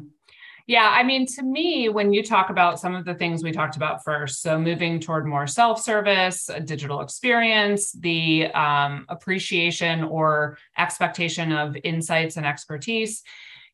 Yeah, 0.66 0.88
I 0.88 1.02
mean, 1.02 1.26
to 1.26 1.42
me, 1.42 1.88
when 1.88 2.12
you 2.12 2.22
talk 2.22 2.48
about 2.48 2.78
some 2.78 2.94
of 2.94 3.04
the 3.04 3.14
things 3.14 3.42
we 3.42 3.50
talked 3.50 3.76
about 3.76 4.04
first, 4.04 4.40
so 4.40 4.58
moving 4.58 5.00
toward 5.00 5.26
more 5.26 5.46
self 5.46 5.82
service, 5.82 6.48
a 6.48 6.60
digital 6.60 7.00
experience, 7.00 7.90
the 7.92 8.46
um, 8.54 9.04
appreciation 9.08 10.04
or 10.04 10.58
expectation 10.78 11.50
of 11.50 11.76
insights 11.82 12.36
and 12.36 12.46
expertise, 12.46 13.24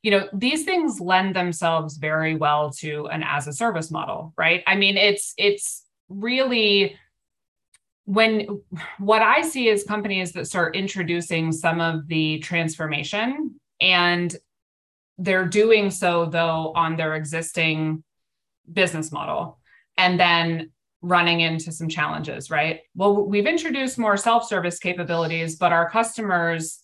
you 0.03 0.11
know, 0.11 0.29
these 0.33 0.65
things 0.65 0.99
lend 0.99 1.37
themselves 1.37 1.99
very 1.99 2.35
well 2.35 2.71
to 2.71 3.07
an 3.09 3.23
as 3.23 3.47
a 3.47 3.53
service 3.53 3.91
model, 3.91 4.33
right? 4.39 4.63
I 4.67 4.77
mean, 4.77 4.97
it's, 4.97 5.35
it's 5.37 5.85
really 6.09 6.97
when 8.07 8.63
what 8.99 9.21
I 9.21 9.43
see 9.43 9.69
is 9.69 9.83
companies 9.83 10.33
that 10.33 10.47
start 10.47 10.77
introducing 10.77 11.53
some 11.53 11.81
of 11.81 12.07
the 12.07 12.39
transformation 12.39 13.61
and 13.81 14.35
they're 15.19 15.47
doing 15.47 15.91
so 15.91 16.27
though 16.27 16.73
on 16.75 16.97
their 16.97 17.15
existing 17.15 18.03
business 18.71 19.13
model 19.13 19.59
and 19.97 20.19
then 20.21 20.71
running 21.03 21.41
into 21.41 21.71
some 21.73 21.89
challenges 21.89 22.51
right? 22.51 22.81
Well 22.95 23.27
we've 23.27 23.47
introduced 23.47 23.99
more 23.99 24.17
self-service 24.17 24.79
capabilities 24.79 25.57
but 25.57 25.73
our 25.73 25.89
customers 25.91 26.81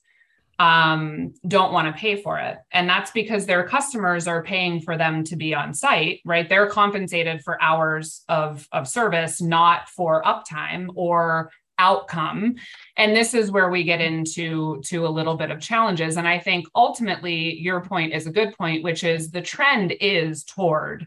um, 0.59 1.35
don't 1.49 1.73
want 1.73 1.88
to 1.88 1.99
pay 1.99 2.23
for 2.23 2.38
it. 2.38 2.59
And 2.71 2.88
that's 2.88 3.11
because 3.11 3.47
their 3.47 3.66
customers 3.66 4.29
are 4.29 4.45
paying 4.45 4.81
for 4.81 4.97
them 4.97 5.25
to 5.25 5.37
be 5.37 5.55
on 5.55 5.75
site 5.75 6.21
right? 6.25 6.49
They're 6.49 6.68
compensated 6.68 7.42
for 7.42 7.61
hours 7.61 8.23
of, 8.29 8.68
of 8.71 8.87
service 8.87 9.40
not 9.40 9.88
for 9.88 10.23
uptime 10.23 10.88
or 10.95 11.51
outcome. 11.83 12.55
And 12.97 13.16
this 13.16 13.35
is 13.35 13.51
where 13.51 13.71
we 13.71 13.83
get 13.83 14.01
into 14.01 14.81
to 14.87 15.05
a 15.07 15.14
little 15.18 15.37
bit 15.37 15.51
of 15.51 15.61
challenges. 15.61 16.16
And 16.16 16.29
i 16.29 16.38
think 16.38 16.66
ultimately 16.75 17.59
your 17.59 17.81
point 17.81 18.12
is 18.12 18.27
a 18.27 18.37
good 18.38 18.57
point 18.57 18.85
which 18.85 19.03
is 19.03 19.31
the 19.31 19.42
trend 19.42 19.92
is 20.01 20.45
toward 20.45 21.07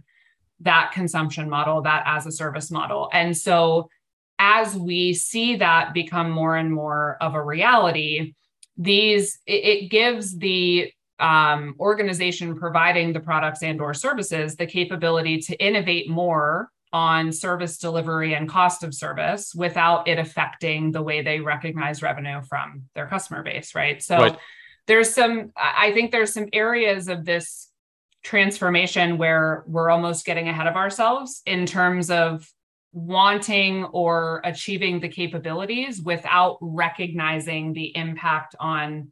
that 0.59 0.91
consumption 0.93 1.49
model 1.49 1.81
that 1.83 2.03
as 2.05 2.25
a 2.25 2.31
service 2.31 2.71
model. 2.71 3.09
And 3.13 3.35
so 3.35 3.89
as 4.37 4.75
we 4.75 5.13
see 5.13 5.55
that 5.57 5.93
become 5.93 6.29
more 6.29 6.55
and 6.57 6.71
more 6.73 7.17
of 7.21 7.35
a 7.35 7.43
reality 7.43 8.33
these 8.77 9.39
it, 9.45 9.89
gives 9.89 10.37
the 10.37 10.91
um, 11.19 11.75
organization 11.79 12.57
providing 12.57 13.13
the 13.13 13.21
products 13.21 13.63
and 13.63 13.79
or 13.79 13.93
services 13.93 14.57
the 14.57 14.65
capability 14.65 15.39
to 15.39 15.55
innovate 15.65 16.09
more 16.09 16.69
on 16.93 17.31
service 17.31 17.77
delivery 17.77 18.33
and 18.33 18.47
cost 18.47 18.83
of 18.83 18.93
service 18.93 19.53
without 19.53 20.07
it 20.07 20.17
affecting 20.17 20.91
the 20.91 21.01
way 21.01 21.21
they 21.21 21.39
recognize 21.39 22.01
revenue 22.01 22.41
from 22.41 22.83
their 22.95 23.07
customer 23.07 23.43
base, 23.43 23.75
right? 23.75 24.01
So 24.01 24.17
right. 24.17 24.37
there's 24.87 25.13
some, 25.13 25.51
I 25.57 25.91
think 25.91 26.11
there's 26.11 26.33
some 26.33 26.47
areas 26.53 27.07
of 27.07 27.25
this 27.25 27.69
transformation 28.23 29.17
where 29.17 29.63
we're 29.67 29.89
almost 29.89 30.25
getting 30.25 30.47
ahead 30.47 30.67
of 30.67 30.75
ourselves 30.75 31.41
in 31.45 31.65
terms 31.65 32.09
of 32.09 32.49
wanting 32.93 33.83
or 33.85 34.41
achieving 34.45 35.01
the 35.01 35.09
capabilities 35.09 36.01
without 36.01 36.57
recognizing 36.61 37.73
the 37.73 37.95
impact 37.95 38.55
on 38.59 39.11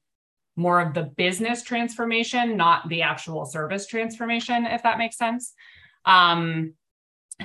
more 0.55 0.79
of 0.79 0.93
the 0.93 1.03
business 1.03 1.63
transformation, 1.63 2.55
not 2.55 2.87
the 2.87 3.01
actual 3.01 3.45
service 3.45 3.85
transformation, 3.85 4.65
if 4.65 4.83
that 4.83 4.97
makes 4.97 5.17
sense. 5.17 5.53
Um, 6.05 6.73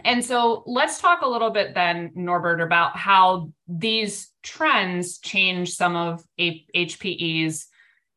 and 0.04 0.24
so 0.24 0.62
let's 0.66 1.00
talk 1.00 1.22
a 1.22 1.28
little 1.28 1.50
bit 1.50 1.74
then, 1.74 2.12
Norbert, 2.14 2.60
about 2.60 2.96
how 2.96 3.52
these 3.66 4.30
trends 4.42 5.18
change 5.18 5.74
some 5.74 5.96
of 5.96 6.22
HPE's, 6.38 7.66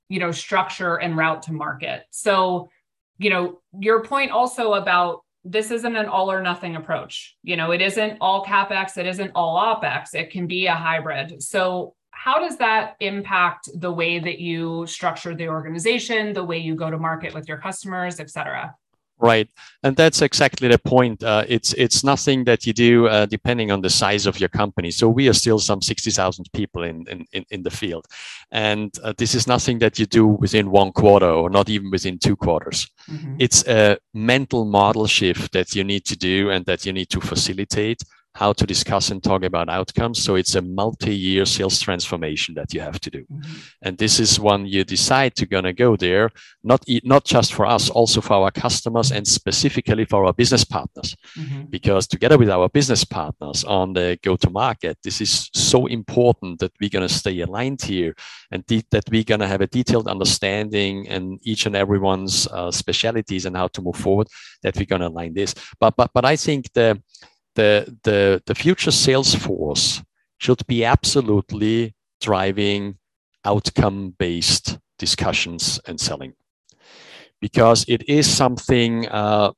you 0.10 0.20
know, 0.20 0.32
structure 0.32 0.96
and 0.96 1.18
route 1.18 1.44
to 1.44 1.54
market. 1.54 2.04
So, 2.12 2.70
you 3.18 3.30
know, 3.30 3.62
your 3.80 4.04
point 4.04 4.32
also 4.32 4.74
about 4.74 5.22
this 5.44 5.72
isn't 5.72 5.96
an 5.96 6.06
all 6.06 6.32
or 6.32 6.42
nothing 6.42 6.76
approach. 6.76 7.36
You 7.42 7.56
know, 7.56 7.72
it 7.72 7.82
isn't 7.82 8.18
all 8.22 8.46
capex, 8.46 8.98
it 8.98 9.08
isn't 9.08 9.32
all 9.34 9.58
opex. 9.58 10.14
It 10.14 10.30
can 10.30 10.48
be 10.48 10.68
a 10.68 10.76
hybrid. 10.76 11.42
So, 11.42 11.96
how 12.14 12.40
does 12.40 12.58
that 12.58 12.98
impact 13.00 13.70
the 13.74 13.92
way 13.92 14.20
that 14.20 14.38
you 14.38 14.86
structure 14.86 15.34
the 15.34 15.48
organization, 15.48 16.34
the 16.34 16.44
way 16.44 16.60
you 16.60 16.76
go 16.76 16.92
to 16.92 16.98
market 17.00 17.34
with 17.34 17.48
your 17.48 17.58
customers, 17.58 18.20
et 18.20 18.30
cetera? 18.30 18.76
Right, 19.24 19.48
and 19.84 19.96
that's 19.96 20.24
exactly 20.24 20.68
the 20.68 20.80
point. 20.80 21.24
Uh, 21.24 21.46
it's 21.48 21.74
it's 21.74 22.04
nothing 22.04 22.44
that 22.46 22.66
you 22.66 22.74
do 22.74 23.08
uh, 23.08 23.28
depending 23.28 23.72
on 23.72 23.82
the 23.82 23.90
size 23.90 24.26
of 24.26 24.40
your 24.40 24.50
company. 24.50 24.90
So 24.90 25.10
we 25.10 25.30
are 25.30 25.34
still 25.34 25.60
some 25.60 25.80
sixty 25.80 26.10
thousand 26.10 26.50
people 26.54 26.82
in, 26.82 27.06
in 27.32 27.46
in 27.52 27.62
the 27.62 27.70
field, 27.70 28.08
and 28.52 28.92
uh, 29.04 29.14
this 29.18 29.36
is 29.36 29.46
nothing 29.46 29.78
that 29.80 30.00
you 30.00 30.08
do 30.08 30.26
within 30.26 30.72
one 30.72 30.92
quarter 30.92 31.30
or 31.30 31.52
not 31.52 31.70
even 31.70 31.92
within 31.92 32.18
two 32.18 32.36
quarters. 32.36 32.90
Mm-hmm. 33.08 33.36
It's 33.38 33.68
a 33.68 34.00
mental 34.14 34.66
model 34.66 35.06
shift 35.06 35.52
that 35.54 35.76
you 35.76 35.84
need 35.84 36.04
to 36.06 36.18
do 36.18 36.50
and 36.50 36.66
that 36.66 36.86
you 36.88 36.94
need 36.94 37.10
to 37.10 37.22
facilitate 37.22 38.02
how 38.34 38.54
to 38.54 38.66
discuss 38.66 39.12
and 39.12 39.22
talk 39.22 39.44
about 39.44 39.70
outcomes. 39.70 40.24
So 40.24 40.36
it's 40.36 40.56
a 40.56 40.62
multi-year 40.62 41.46
sales 41.46 41.80
transformation 41.80 42.56
that 42.56 42.74
you 42.74 42.80
have 42.80 43.00
to 43.02 43.10
do. 43.10 43.24
Mm-hmm. 43.24 43.54
And 43.82 43.98
this 43.98 44.20
is 44.20 44.40
when 44.40 44.66
you 44.66 44.84
decide 44.84 45.36
to 45.36 45.46
gonna 45.46 45.74
go 45.74 45.98
there, 45.98 46.30
not, 46.64 46.84
not 47.04 47.26
just 47.26 47.54
for 47.54 47.66
us, 47.66 47.90
also 47.90 48.22
for 48.22 48.34
our 48.36 48.52
customers 48.52 49.12
and 49.12 49.28
specifically 49.28 50.06
for 50.06 50.26
our 50.26 50.34
business 50.34 50.64
partners. 50.64 51.16
Mm-hmm. 51.38 51.64
Because 51.70 52.08
together 52.08 52.38
with 52.38 52.50
our 52.50 52.70
business 52.70 53.04
partners 53.04 53.66
on 53.66 53.94
the 53.94 54.18
go-to-market, 54.24 54.98
this 55.04 55.20
is 55.20 55.50
so 55.54 55.88
important 55.88 56.60
that 56.60 56.72
we're 56.80 56.90
gonna 56.90 57.10
stay 57.10 57.42
aligned 57.42 57.82
here 57.82 58.16
and 58.52 58.66
de- 58.66 58.86
that 58.92 59.10
we're 59.12 59.24
gonna 59.24 59.48
have 59.48 59.62
a 59.62 59.68
detailed 59.68 60.08
understanding 60.08 61.08
and 61.10 61.40
each 61.44 61.66
and 61.66 61.76
everyone's 61.76 62.48
uh, 62.48 62.72
specialities 62.72 63.46
and 63.46 63.58
how 63.58 63.68
to 63.68 63.82
move 63.82 63.98
forward, 63.98 64.28
that 64.64 64.78
we're 64.78 64.86
gonna 64.86 65.10
align 65.10 65.34
this. 65.34 65.54
But, 65.82 65.96
but, 65.98 66.12
but 66.14 66.24
I 66.24 66.38
think 66.38 66.72
the, 66.74 67.02
the, 67.56 67.98
the, 68.04 68.42
the 68.46 68.56
future 68.56 68.92
sales 68.92 69.36
force 69.36 70.02
should 70.38 70.66
be 70.68 70.84
absolutely 70.84 71.94
driving 72.20 72.98
outcome 73.46 74.16
based 74.18 74.78
discussions 74.98 75.80
and 75.88 76.00
selling 76.00 76.34
because 77.42 77.84
it 77.88 78.08
is 78.08 78.30
something 78.30 79.08
uh, 79.10 79.52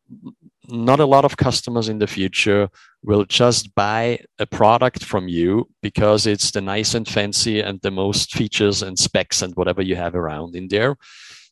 not 0.70 1.00
a 1.00 1.06
lot 1.06 1.26
of 1.26 1.38
customers 1.38 1.90
in 1.90 2.00
the 2.00 2.08
future 2.08 2.70
will 3.04 3.26
just 3.26 3.76
buy 3.76 4.18
a 4.40 4.46
product 4.46 5.04
from 5.04 5.28
you 5.28 5.70
because 5.82 6.26
it's 6.26 6.52
the 6.52 6.62
nice 6.62 6.94
and 6.96 7.08
fancy 7.08 7.60
and 7.60 7.82
the 7.82 7.92
most 7.92 8.34
features 8.34 8.82
and 8.82 8.98
specs 8.98 9.42
and 9.42 9.54
whatever 9.56 9.82
you 9.82 9.96
have 9.96 10.16
around 10.16 10.56
in 10.56 10.70
there. 10.70 10.96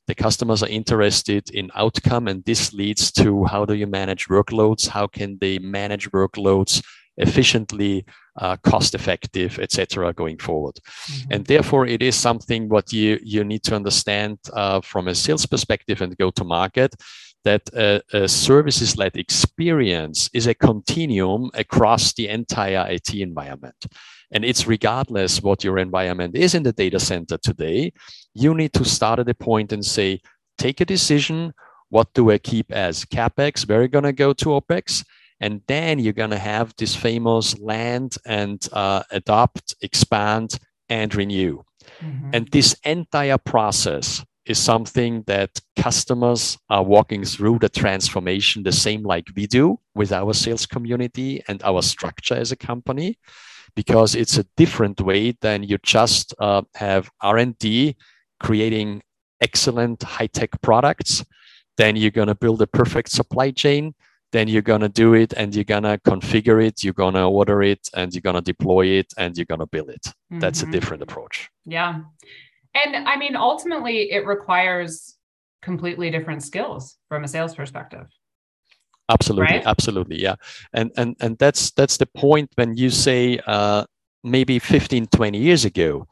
The 0.08 0.16
customers 0.16 0.64
are 0.64 0.70
interested 0.70 1.50
in 1.52 1.72
outcome, 1.76 2.28
and 2.28 2.44
this 2.44 2.74
leads 2.74 3.12
to 3.14 3.46
how 3.46 3.66
do 3.66 3.74
you 3.74 3.88
manage 3.88 4.28
workloads? 4.28 4.88
How 4.88 5.08
can 5.08 5.38
they 5.40 5.60
manage 5.60 6.10
workloads 6.12 6.82
efficiently, 7.18 8.06
uh, 8.38 8.58
cost 8.58 8.96
effective, 8.96 9.60
etc. 9.60 10.14
going 10.14 10.38
forward. 10.38 10.76
Mm-hmm. 10.76 11.34
And 11.34 11.46
therefore, 11.46 11.86
it 11.86 12.02
is 12.02 12.16
something 12.16 12.70
what 12.70 12.92
you 12.94 13.20
you 13.24 13.44
need 13.44 13.64
to 13.64 13.76
understand 13.76 14.40
uh, 14.54 14.82
from 14.82 15.08
a 15.08 15.16
sales 15.16 15.46
perspective 15.46 16.02
and 16.02 16.18
go 16.18 16.32
to 16.32 16.44
market 16.44 16.96
that 17.44 17.62
a, 17.74 18.02
a 18.14 18.28
services 18.28 18.98
led 18.98 19.18
experience 19.18 20.30
is 20.34 20.48
a 20.48 20.54
continuum 20.54 21.50
across 21.54 22.14
the 22.14 22.28
entire 22.28 22.86
IT 22.88 23.14
environment. 23.16 23.86
And 24.32 24.46
it's 24.46 24.68
regardless 24.68 25.42
what 25.42 25.64
your 25.64 25.78
environment 25.78 26.36
is 26.36 26.54
in 26.54 26.64
the 26.64 26.72
data 26.72 27.00
center 27.00 27.38
today, 27.38 27.92
you 28.34 28.54
need 28.54 28.74
to 28.74 28.86
start 28.86 29.20
at 29.20 29.30
a 29.30 29.34
point 29.34 29.72
and 29.72 29.86
say, 29.86 30.22
take 30.58 30.82
a 30.82 30.86
decision. 30.86 31.54
What 31.90 32.14
do 32.14 32.32
I 32.32 32.38
keep 32.38 32.72
as 32.72 33.06
CapEx? 33.06 33.68
Where 33.68 33.82
are 33.82 33.88
going 33.88 34.06
to 34.06 34.14
go 34.14 34.34
to 34.34 34.46
OpEx? 34.50 35.04
And 35.40 35.62
then 35.68 36.00
you're 36.00 36.14
going 36.14 36.30
to 36.30 36.38
have 36.38 36.74
this 36.78 36.96
famous 36.96 37.58
land 37.60 38.16
and 38.26 38.66
uh, 38.72 39.04
adopt, 39.12 39.76
expand, 39.82 40.60
and 40.88 41.14
renew. 41.16 41.64
Mm-hmm. 42.02 42.30
And 42.34 42.48
this 42.50 42.76
entire 42.84 43.40
process 43.40 44.24
is 44.46 44.60
something 44.60 45.24
that 45.28 45.60
customers 45.76 46.58
are 46.70 46.84
walking 46.84 47.24
through 47.24 47.60
the 47.60 47.70
transformation 47.70 48.64
the 48.64 48.72
same 48.72 49.04
like 49.04 49.26
we 49.36 49.48
do 49.48 49.80
with 49.96 50.12
our 50.12 50.34
sales 50.34 50.66
community 50.66 51.44
and 51.48 51.62
our 51.64 51.82
structure 51.82 52.36
as 52.36 52.52
a 52.52 52.56
company 52.56 53.18
because 53.76 54.16
it's 54.16 54.38
a 54.38 54.46
different 54.58 55.00
way 55.02 55.32
than 55.42 55.64
you 55.64 55.78
just 55.84 56.34
uh, 56.40 56.62
have 56.76 57.10
r&d 57.22 57.96
creating 58.42 59.02
excellent 59.42 60.04
high-tech 60.04 60.50
products 60.62 61.24
then 61.78 61.96
you're 61.96 62.12
going 62.12 62.28
to 62.28 62.36
build 62.36 62.62
a 62.62 62.68
perfect 62.68 63.10
supply 63.10 63.52
chain 63.52 63.94
then 64.32 64.48
you're 64.48 64.62
going 64.62 64.82
to 64.82 64.90
do 64.90 65.14
it 65.14 65.34
and 65.34 65.54
you're 65.54 65.72
going 65.76 65.84
to 65.84 65.98
configure 66.06 66.64
it 66.66 66.84
you're 66.84 66.94
going 66.94 67.14
to 67.14 67.24
order 67.24 67.62
it 67.62 67.90
and 67.96 68.14
you're 68.14 68.22
going 68.22 68.36
to 68.36 68.42
deploy 68.42 68.86
it 68.86 69.14
and 69.18 69.38
you're 69.38 69.46
going 69.46 69.60
to 69.60 69.68
build 69.68 69.90
it 69.90 70.04
mm-hmm. 70.04 70.40
that's 70.40 70.62
a 70.62 70.66
mm-hmm. 70.66 70.74
different 70.74 71.02
approach 71.04 71.50
yeah 71.66 72.02
and 72.74 73.08
I 73.08 73.18
mean, 73.18 73.36
ultimately, 73.36 74.12
it 74.12 74.26
requires 74.26 75.16
completely 75.62 76.10
different 76.10 76.44
skills 76.44 76.98
from 77.10 77.24
a 77.24 77.28
sales 77.28 77.56
perspective. 77.56 78.08
Absolutely, 79.10 79.56
right? 79.56 79.64
absolutely, 79.66 80.22
yeah. 80.22 80.36
And 80.74 80.92
and 80.96 81.16
and 81.20 81.38
that's 81.38 81.72
that's 81.72 81.98
the 81.98 82.06
point 82.06 82.50
when 82.56 82.78
you 82.78 82.90
say 82.90 83.40
uh, 83.46 83.86
maybe 84.24 84.58
15, 84.58 85.08
20 85.08 85.38
years 85.38 85.66
ago, 85.66 86.08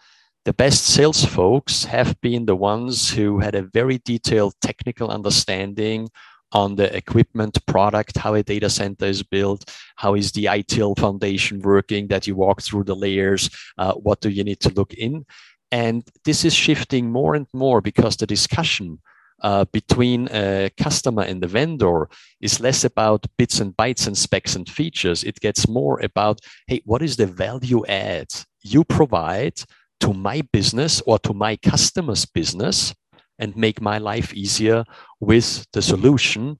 the 0.49 0.53
best 0.53 0.87
sales 0.87 1.23
folks 1.23 1.83
have 1.83 2.19
been 2.21 2.47
the 2.47 2.55
ones 2.55 3.11
who 3.11 3.37
had 3.37 3.53
a 3.53 3.69
very 3.71 3.99
detailed 3.99 4.55
technical 4.61 5.11
understanding 5.11 6.09
on 6.53 6.75
the 6.75 6.91
equipment 6.97 7.63
product, 7.67 8.17
how 8.17 8.33
a 8.33 8.41
data 8.41 8.67
center 8.67 9.05
is 9.05 9.21
built, 9.21 9.71
how 9.97 10.15
is 10.15 10.31
the 10.31 10.45
ITIL 10.45 10.97
foundation 10.97 11.59
working, 11.59 12.07
that 12.07 12.25
you 12.25 12.35
walk 12.35 12.63
through 12.63 12.83
the 12.83 12.95
layers, 12.95 13.47
uh, 13.77 13.93
what 13.93 14.21
do 14.21 14.29
you 14.29 14.43
need 14.43 14.59
to 14.59 14.73
look 14.73 14.91
in. 14.95 15.23
And 15.71 16.03
this 16.25 16.43
is 16.43 16.55
shifting 16.55 17.11
more 17.11 17.35
and 17.35 17.45
more 17.53 17.79
because 17.79 18.17
the 18.17 18.25
discussion 18.25 18.97
uh, 19.43 19.65
between 19.65 20.29
a 20.31 20.71
customer 20.79 21.21
and 21.21 21.43
the 21.43 21.47
vendor 21.47 22.09
is 22.41 22.59
less 22.59 22.83
about 22.83 23.27
bits 23.37 23.59
and 23.59 23.77
bytes 23.77 24.07
and 24.07 24.17
specs 24.17 24.55
and 24.55 24.67
features. 24.67 25.23
It 25.23 25.39
gets 25.41 25.67
more 25.67 25.99
about, 25.99 26.39
hey, 26.65 26.81
what 26.85 27.03
is 27.03 27.17
the 27.17 27.27
value 27.27 27.85
add 27.85 28.29
you 28.63 28.83
provide 28.83 29.53
to 30.01 30.13
my 30.13 30.41
business 30.53 31.01
or 31.05 31.19
to 31.19 31.33
my 31.33 31.55
customer's 31.57 32.25
business 32.25 32.93
and 33.37 33.55
make 33.55 33.81
my 33.81 33.97
life 33.97 34.33
easier 34.33 34.83
with 35.19 35.65
the 35.73 35.81
solution 35.81 36.59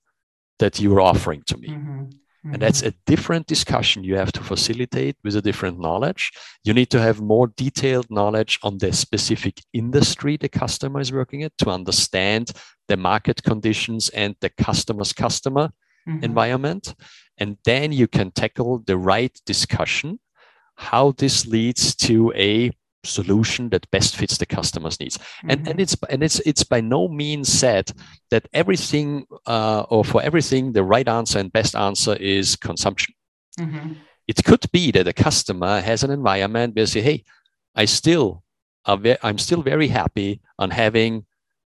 that 0.59 0.79
you 0.79 0.93
are 0.95 1.01
offering 1.01 1.43
to 1.47 1.57
me? 1.57 1.69
Mm-hmm. 1.69 2.03
Mm-hmm. 2.45 2.53
And 2.53 2.61
that's 2.61 2.83
a 2.83 2.93
different 3.05 3.47
discussion 3.47 4.03
you 4.03 4.15
have 4.15 4.31
to 4.31 4.41
facilitate 4.41 5.17
with 5.25 5.35
a 5.35 5.41
different 5.41 5.77
knowledge. 5.77 6.31
You 6.63 6.73
need 6.73 6.89
to 6.91 7.01
have 7.01 7.19
more 7.19 7.47
detailed 7.47 8.09
knowledge 8.09 8.59
on 8.63 8.77
the 8.77 8.93
specific 8.93 9.61
industry 9.73 10.37
the 10.37 10.47
customer 10.47 11.01
is 11.01 11.11
working 11.11 11.43
at 11.43 11.57
to 11.57 11.69
understand 11.69 12.51
the 12.87 12.95
market 12.95 13.43
conditions 13.43 14.07
and 14.09 14.35
the 14.39 14.49
customer's 14.49 15.11
customer 15.11 15.69
mm-hmm. 16.07 16.23
environment. 16.23 16.95
And 17.37 17.57
then 17.65 17.91
you 17.91 18.07
can 18.07 18.31
tackle 18.31 18.79
the 18.85 18.97
right 18.97 19.37
discussion, 19.45 20.19
how 20.75 21.11
this 21.11 21.45
leads 21.45 21.93
to 22.07 22.31
a 22.35 22.71
solution 23.03 23.69
that 23.69 23.89
best 23.91 24.15
fits 24.15 24.37
the 24.37 24.45
customer's 24.45 24.99
needs 24.99 25.17
mm-hmm. 25.17 25.51
and 25.51 25.67
and 25.67 25.79
it's 25.79 25.95
and 26.09 26.23
it's 26.23 26.39
it's 26.41 26.63
by 26.63 26.81
no 26.81 27.07
means 27.07 27.47
said 27.47 27.91
that 28.29 28.47
everything 28.53 29.25
uh, 29.47 29.83
or 29.89 30.03
for 30.03 30.21
everything 30.21 30.73
the 30.73 30.83
right 30.83 31.07
answer 31.07 31.39
and 31.39 31.53
best 31.53 31.75
answer 31.75 32.15
is 32.15 32.55
consumption 32.55 33.13
mm-hmm. 33.59 33.93
it 34.27 34.43
could 34.43 34.65
be 34.71 34.91
that 34.91 35.07
a 35.07 35.13
customer 35.13 35.79
has 35.79 36.03
an 36.03 36.11
environment 36.11 36.75
where 36.75 36.85
say 36.85 37.01
hey 37.01 37.23
i 37.75 37.85
still 37.85 38.43
i'm 38.85 39.37
still 39.37 39.61
very 39.61 39.87
happy 39.87 40.41
on 40.57 40.69
having 40.69 41.25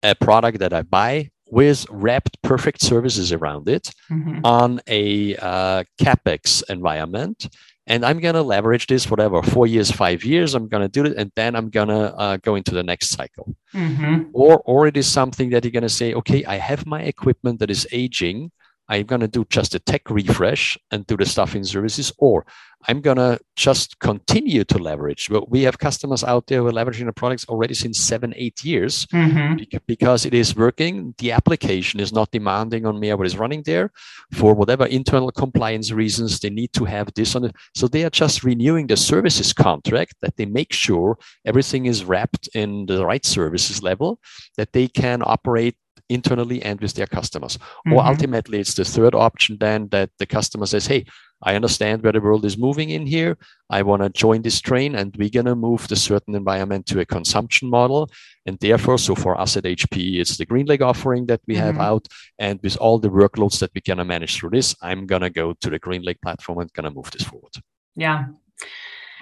a 0.02 0.14
product 0.14 0.58
that 0.58 0.72
i 0.72 0.82
buy 0.82 1.30
with 1.50 1.84
wrapped 1.90 2.40
perfect 2.42 2.80
services 2.80 3.32
around 3.32 3.68
it 3.68 3.92
mm-hmm. 4.10 4.40
on 4.44 4.80
a 4.86 5.36
uh, 5.36 5.84
capex 6.00 6.62
environment 6.70 7.48
and 7.90 8.06
i'm 8.06 8.20
going 8.20 8.34
to 8.34 8.42
leverage 8.42 8.86
this 8.86 9.10
whatever 9.10 9.42
four 9.42 9.66
years 9.66 9.90
five 9.90 10.24
years 10.24 10.54
i'm 10.54 10.68
going 10.68 10.80
to 10.82 10.88
do 10.88 11.04
it 11.04 11.16
and 11.18 11.30
then 11.34 11.54
i'm 11.56 11.68
going 11.68 11.88
to 11.88 12.16
uh, 12.16 12.36
go 12.38 12.54
into 12.54 12.72
the 12.72 12.82
next 12.82 13.10
cycle 13.10 13.54
mm-hmm. 13.74 14.30
or 14.32 14.62
or 14.64 14.86
it 14.86 14.96
is 14.96 15.06
something 15.06 15.50
that 15.50 15.64
you're 15.64 15.72
going 15.72 15.82
to 15.82 15.98
say 16.00 16.14
okay 16.14 16.44
i 16.44 16.54
have 16.54 16.86
my 16.86 17.02
equipment 17.02 17.58
that 17.58 17.70
is 17.70 17.86
aging 17.92 18.50
I'm 18.90 19.06
going 19.06 19.20
to 19.20 19.28
do 19.28 19.46
just 19.48 19.74
a 19.76 19.78
tech 19.78 20.10
refresh 20.10 20.76
and 20.90 21.06
do 21.06 21.16
the 21.16 21.24
stuff 21.24 21.54
in 21.54 21.64
services, 21.64 22.12
or 22.18 22.44
I'm 22.88 23.00
going 23.00 23.18
to 23.18 23.38
just 23.56 24.00
continue 24.00 24.64
to 24.64 24.78
leverage. 24.78 25.30
Well, 25.30 25.46
we 25.48 25.62
have 25.62 25.78
customers 25.78 26.24
out 26.24 26.48
there 26.48 26.60
who 26.60 26.68
are 26.68 26.72
leveraging 26.72 27.06
the 27.06 27.12
products 27.12 27.46
already 27.46 27.74
since 27.74 28.00
seven, 28.00 28.34
eight 28.36 28.64
years 28.64 29.06
mm-hmm. 29.06 29.62
because 29.86 30.26
it 30.26 30.34
is 30.34 30.56
working. 30.56 31.14
The 31.18 31.30
application 31.30 32.00
is 32.00 32.12
not 32.12 32.32
demanding 32.32 32.84
on 32.84 32.98
me 32.98 33.12
what 33.14 33.26
is 33.26 33.36
running 33.36 33.62
there 33.64 33.92
for 34.32 34.54
whatever 34.54 34.86
internal 34.86 35.30
compliance 35.30 35.92
reasons. 35.92 36.40
They 36.40 36.50
need 36.50 36.72
to 36.72 36.84
have 36.84 37.12
this 37.14 37.36
on 37.36 37.44
it. 37.44 37.54
So 37.76 37.86
they 37.86 38.04
are 38.04 38.10
just 38.10 38.42
renewing 38.42 38.88
the 38.88 38.96
services 38.96 39.52
contract 39.52 40.14
that 40.22 40.36
they 40.36 40.46
make 40.46 40.72
sure 40.72 41.16
everything 41.44 41.86
is 41.86 42.04
wrapped 42.04 42.48
in 42.54 42.86
the 42.86 43.06
right 43.06 43.24
services 43.24 43.84
level 43.84 44.18
that 44.56 44.72
they 44.72 44.88
can 44.88 45.22
operate 45.24 45.76
internally 46.10 46.62
and 46.62 46.80
with 46.80 46.94
their 46.94 47.06
customers. 47.06 47.56
Mm-hmm. 47.56 47.92
Or 47.94 48.04
ultimately, 48.04 48.60
it's 48.60 48.74
the 48.74 48.84
third 48.84 49.14
option 49.14 49.56
then 49.58 49.88
that 49.88 50.10
the 50.18 50.26
customer 50.26 50.66
says, 50.66 50.86
Hey, 50.86 51.06
I 51.42 51.54
understand 51.54 52.02
where 52.02 52.12
the 52.12 52.20
world 52.20 52.44
is 52.44 52.58
moving 52.58 52.90
in 52.90 53.06
here. 53.06 53.38
I 53.70 53.80
want 53.82 54.02
to 54.02 54.10
join 54.10 54.42
this 54.42 54.60
train 54.60 54.94
and 54.94 55.16
we're 55.16 55.30
going 55.30 55.46
to 55.46 55.54
move 55.54 55.88
the 55.88 55.96
certain 55.96 56.34
environment 56.34 56.86
to 56.86 57.00
a 57.00 57.06
consumption 57.06 57.70
model. 57.70 58.10
And 58.44 58.58
therefore, 58.58 58.98
so 58.98 59.14
for 59.14 59.40
us 59.40 59.56
at 59.56 59.64
HP, 59.64 60.20
it's 60.20 60.36
the 60.36 60.44
GreenLake 60.44 60.82
offering 60.82 61.26
that 61.26 61.40
we 61.46 61.54
mm-hmm. 61.54 61.64
have 61.64 61.78
out. 61.78 62.08
And 62.38 62.60
with 62.62 62.76
all 62.76 62.98
the 62.98 63.08
workloads 63.08 63.58
that 63.60 63.70
we're 63.74 63.82
going 63.86 63.98
to 63.98 64.04
manage 64.04 64.36
through 64.36 64.50
this, 64.50 64.76
I'm 64.82 65.06
going 65.06 65.22
to 65.22 65.30
go 65.30 65.54
to 65.54 65.70
the 65.70 65.80
GreenLake 65.80 66.20
platform 66.20 66.58
and 66.58 66.72
going 66.74 66.84
to 66.84 66.90
move 66.90 67.10
this 67.10 67.22
forward. 67.22 67.54
Yeah. 67.96 68.26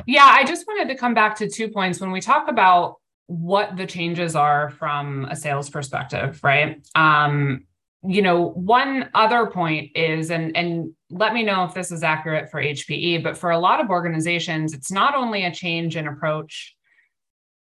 Yeah. 0.06 0.26
I 0.26 0.42
just 0.44 0.66
wanted 0.66 0.88
to 0.88 0.96
come 0.96 1.14
back 1.14 1.36
to 1.36 1.48
two 1.48 1.68
points. 1.68 2.00
When 2.00 2.10
we 2.10 2.20
talk 2.20 2.48
about 2.48 2.96
what 3.28 3.76
the 3.76 3.86
changes 3.86 4.34
are 4.34 4.70
from 4.70 5.26
a 5.26 5.36
sales 5.36 5.68
perspective, 5.68 6.40
right? 6.42 6.84
Um, 6.94 7.64
you 8.02 8.22
know, 8.22 8.50
one 8.50 9.10
other 9.14 9.46
point 9.46 9.90
is, 9.94 10.30
and 10.30 10.56
and 10.56 10.92
let 11.10 11.34
me 11.34 11.42
know 11.42 11.64
if 11.64 11.74
this 11.74 11.92
is 11.92 12.02
accurate 12.02 12.50
for 12.50 12.62
HPE, 12.62 13.22
but 13.22 13.36
for 13.36 13.50
a 13.50 13.58
lot 13.58 13.80
of 13.80 13.90
organizations, 13.90 14.72
it's 14.72 14.90
not 14.90 15.14
only 15.14 15.44
a 15.44 15.52
change 15.52 15.96
in 15.96 16.08
approach, 16.08 16.74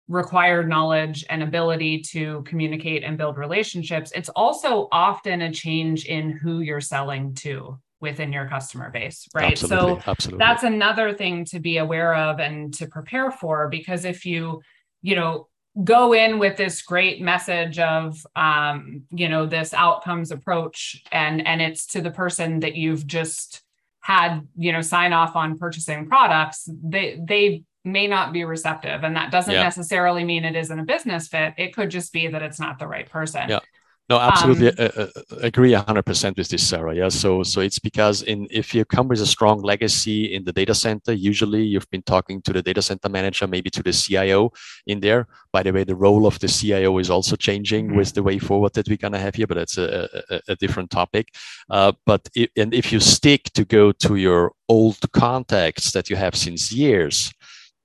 required 0.08 0.70
knowledge 0.70 1.26
and 1.30 1.42
ability 1.42 2.02
to 2.02 2.44
communicate 2.44 3.04
and 3.04 3.18
build 3.18 3.38
relationships, 3.38 4.12
it's 4.16 4.30
also 4.30 4.88
often 4.92 5.42
a 5.42 5.52
change 5.52 6.06
in 6.06 6.32
who 6.32 6.60
you're 6.60 6.82
selling 6.82 7.34
to 7.34 7.80
within 8.00 8.32
your 8.32 8.48
customer 8.48 8.92
base, 8.92 9.28
right? 9.34 9.54
Absolutely, 9.54 10.02
so 10.02 10.12
absolutely. 10.12 10.46
that's 10.46 10.64
another 10.64 11.14
thing 11.14 11.46
to 11.46 11.60
be 11.60 11.78
aware 11.78 12.14
of 12.14 12.40
and 12.40 12.74
to 12.76 12.86
prepare 12.86 13.32
for 13.32 13.70
because 13.70 14.06
if 14.06 14.24
you 14.24 14.62
you 15.02 15.16
know 15.16 15.48
go 15.84 16.14
in 16.14 16.40
with 16.40 16.58
this 16.58 16.82
great 16.82 17.22
message 17.22 17.80
of 17.80 18.26
um, 18.36 19.04
you 19.12 19.30
know 19.30 19.46
this 19.46 19.74
outcomes 19.74 20.32
approach 20.32 21.04
and 21.12 21.46
and 21.46 21.62
it's 21.62 21.86
to 21.88 22.02
the 22.02 22.12
person 22.12 22.60
that 22.62 22.76
you've 22.76 23.06
just 23.06 23.62
had 24.00 24.48
you 24.58 24.72
know 24.72 24.82
sign 24.82 25.14
off 25.14 25.36
on 25.36 25.58
purchasing 25.58 26.08
products 26.08 26.70
they 26.84 27.20
they 27.28 27.64
may 27.84 28.06
not 28.06 28.34
be 28.34 28.44
receptive. 28.44 29.06
And 29.06 29.16
that 29.16 29.32
doesn't 29.32 29.54
yeah. 29.54 29.64
necessarily 29.64 30.26
mean 30.26 30.44
it 30.44 30.58
isn't 30.58 30.78
a 30.78 30.84
business 30.84 31.30
fit. 31.30 31.54
It 31.58 31.74
could 31.74 31.90
just 31.90 32.12
be 32.12 32.28
that 32.28 32.42
it's 32.42 32.60
not 32.60 32.80
the 32.80 32.88
right 32.88 33.10
person. 33.10 33.48
Yeah 33.48 33.60
No, 34.10 34.18
absolutely 34.20 34.70
um, 34.70 34.92
uh, 34.96 35.02
uh 35.04 35.38
agree 35.42 35.72
100% 35.72 36.38
with 36.38 36.48
this, 36.48 36.66
Sarah. 36.66 36.96
Yeah. 36.96 37.10
So, 37.10 37.44
so 37.44 37.60
it's 37.60 37.80
because 37.80 38.24
in 38.24 38.48
if 38.50 38.74
you 38.74 38.86
come 38.86 39.10
with 39.10 39.20
a 39.22 39.26
strong 39.26 39.62
legacy 39.62 40.34
in 40.34 40.46
the 40.46 40.54
data 40.54 40.74
center, 40.74 41.12
usually 41.12 41.64
you've 41.64 41.90
been 41.90 42.04
talking 42.04 42.42
to 42.44 42.54
the 42.54 42.62
data 42.62 42.82
center 42.82 43.10
manager, 43.10 43.48
maybe 43.48 43.70
to 43.72 43.84
the 43.84 43.92
CIO 43.92 44.52
in 44.86 45.02
there. 45.02 45.28
By 45.52 45.64
the 45.64 45.74
way, 45.74 45.84
the 45.84 45.96
role 45.96 46.26
of 46.26 46.40
the 46.40 46.48
CIO 46.48 46.98
is 47.00 47.10
also 47.10 47.36
changing 47.36 47.88
mm-hmm. 47.88 47.98
with 47.98 48.14
the 48.14 48.24
way 48.24 48.40
forward 48.40 48.74
that 48.74 48.88
we're 48.88 48.98
gonna 48.98 49.20
have 49.20 49.36
here, 49.36 49.48
but 49.48 49.58
it's 49.58 49.78
a, 49.78 50.08
a, 50.30 50.40
a 50.50 50.56
different 50.56 50.90
topic. 50.90 51.36
Uh, 51.70 51.92
but 52.06 52.30
and 52.56 52.74
if 52.74 52.94
you 52.94 53.02
stick 53.02 53.44
to 53.56 53.66
go 53.66 53.92
to 53.92 54.16
your 54.16 54.54
old 54.70 55.00
contacts 55.12 55.92
that 55.92 56.10
you 56.10 56.16
have 56.16 56.36
since 56.36 56.72
years, 56.72 57.34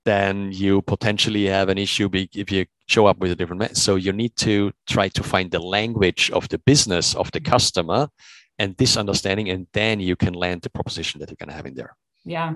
then 0.05 0.51
you 0.51 0.81
potentially 0.81 1.45
have 1.45 1.69
an 1.69 1.77
issue 1.77 2.09
if 2.13 2.51
you 2.51 2.65
show 2.87 3.05
up 3.05 3.17
with 3.19 3.31
a 3.31 3.35
different 3.35 3.77
so 3.77 3.95
you 3.95 4.11
need 4.11 4.35
to 4.35 4.71
try 4.87 5.07
to 5.07 5.23
find 5.23 5.51
the 5.51 5.59
language 5.59 6.29
of 6.31 6.47
the 6.49 6.57
business 6.59 7.15
of 7.15 7.31
the 7.31 7.39
customer 7.39 8.09
and 8.59 8.75
this 8.77 8.97
understanding 8.97 9.49
and 9.49 9.67
then 9.73 9.99
you 9.99 10.15
can 10.15 10.33
land 10.33 10.61
the 10.61 10.69
proposition 10.69 11.19
that 11.19 11.29
you're 11.29 11.37
going 11.37 11.49
to 11.49 11.55
have 11.55 11.65
in 11.65 11.73
there. 11.73 11.95
Yeah. 12.25 12.55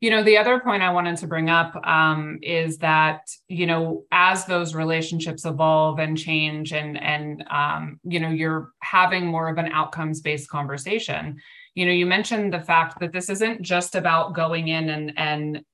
You 0.00 0.10
know 0.10 0.22
the 0.22 0.36
other 0.36 0.60
point 0.60 0.82
i 0.82 0.92
wanted 0.92 1.16
to 1.18 1.26
bring 1.26 1.48
up 1.48 1.74
um, 1.86 2.38
is 2.42 2.76
that 2.78 3.22
you 3.48 3.66
know 3.66 4.04
as 4.12 4.44
those 4.44 4.74
relationships 4.74 5.46
evolve 5.46 5.98
and 5.98 6.18
change 6.18 6.74
and 6.74 7.02
and 7.02 7.42
um, 7.50 7.98
you 8.04 8.20
know 8.20 8.28
you're 8.28 8.72
having 8.82 9.26
more 9.26 9.48
of 9.48 9.56
an 9.56 9.72
outcomes 9.72 10.20
based 10.20 10.50
conversation 10.50 11.40
you 11.74 11.86
know 11.86 11.92
you 11.92 12.04
mentioned 12.04 12.52
the 12.52 12.60
fact 12.60 13.00
that 13.00 13.12
this 13.12 13.30
isn't 13.30 13.62
just 13.62 13.94
about 13.94 14.34
going 14.34 14.68
in 14.68 14.90
and 14.90 15.12
and 15.16 15.64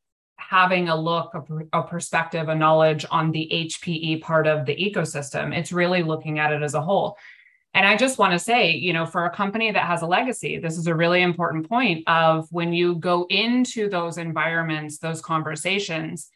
having 0.53 0.91
a 0.91 0.95
look, 0.95 1.33
a, 1.33 1.79
a, 1.79 1.83
perspective, 1.83 2.51
a 2.51 2.55
knowledge 2.55 3.07
on 3.11 3.31
the 3.31 3.49
HPE 3.51 4.21
part 4.21 4.47
of 4.47 4.67
the 4.67 4.77
ecosystem. 4.77 5.57
It's 5.57 5.73
really 5.73 6.03
looking 6.03 6.39
at 6.39 6.53
it 6.53 6.63
as 6.63 6.75
a 6.75 6.83
whole. 6.83 7.17
And 7.73 7.87
I 7.87 7.97
just 7.97 8.19
want 8.19 8.35
to 8.35 8.39
say, 8.39 8.73
you 8.73 8.93
know, 8.93 9.07
for 9.07 9.25
a 9.25 9.35
company 9.35 9.73
that 9.73 9.87
has 9.87 10.03
a 10.03 10.07
legacy, 10.07 10.59
this 10.59 10.77
is 10.77 10.89
a 10.89 10.95
really 10.95 11.23
important 11.23 11.71
point 11.71 12.07
of 12.07 12.49
when 12.51 12.75
you 12.75 12.97
go 12.97 13.27
into 13.31 13.89
those 13.89 14.19
environments, 14.19 14.99
those 14.99 15.23
conversations, 15.23 16.29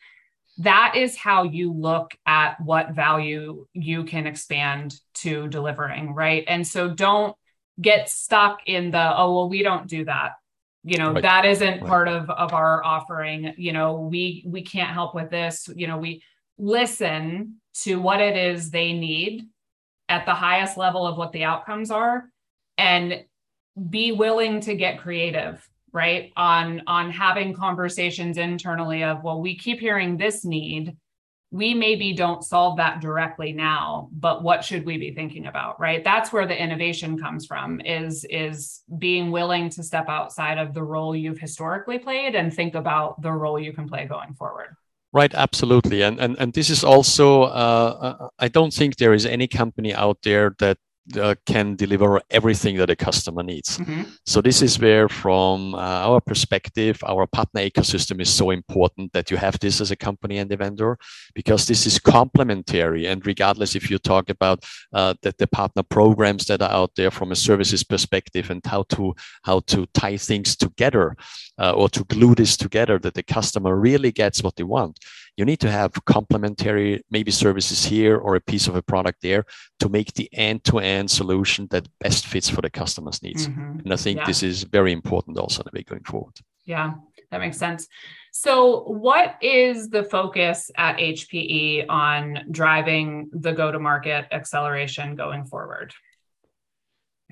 that 0.57 0.94
is 0.96 1.14
how 1.14 1.42
you 1.42 1.70
look 1.74 2.16
at 2.24 2.59
what 2.62 2.92
value 2.92 3.66
you 3.74 4.05
can 4.05 4.26
expand 4.26 4.98
to 5.16 5.46
delivering, 5.48 6.14
right? 6.14 6.42
And 6.48 6.66
so 6.66 6.88
don't 6.88 7.37
get 7.79 8.09
stuck 8.09 8.61
in 8.64 8.92
the, 8.92 9.14
oh, 9.14 9.35
well, 9.35 9.48
we 9.50 9.62
don't 9.62 9.87
do 9.87 10.07
that 10.07 10.37
you 10.87 10.99
know 10.99 11.12
right. 11.12 11.22
that 11.22 11.44
isn't 11.44 11.81
right. 11.81 11.87
part 11.87 12.09
of 12.09 12.31
of 12.31 12.55
our 12.55 12.83
offering 12.85 13.53
you 13.59 13.72
know 13.72 13.94
we 13.94 14.44
we 14.46 14.62
can't 14.62 14.90
help 14.90 15.14
with 15.14 15.29
this 15.31 15.68
you 15.75 15.87
know 15.87 15.99
we 15.99 16.22
listen 16.59 17.57
to 17.75 17.96
what 17.96 18.20
it 18.20 18.37
is 18.37 18.70
they 18.70 18.92
need 18.92 19.42
at 20.09 20.25
the 20.25 20.33
highest 20.33 20.79
level 20.79 21.07
of 21.07 21.18
what 21.18 21.33
the 21.33 21.42
outcomes 21.42 21.90
are 21.90 22.31
and 22.79 23.25
be 23.90 24.12
willing 24.12 24.61
to 24.61 24.75
get 24.77 25.01
creative 25.01 25.68
right 25.92 26.33
on 26.37 26.81
on 26.87 27.11
having 27.11 27.53
conversations 27.53 28.38
internally 28.38 29.03
of 29.03 29.25
well 29.25 29.40
we 29.40 29.59
keep 29.59 29.81
hearing 29.81 30.16
this 30.16 30.44
need 30.44 30.96
we 31.56 31.72
maybe 31.72 32.12
don't 32.12 32.44
solve 32.44 32.76
that 32.76 33.00
directly 33.00 33.52
now 33.52 34.08
but 34.12 34.42
what 34.42 34.62
should 34.62 34.84
we 34.84 34.98
be 34.98 35.12
thinking 35.12 35.46
about 35.46 35.80
right? 35.80 36.04
That's 36.04 36.32
where 36.32 36.46
the 36.46 36.60
innovation 36.60 37.18
comes 37.18 37.46
from 37.46 37.80
is 37.80 38.24
is 38.30 38.82
being 38.98 39.30
willing 39.30 39.70
to 39.70 39.82
step 39.82 40.08
outside 40.08 40.58
of 40.58 40.74
the 40.74 40.82
role 40.82 41.14
you've 41.16 41.38
historically 41.38 41.98
played 41.98 42.34
and 42.34 42.52
think 42.52 42.74
about 42.74 43.20
the 43.22 43.32
role 43.32 43.58
you 43.58 43.72
can 43.72 43.88
play 43.88 44.06
going 44.06 44.34
forward. 44.34 44.76
Right 45.12 45.34
absolutely. 45.34 46.02
And 46.02 46.20
and, 46.20 46.36
and 46.38 46.52
this 46.52 46.68
is 46.70 46.84
also 46.84 47.42
uh, 47.42 47.46
uh 48.08 48.28
i 48.38 48.48
don't 48.48 48.72
think 48.72 48.96
there 48.96 49.14
is 49.14 49.26
any 49.26 49.48
company 49.48 49.94
out 49.94 50.18
there 50.22 50.54
that 50.58 50.78
uh, 51.14 51.34
can 51.46 51.76
deliver 51.76 52.20
everything 52.30 52.76
that 52.76 52.90
a 52.90 52.96
customer 52.96 53.42
needs. 53.42 53.78
Mm-hmm. 53.78 54.02
So 54.24 54.40
this 54.40 54.62
is 54.62 54.78
where, 54.78 55.08
from 55.08 55.74
uh, 55.74 55.78
our 55.78 56.20
perspective, 56.20 56.98
our 57.06 57.26
partner 57.26 57.60
ecosystem 57.62 58.20
is 58.20 58.32
so 58.32 58.50
important 58.50 59.12
that 59.12 59.30
you 59.30 59.36
have 59.36 59.58
this 59.60 59.80
as 59.80 59.90
a 59.90 59.96
company 59.96 60.38
and 60.38 60.50
a 60.52 60.56
vendor 60.56 60.98
because 61.34 61.66
this 61.66 61.86
is 61.86 61.98
complementary. 61.98 63.06
And 63.06 63.24
regardless 63.26 63.76
if 63.76 63.90
you 63.90 63.98
talk 63.98 64.30
about 64.30 64.64
uh, 64.92 65.14
that 65.22 65.38
the 65.38 65.46
partner 65.46 65.82
programs 65.82 66.46
that 66.46 66.62
are 66.62 66.72
out 66.72 66.92
there 66.96 67.10
from 67.10 67.32
a 67.32 67.36
services 67.36 67.84
perspective 67.84 68.50
and 68.50 68.64
how 68.64 68.82
to 68.90 69.14
how 69.42 69.60
to 69.60 69.86
tie 69.94 70.16
things 70.16 70.56
together 70.56 71.16
uh, 71.58 71.72
or 71.72 71.88
to 71.90 72.04
glue 72.04 72.34
this 72.34 72.56
together, 72.56 72.98
that 72.98 73.14
the 73.14 73.22
customer 73.22 73.76
really 73.76 74.12
gets 74.12 74.42
what 74.42 74.56
they 74.56 74.62
want. 74.64 74.98
You 75.36 75.44
need 75.44 75.60
to 75.60 75.70
have 75.70 75.92
complementary 76.04 77.04
maybe 77.10 77.30
services 77.30 77.84
here 77.84 78.16
or 78.16 78.36
a 78.36 78.40
piece 78.40 78.68
of 78.68 78.76
a 78.76 78.82
product 78.82 79.22
there 79.22 79.44
to 79.80 79.88
make 79.88 80.14
the 80.14 80.28
end-to-end 80.32 81.10
solution 81.10 81.66
that 81.70 81.88
best 82.00 82.26
fits 82.26 82.48
for 82.48 82.62
the 82.62 82.70
customer's 82.70 83.22
needs. 83.22 83.48
Mm-hmm. 83.48 83.80
and 83.80 83.92
i 83.92 83.96
think 83.96 84.18
yeah. 84.18 84.26
this 84.26 84.42
is 84.42 84.62
very 84.64 84.92
important 84.92 85.38
also 85.38 85.62
in 85.62 85.68
the 85.70 85.78
way 85.78 85.82
going 85.82 86.04
forward. 86.04 86.34
Yeah 86.64 86.94
that 87.30 87.40
makes 87.40 87.58
sense. 87.58 87.88
So 88.32 88.82
what 88.82 89.36
is 89.40 89.88
the 89.88 90.04
focus 90.04 90.70
at 90.76 90.98
hpe 90.98 91.86
on 91.88 92.46
driving 92.50 93.30
the 93.32 93.52
go-to-market 93.52 94.26
acceleration 94.30 95.16
going 95.16 95.44
forward 95.46 95.92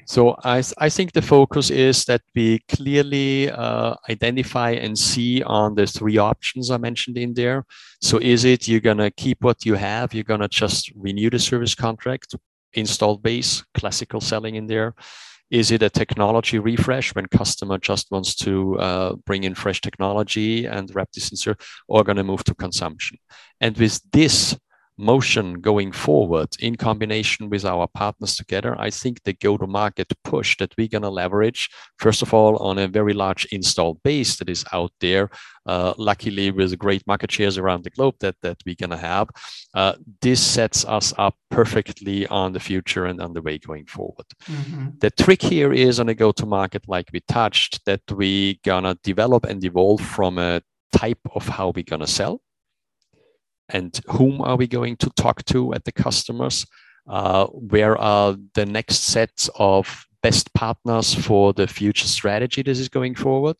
so 0.07 0.37
I, 0.44 0.62
I 0.78 0.88
think 0.88 1.12
the 1.12 1.22
focus 1.22 1.70
is 1.70 2.04
that 2.04 2.22
we 2.35 2.61
clearly 2.68 3.50
uh, 3.50 3.94
identify 4.11 4.72
and 4.72 4.98
see 4.98 5.42
on 5.42 5.74
the 5.74 5.87
three 5.87 6.18
options 6.18 6.70
I 6.70 6.76
mentioned 6.76 7.16
in 7.16 7.35
there. 7.35 7.64
So 8.02 8.18
is 8.18 8.44
it 8.44 8.68
you're 8.68 8.80
going 8.80 8.98
to 8.98 9.11
keep 9.11 9.42
what 9.42 9.64
you 9.64 9.74
have? 9.74 10.12
You're 10.12 10.24
going 10.24 10.40
to 10.40 10.48
just 10.48 10.92
renew 10.94 11.30
the 11.30 11.38
service 11.38 11.74
contract, 11.74 12.35
installed 12.74 13.22
base, 13.22 13.64
classical 13.74 14.20
selling 14.20 14.57
in 14.57 14.66
there? 14.66 14.94
Is 15.50 15.70
it 15.70 15.83
a 15.83 15.90
technology 15.90 16.59
refresh 16.59 17.14
when 17.14 17.26
customer 17.26 17.78
just 17.78 18.11
wants 18.11 18.35
to 18.37 18.78
uh, 18.78 19.14
bring 19.26 19.44
in 19.44 19.54
fresh 19.54 19.80
technology 19.80 20.66
and 20.66 20.92
wrap 20.94 21.12
this 21.12 21.46
in, 21.46 21.54
or 21.87 22.02
going 22.02 22.16
to 22.16 22.24
move 22.24 22.44
to 22.44 22.54
consumption? 22.54 23.18
And 23.61 23.76
with 23.76 24.00
this 24.11 24.59
motion 24.96 25.54
going 25.61 25.92
forward 25.92 26.48
in 26.61 26.76
combination 26.76 27.50
with 27.50 27.64
our 27.64 27.88
partners 27.94 28.37
together, 28.37 28.76
I 28.78 28.90
think 28.90 29.22
the 29.22 29.33
go 29.33 29.57
to 29.57 29.66
market 29.66 30.12
push 30.22 30.57
that 30.59 30.74
we're 30.78 30.88
going 30.88 31.02
to 31.02 31.11
leverage, 31.11 31.68
first 31.98 32.22
of 32.22 32.33
all, 32.33 32.57
on 32.59 32.78
a 32.78 32.88
very 32.88 33.12
large 33.12 33.44
installed 33.46 34.02
base 34.02 34.37
that 34.37 34.48
is 34.48 34.64
out 34.72 34.92
there, 35.00 35.30
uh, 35.66 35.94
luckily 35.98 36.50
with 36.50 36.78
great 36.78 37.07
market 37.07 37.33
shares 37.33 37.59
around 37.59 37.85
the 37.85 37.90
globe 37.90 38.14
that, 38.20 38.37
that 38.42 38.59
we're 38.64 38.76
going 38.78 38.90
to 38.90 38.96
have, 38.96 39.28
uh, 39.74 39.94
this 40.20 40.40
sets 40.40 40.85
us 40.85 41.12
up 41.18 41.35
perfectly 41.50 42.26
on 42.28 42.52
the 42.52 42.61
future 42.61 43.07
and 43.07 43.20
on 43.20 43.33
the 43.33 43.42
way 43.42 43.59
going 43.59 43.87
forward. 43.87 44.26
Mm-hmm. 44.44 44.90
The 45.00 45.11
trick 45.11 45.42
here 45.42 45.72
is 45.72 45.98
on 45.98 46.09
a 46.09 46.14
go 46.14 46.33
to 46.33 46.46
market, 46.46 46.88
like 46.88 47.09
we 47.12 47.20
touched, 47.26 47.85
that 47.87 48.02
we're 48.11 48.54
going 48.64 48.85
to 48.85 48.98
develop 49.02 49.44
and 49.44 49.62
evolve 49.64 50.00
from 50.00 50.38
a 50.38 50.62
type 50.92 51.18
of 51.35 51.48
how 51.48 51.72
we're 51.74 51.83
going 51.83 52.00
to 52.00 52.07
sell 52.07 52.40
and 53.68 54.00
whom 54.07 54.40
are 54.40 54.57
we 54.57 54.66
going 54.66 54.96
to 54.96 55.11
talk 55.11 55.44
to 55.46 55.74
at 55.74 55.85
the 55.85 55.92
customers? 55.92 56.66
Uh, 57.07 57.46
where 57.46 57.96
are 57.98 58.37
the 58.55 58.64
next 58.66 59.05
sets 59.05 59.50
of 59.57 60.07
best 60.22 60.53
partners 60.55 61.14
for 61.14 61.53
the 61.53 61.66
future 61.66 62.07
strategy 62.07 62.62
this 62.62 62.79
is 62.79 62.88
going 62.88 63.14
forward? 63.14 63.57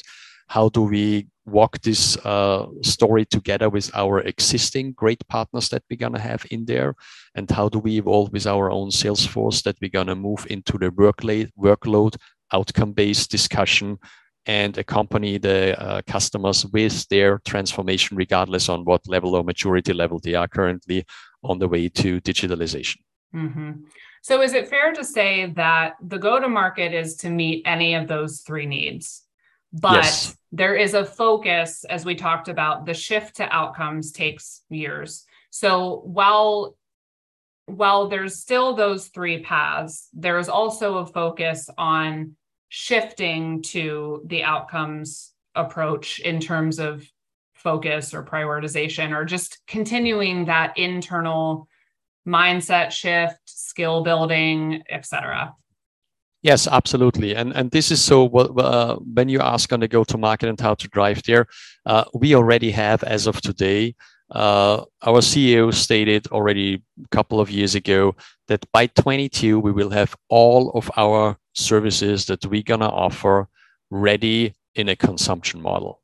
How 0.49 0.69
do 0.69 0.83
we 0.83 1.27
walk 1.47 1.81
this 1.83 2.17
uh, 2.19 2.67
story 2.83 3.25
together 3.27 3.69
with 3.69 3.90
our 3.95 4.21
existing 4.21 4.93
great 4.93 5.27
partners 5.29 5.69
that 5.69 5.83
we're 5.90 5.99
going 5.99 6.14
to 6.14 6.21
have 6.21 6.47
in 6.51 6.64
there? 6.64 6.95
And 7.35 7.51
how 7.51 7.69
do 7.69 7.79
we 7.79 7.99
evolve 7.99 8.33
with 8.33 8.47
our 8.47 8.71
own 8.71 8.90
sales 8.90 9.27
force 9.27 9.62
that 9.62 9.77
we're 9.81 9.90
going 9.90 10.07
to 10.07 10.14
move 10.14 10.47
into 10.49 10.79
the 10.79 10.90
workload, 10.90 11.51
workload 11.59 12.17
outcome 12.53 12.93
based 12.93 13.31
discussion 13.31 13.99
and 14.47 14.77
accompany 14.77 15.39
the 15.39 15.81
uh, 15.81 16.03
customers 16.07 16.67
with 16.67 17.09
their 17.09 17.39
transformation, 17.45 18.17
regardless 18.17 18.69
on 18.69 18.85
what 18.85 19.07
level 19.09 19.35
or 19.35 19.43
maturity 19.43 19.93
level 19.93 20.19
they 20.19 20.35
are 20.35 20.49
currently 20.49 21.05
on 21.43 21.59
the 21.59 21.69
way 21.69 21.89
to 21.89 22.21
digitalization. 22.21 22.99
Mm-hmm. 23.35 23.73
So, 24.23 24.43
is 24.43 24.55
it 24.55 24.69
fair 24.69 24.93
to 24.93 25.05
say 25.05 25.53
that 25.57 25.95
the 26.03 26.19
go 26.19 26.41
to 26.41 26.49
market 26.49 26.95
is 26.95 27.17
to 27.17 27.31
meet 27.31 27.63
any 27.67 27.95
of 27.95 28.09
those 28.09 28.41
three 28.41 28.67
needs? 28.67 29.23
But 29.73 30.05
yes. 30.05 30.37
there 30.53 30.77
is 30.77 30.95
a 30.95 31.05
focus, 31.05 31.85
as 31.85 32.05
we 32.05 32.15
talked 32.15 32.49
about, 32.49 32.87
the 32.87 32.95
shift 32.95 33.37
to 33.37 33.55
outcomes 33.55 34.13
takes 34.13 34.63
years. 34.71 35.25
So, 35.51 36.03
while 36.05 36.77
while 37.67 38.09
there's 38.09 38.38
still 38.38 38.75
those 38.75 39.09
three 39.09 39.42
paths, 39.42 40.09
there 40.13 40.38
is 40.38 40.49
also 40.49 40.99
a 40.99 41.07
focus 41.07 41.69
on 41.79 42.37
shifting 42.77 43.62
to 43.62 44.20
the 44.27 44.42
outcomes 44.42 45.33
approach 45.54 46.18
in 46.18 46.40
terms 46.40 46.81
of 46.81 47.08
focus 47.54 48.12
or 48.12 48.25
prioritization 48.25 49.14
or 49.14 49.25
just 49.25 49.60
continuing 49.68 50.44
that 50.46 50.77
internal 50.77 51.68
mindset 52.27 52.90
shift 52.90 53.38
skill 53.44 54.02
building 54.02 54.83
etc 54.90 55.54
yes 56.42 56.66
absolutely. 56.66 57.37
And 57.37 57.52
and 57.54 57.70
this 57.70 57.92
is 57.92 58.02
so 58.02 58.27
uh, 58.27 58.96
when 58.96 59.29
you 59.29 59.38
ask 59.38 59.72
on 59.72 59.79
the 59.79 59.87
go 59.87 60.02
to 60.02 60.18
market 60.18 60.48
and 60.48 60.60
how 60.60 60.75
to 60.75 60.88
drive 60.88 61.22
there 61.22 61.46
uh, 61.87 62.04
we 62.12 62.35
already 62.35 62.72
have 62.72 63.04
as 63.04 63.29
of 63.29 63.40
today. 63.40 63.94
Uh, 64.31 64.83
our 65.02 65.20
CEO 65.20 65.72
stated 65.72 66.27
already 66.33 66.83
a 67.04 67.08
couple 67.12 67.38
of 67.38 67.50
years 67.50 67.77
ago 67.77 68.16
that 68.48 68.66
by 68.72 68.88
22 68.88 69.60
we 69.60 69.70
will 69.70 69.90
have 69.90 70.16
all 70.29 70.70
of 70.70 70.90
our 70.96 71.37
services 71.55 72.27
that 72.27 72.44
we're 72.46 72.63
gonna 72.63 72.88
offer 72.88 73.48
ready 73.90 74.55
in 74.75 74.88
a 74.88 74.96
consumption 74.96 75.63
model. 75.63 76.00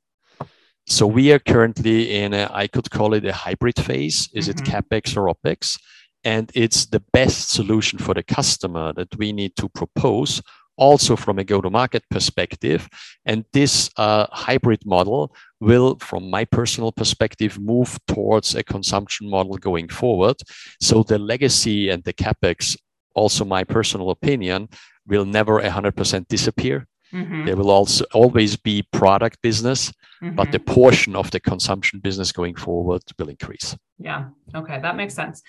So 0.86 1.06
we 1.06 1.32
are 1.32 1.38
currently 1.38 2.16
in 2.16 2.34
a, 2.34 2.50
I 2.52 2.66
could 2.66 2.90
call 2.90 3.14
it 3.14 3.24
a 3.24 3.32
hybrid 3.32 3.78
phase. 3.78 4.28
Is 4.34 4.48
mm-hmm. 4.48 4.58
it 4.58 4.66
capex 4.66 5.16
or 5.16 5.32
opex? 5.32 5.78
And 6.24 6.50
it's 6.54 6.86
the 6.86 7.02
best 7.12 7.50
solution 7.50 7.98
for 7.98 8.14
the 8.14 8.22
customer 8.22 8.92
that 8.94 9.16
we 9.16 9.32
need 9.32 9.56
to 9.56 9.68
propose 9.68 10.42
also 10.76 11.14
from 11.14 11.38
a 11.38 11.44
go-to-market 11.44 12.02
perspective. 12.10 12.88
And 13.26 13.44
this 13.52 13.90
uh, 13.96 14.26
hybrid 14.30 14.84
model 14.86 15.34
will, 15.60 15.96
from 15.98 16.30
my 16.30 16.44
personal 16.46 16.90
perspective, 16.90 17.58
move 17.58 17.98
towards 18.08 18.54
a 18.54 18.62
consumption 18.62 19.28
model 19.28 19.58
going 19.58 19.88
forward. 19.88 20.36
So 20.80 21.02
the 21.02 21.18
legacy 21.18 21.90
and 21.90 22.02
the 22.02 22.14
capex, 22.14 22.76
also 23.14 23.44
my 23.44 23.62
personal 23.62 24.10
opinion, 24.10 24.68
will 25.10 25.26
never 25.26 25.60
100% 25.60 26.28
disappear. 26.28 26.86
Mm-hmm. 27.12 27.46
There 27.46 27.56
will 27.56 27.70
also 27.70 28.04
always 28.12 28.56
be 28.56 28.84
product 28.92 29.42
business, 29.42 29.90
mm-hmm. 30.22 30.36
but 30.36 30.52
the 30.52 30.60
portion 30.60 31.16
of 31.16 31.30
the 31.32 31.40
consumption 31.40 31.98
business 31.98 32.30
going 32.30 32.54
forward 32.54 33.02
will 33.18 33.28
increase. 33.28 33.76
Yeah. 33.98 34.26
Okay, 34.54 34.80
that 34.80 34.96
makes 34.96 35.14
sense. 35.14 35.42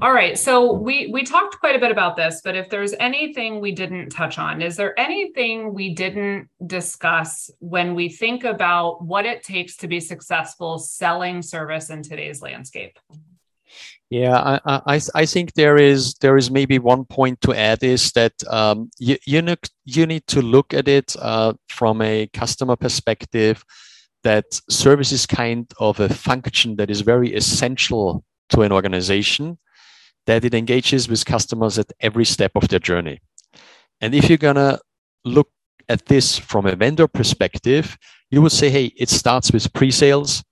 All 0.00 0.12
right. 0.12 0.38
So 0.38 0.72
we 0.72 1.10
we 1.12 1.22
talked 1.22 1.60
quite 1.60 1.76
a 1.76 1.78
bit 1.78 1.90
about 1.90 2.16
this, 2.16 2.40
but 2.42 2.56
if 2.56 2.70
there's 2.70 2.94
anything 2.98 3.60
we 3.60 3.72
didn't 3.72 4.10
touch 4.10 4.38
on, 4.38 4.62
is 4.62 4.76
there 4.76 4.98
anything 4.98 5.74
we 5.74 5.94
didn't 5.94 6.48
discuss 6.66 7.50
when 7.60 7.94
we 7.94 8.08
think 8.08 8.44
about 8.44 9.04
what 9.04 9.26
it 9.26 9.42
takes 9.42 9.76
to 9.78 9.88
be 9.88 10.00
successful 10.00 10.78
selling 10.78 11.42
service 11.42 11.90
in 11.90 12.02
today's 12.02 12.40
landscape? 12.40 12.98
Yeah, 14.10 14.58
I, 14.64 14.94
I, 14.96 15.00
I 15.14 15.26
think 15.26 15.54
there 15.54 15.76
is 15.76 16.14
there 16.20 16.36
is 16.36 16.50
maybe 16.50 16.78
one 16.78 17.04
point 17.04 17.40
to 17.40 17.54
add 17.54 17.82
is 17.82 18.12
that 18.12 18.32
um, 18.48 18.90
you 18.98 19.16
you 19.26 19.42
need, 19.42 19.58
you 19.84 20.06
need 20.06 20.26
to 20.28 20.42
look 20.42 20.74
at 20.74 20.88
it 20.88 21.16
uh, 21.18 21.54
from 21.68 22.00
a 22.02 22.28
customer 22.32 22.76
perspective. 22.76 23.64
That 24.22 24.46
service 24.70 25.12
is 25.12 25.26
kind 25.26 25.70
of 25.78 26.00
a 26.00 26.08
function 26.08 26.76
that 26.76 26.90
is 26.90 27.00
very 27.00 27.34
essential 27.34 28.24
to 28.50 28.62
an 28.62 28.72
organization. 28.72 29.58
That 30.26 30.44
it 30.44 30.54
engages 30.54 31.08
with 31.08 31.24
customers 31.24 31.78
at 31.78 31.92
every 32.00 32.24
step 32.24 32.52
of 32.54 32.68
their 32.68 32.78
journey. 32.78 33.20
And 34.00 34.14
if 34.14 34.28
you're 34.28 34.38
gonna 34.38 34.78
look 35.24 35.50
at 35.88 36.06
this 36.06 36.38
from 36.38 36.66
a 36.66 36.76
vendor 36.76 37.08
perspective, 37.08 37.98
you 38.30 38.40
would 38.42 38.52
say, 38.52 38.70
hey, 38.70 38.92
it 38.96 39.10
starts 39.10 39.52
with 39.52 39.72
pre-sales, 39.72 40.42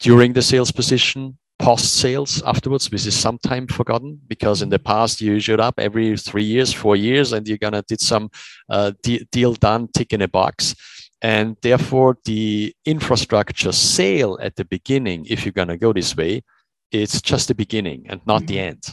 during 0.00 0.32
the 0.32 0.42
sales 0.42 0.72
position, 0.72 1.38
post 1.60 1.96
sales 1.96 2.42
afterwards, 2.46 2.90
which 2.90 3.06
is 3.06 3.16
sometimes 3.16 3.72
forgotten 3.72 4.18
because 4.26 4.62
in 4.62 4.70
the 4.70 4.78
past 4.78 5.20
you 5.20 5.38
showed 5.38 5.60
up 5.60 5.78
every 5.78 6.16
three 6.16 6.42
years, 6.42 6.72
four 6.72 6.96
years, 6.96 7.32
and 7.32 7.46
you're 7.46 7.58
gonna 7.58 7.82
did 7.82 8.00
some 8.00 8.30
uh, 8.70 8.92
de- 9.02 9.24
deal 9.30 9.52
done, 9.54 9.86
tick 9.88 10.12
in 10.12 10.22
a 10.22 10.28
box. 10.28 10.74
And 11.22 11.56
therefore, 11.60 12.16
the 12.24 12.74
infrastructure 12.86 13.72
sale 13.72 14.38
at 14.40 14.56
the 14.56 14.64
beginning, 14.64 15.26
if 15.28 15.44
you're 15.44 15.52
gonna 15.52 15.76
go 15.76 15.92
this 15.92 16.16
way, 16.16 16.42
it's 16.90 17.20
just 17.20 17.48
the 17.48 17.54
beginning 17.54 18.06
and 18.08 18.20
not 18.26 18.42
mm-hmm. 18.42 18.46
the 18.46 18.58
end. 18.58 18.84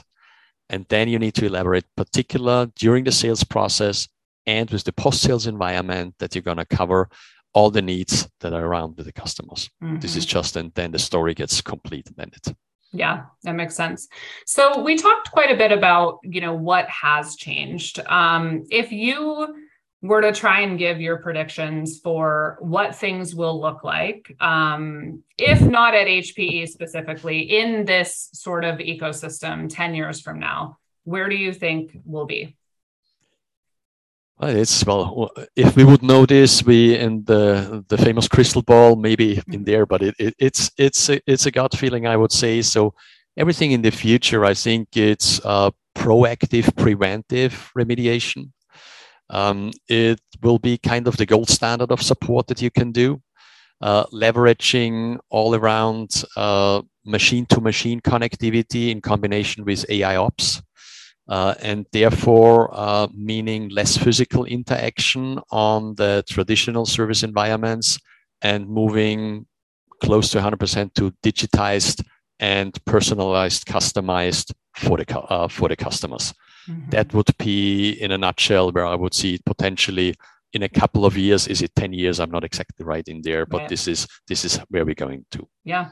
And 0.69 0.85
then 0.89 1.07
you 1.07 1.17
need 1.17 1.35
to 1.35 1.45
elaborate, 1.45 1.85
particular 1.95 2.67
during 2.75 3.05
the 3.05 3.13
sales 3.13 3.45
process 3.45 4.09
and 4.45 4.69
with 4.69 4.83
the 4.83 4.91
post 4.91 5.21
sales 5.21 5.47
environment 5.47 6.15
that 6.19 6.35
you're 6.35 6.41
gonna 6.41 6.65
cover 6.65 7.09
all 7.53 7.71
the 7.71 7.81
needs 7.81 8.27
that 8.41 8.53
are 8.53 8.65
around 8.65 8.97
with 8.97 9.05
the 9.05 9.13
customers. 9.13 9.69
Mm-hmm. 9.83 9.99
This 9.99 10.15
is 10.15 10.25
mm-hmm. 10.25 10.31
just, 10.31 10.55
and 10.55 10.71
then 10.75 10.91
the 10.91 10.99
story 10.99 11.33
gets 11.33 11.61
complete 11.61 12.07
and 12.07 12.19
ended. 12.19 12.55
Yeah, 12.93 13.25
that 13.43 13.53
makes 13.53 13.75
sense. 13.75 14.07
So 14.45 14.81
we 14.81 14.95
talked 14.95 15.31
quite 15.31 15.51
a 15.51 15.57
bit 15.57 15.71
about, 15.71 16.19
you 16.23 16.41
know, 16.41 16.53
what 16.53 16.87
has 16.89 17.35
changed. 17.35 17.99
Um, 18.07 18.63
if 18.69 18.91
you 18.91 19.55
were 20.01 20.21
to 20.21 20.31
try 20.31 20.61
and 20.61 20.77
give 20.77 21.01
your 21.01 21.17
predictions 21.17 21.99
for 21.99 22.57
what 22.61 22.95
things 22.95 23.35
will 23.35 23.59
look 23.59 23.83
like, 23.83 24.35
um, 24.39 25.23
if 25.37 25.61
not 25.61 25.95
at 25.95 26.07
HPE 26.07 26.69
specifically, 26.69 27.39
in 27.39 27.85
this 27.85 28.29
sort 28.33 28.63
of 28.63 28.77
ecosystem 28.77 29.67
10 29.69 29.95
years 29.95 30.21
from 30.21 30.39
now, 30.39 30.77
where 31.03 31.29
do 31.29 31.35
you 31.35 31.53
think 31.53 31.97
we'll 32.05 32.25
be? 32.25 32.55
It's 34.39 34.85
well, 34.85 35.31
if 35.55 35.75
we 35.75 35.83
would 35.83 36.03
know 36.03 36.25
this, 36.27 36.63
we 36.63 36.95
in 36.95 37.23
the 37.25 37.83
the 37.87 37.97
famous 37.97 38.27
crystal 38.27 38.61
ball, 38.61 38.95
maybe 38.95 39.41
in 39.51 39.63
there, 39.63 39.87
but 39.87 40.03
it, 40.03 40.15
it 40.19 40.35
it's 40.37 40.69
it's 40.77 41.09
a, 41.09 41.19
it's 41.25 41.47
a 41.47 41.51
gut 41.51 41.75
feeling, 41.75 42.05
I 42.05 42.17
would 42.17 42.31
say. 42.31 42.61
So 42.61 42.93
everything 43.35 43.71
in 43.71 43.81
the 43.81 43.89
future, 43.89 44.45
I 44.45 44.53
think 44.53 44.95
it's 44.95 45.41
uh, 45.43 45.71
proactive, 45.95 46.75
preventive 46.75 47.71
remediation. 47.75 48.51
Um, 49.31 49.71
it 49.89 50.21
will 50.43 50.59
be 50.59 50.77
kind 50.77 51.07
of 51.07 51.17
the 51.17 51.25
gold 51.25 51.49
standard 51.49 51.91
of 51.91 52.01
support 52.03 52.47
that 52.47 52.61
you 52.61 52.71
can 52.71 52.91
do, 52.91 53.21
uh, 53.81 54.05
leveraging 54.13 55.19
all 55.29 55.55
around 55.55 56.11
machine 57.05 57.45
to 57.47 57.61
machine 57.61 58.01
connectivity 58.01 58.91
in 58.91 59.01
combination 59.01 59.65
with 59.65 59.85
AI 59.89 60.15
ops 60.17 60.61
uh, 61.29 61.55
and 61.61 61.85
therefore 61.91 62.69
uh, 62.73 63.07
meaning 63.13 63.69
less 63.69 63.97
physical 63.97 64.45
interaction 64.45 65.39
on 65.51 65.95
the 65.95 66.23
traditional 66.29 66.85
service 66.85 67.23
environments 67.23 67.99
and 68.41 68.67
moving 68.67 69.45
close 70.01 70.29
to 70.29 70.39
100% 70.39 70.93
to 70.93 71.11
digitized 71.23 72.03
and 72.39 72.73
personalized, 72.85 73.65
customized 73.65 74.53
for 74.75 74.97
the 74.97 75.19
uh, 75.19 75.47
for 75.47 75.69
the 75.69 75.75
customers. 75.75 76.33
Mm-hmm. 76.69 76.89
That 76.91 77.13
would 77.13 77.35
be 77.37 77.91
in 77.91 78.11
a 78.11 78.17
nutshell 78.17 78.71
where 78.71 78.85
I 78.85 78.95
would 78.95 79.13
see 79.13 79.35
it 79.35 79.45
potentially 79.45 80.13
in 80.53 80.63
a 80.63 80.69
couple 80.69 81.05
of 81.05 81.17
years. 81.17 81.47
Is 81.47 81.61
it 81.61 81.73
10 81.75 81.93
years? 81.93 82.19
I'm 82.19 82.31
not 82.31 82.43
exactly 82.43 82.85
right 82.85 83.07
in 83.07 83.21
there, 83.21 83.45
but 83.45 83.69
this 83.69 83.87
is 83.87 84.07
this 84.27 84.45
is 84.45 84.57
where 84.69 84.85
we're 84.85 84.93
going 84.93 85.25
to. 85.31 85.47
Yeah, 85.63 85.89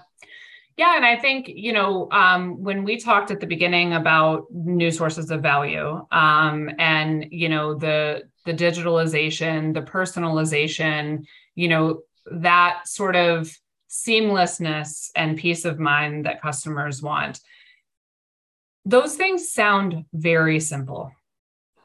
yeah, 0.78 0.98
and 0.98 1.06
I 1.06 1.16
think 1.16 1.48
you 1.48 1.72
know 1.72 2.10
um, 2.12 2.62
when 2.62 2.84
we 2.84 2.98
talked 2.98 3.32
at 3.32 3.40
the 3.40 3.48
beginning 3.48 3.94
about 3.94 4.48
new 4.52 4.92
sources 4.92 5.32
of 5.32 5.42
value, 5.42 6.06
um, 6.12 6.70
and 6.80 7.28
you 7.32 7.48
know 7.48 7.76
the 7.76 8.24
the 8.46 8.54
digitalization, 8.54 9.74
the 9.74 9.82
personalization, 9.82 11.26
you 11.56 11.70
know 11.70 12.02
that 12.32 12.88
sort 12.88 13.16
of 13.16 13.56
seamlessness 13.90 15.12
and 15.16 15.38
peace 15.38 15.64
of 15.64 15.80
mind 15.80 16.26
that 16.26 16.42
customers 16.42 17.02
want. 17.02 17.40
Those 18.84 19.16
things 19.16 19.52
sound 19.52 20.06
very 20.14 20.60
simple, 20.60 21.12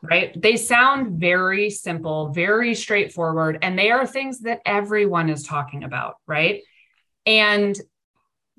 right? 0.03 0.41
They 0.41 0.57
sound 0.57 1.21
very 1.21 1.71
simple, 1.71 2.31
very 2.31 2.75
straightforward, 2.75 3.61
and 3.63 3.79
they 3.79 3.93
are 3.93 4.07
things 4.07 4.41
that 4.41 4.61
everyone 4.67 5.31
is 5.31 5.45
talking 5.45 5.85
about, 5.85 6.17
right? 6.27 6.63
And 7.25 7.79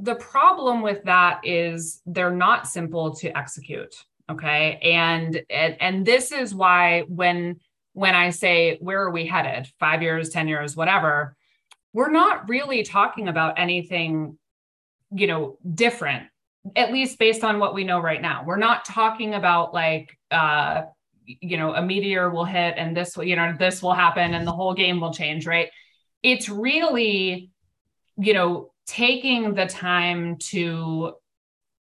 the 0.02 0.16
problem 0.16 0.82
with 0.82 1.04
that 1.04 1.41
is 1.43 2.02
they're 2.06 2.36
not 2.36 2.68
simple 2.68 3.16
to 3.16 3.38
execute 3.38 3.95
okay? 4.32 4.80
And, 4.82 5.41
and 5.49 5.76
and 5.80 6.06
this 6.06 6.32
is 6.32 6.56
why 6.56 7.02
when 7.08 7.60
when 7.93 8.16
i 8.16 8.30
say 8.30 8.78
where 8.80 9.02
are 9.02 9.12
we 9.12 9.26
headed? 9.26 9.68
5 9.80 10.02
years 10.02 10.30
10 10.30 10.47
years 10.47 10.78
whatever 10.78 11.36
we're 11.93 12.12
not 12.12 12.47
really 12.47 12.84
talking 12.84 13.28
about 13.28 13.60
anything 13.60 14.38
you 15.14 15.28
know 15.28 15.58
different 15.74 16.28
at 16.76 16.93
least 16.93 17.20
based 17.20 17.43
on 17.43 17.58
what 17.58 17.74
we 17.74 17.84
know 17.84 17.99
right 17.99 18.22
now. 18.22 18.43
We're 18.45 18.56
not 18.58 18.86
talking 18.86 19.34
about 19.34 19.74
like 19.74 20.18
uh 20.30 20.84
you 21.26 21.58
know 21.58 21.74
a 21.74 21.82
meteor 21.82 22.30
will 22.30 22.45
hit 22.45 22.76
and 22.78 22.95
this 22.95 23.18
will 23.18 23.26
you 23.26 23.36
know 23.36 23.54
this 23.58 23.82
will 23.82 23.93
happen 23.93 24.34
and 24.34 24.47
the 24.47 24.52
whole 24.52 24.74
game 24.74 25.02
will 25.02 25.14
change 25.14 25.45
right? 25.45 25.70
It's 26.24 26.47
really 26.47 27.52
you 28.18 28.34
know 28.34 28.70
taking 28.86 29.53
the 29.53 29.65
time 29.65 30.38
to 30.38 31.13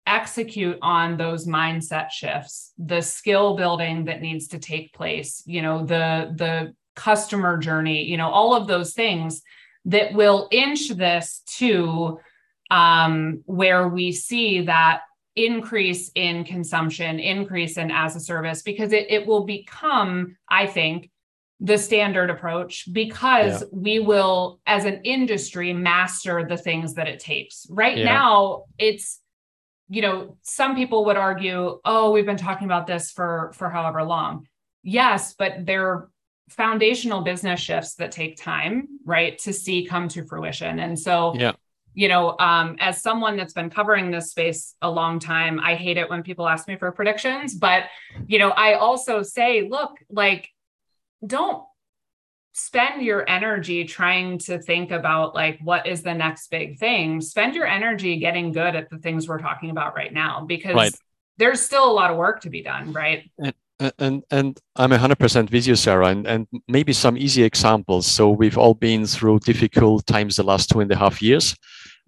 execute 0.05 0.77
on 0.81 1.17
those 1.17 1.45
mindset 1.45 2.09
shifts 2.09 2.71
the 2.77 3.01
skill 3.01 3.57
building 3.57 4.05
that 4.05 4.21
needs 4.21 4.47
to 4.47 4.57
take 4.57 4.93
place 4.93 5.43
you 5.45 5.61
know 5.61 5.85
the 5.85 6.33
the 6.35 6.73
customer 6.95 7.57
journey 7.57 8.03
you 8.03 8.15
know 8.15 8.29
all 8.29 8.55
of 8.55 8.67
those 8.67 8.93
things 8.93 9.41
that 9.83 10.13
will 10.13 10.47
inch 10.51 10.89
this 10.89 11.43
to 11.45 12.19
um, 12.71 13.41
where 13.45 13.87
we 13.87 14.11
see 14.11 14.61
that 14.61 15.01
increase 15.35 16.09
in 16.15 16.43
consumption 16.43 17.19
increase 17.19 17.77
in 17.77 17.91
as 17.91 18.15
a 18.15 18.19
service 18.19 18.61
because 18.61 18.93
it, 18.93 19.05
it 19.09 19.27
will 19.27 19.45
become 19.45 20.37
i 20.49 20.65
think 20.65 21.11
the 21.59 21.77
standard 21.77 22.29
approach 22.29 22.87
because 22.91 23.61
yeah. 23.61 23.67
we 23.71 23.99
will 23.99 24.59
as 24.67 24.85
an 24.85 25.01
industry 25.03 25.73
master 25.73 26.45
the 26.47 26.57
things 26.57 26.93
that 26.93 27.07
it 27.07 27.19
takes 27.19 27.65
right 27.69 27.97
yeah. 27.97 28.05
now 28.05 28.65
it's 28.77 29.19
you 29.89 30.01
know 30.01 30.37
some 30.43 30.75
people 30.75 31.05
would 31.05 31.17
argue 31.17 31.79
oh 31.83 32.11
we've 32.11 32.25
been 32.25 32.37
talking 32.37 32.65
about 32.65 32.85
this 32.85 33.11
for 33.11 33.51
for 33.55 33.69
however 33.69 34.03
long 34.03 34.45
yes 34.83 35.33
but 35.33 35.65
they're 35.65 36.09
foundational 36.49 37.21
business 37.21 37.59
shifts 37.59 37.95
that 37.95 38.11
take 38.11 38.37
time 38.37 38.87
right 39.03 39.39
to 39.39 39.51
see 39.51 39.85
come 39.85 40.07
to 40.07 40.23
fruition 40.25 40.79
and 40.79 40.97
so 40.97 41.33
yeah 41.35 41.53
you 41.97 42.07
know, 42.07 42.37
um, 42.37 42.75
as 42.79 43.01
someone 43.01 43.37
that's 43.37 43.53
been 43.53 43.71
covering 43.71 44.11
this 44.11 44.29
space 44.29 44.75
a 44.83 44.91
long 44.91 45.17
time, 45.17 45.59
I 45.59 45.73
hate 45.73 45.97
it 45.97 46.07
when 46.07 46.21
people 46.21 46.47
ask 46.47 46.67
me 46.67 46.75
for 46.75 46.91
predictions. 46.91 47.55
But, 47.55 47.85
you 48.27 48.37
know, 48.37 48.49
I 48.49 48.75
also 48.75 49.23
say, 49.23 49.67
look, 49.67 49.97
like, 50.07 50.47
don't 51.25 51.63
spend 52.53 53.03
your 53.03 53.27
energy 53.29 53.85
trying 53.85 54.39
to 54.39 54.59
think 54.59 54.91
about 54.91 55.35
like 55.35 55.59
what 55.63 55.85
is 55.85 56.01
the 56.01 56.13
next 56.13 56.49
big 56.49 56.79
thing 56.79 57.21
spend 57.21 57.53
your 57.53 57.67
energy 57.67 58.17
getting 58.17 58.51
good 58.51 58.75
at 58.75 58.89
the 58.89 58.97
things 58.97 59.27
we're 59.27 59.37
talking 59.37 59.69
about 59.69 59.95
right 59.95 60.11
now 60.11 60.43
because 60.43 60.75
right. 60.75 60.95
there's 61.37 61.61
still 61.61 61.89
a 61.89 61.93
lot 61.93 62.09
of 62.09 62.17
work 62.17 62.41
to 62.41 62.49
be 62.49 62.63
done 62.63 62.91
right 62.93 63.29
and 63.39 63.53
and 63.99 64.23
and 64.31 64.59
I'm 64.75 64.91
hundred 64.91 65.19
percent 65.19 65.51
with 65.51 65.67
you, 65.67 65.75
Sarah, 65.75 66.07
and, 66.07 66.25
and 66.25 66.47
maybe 66.67 66.93
some 66.93 67.17
easy 67.17 67.43
examples. 67.43 68.07
So 68.07 68.29
we've 68.31 68.57
all 68.57 68.73
been 68.73 69.05
through 69.05 69.39
difficult 69.39 70.05
times 70.07 70.37
the 70.37 70.43
last 70.43 70.69
two 70.69 70.79
and 70.79 70.91
a 70.91 70.95
half 70.95 71.21
years. 71.21 71.55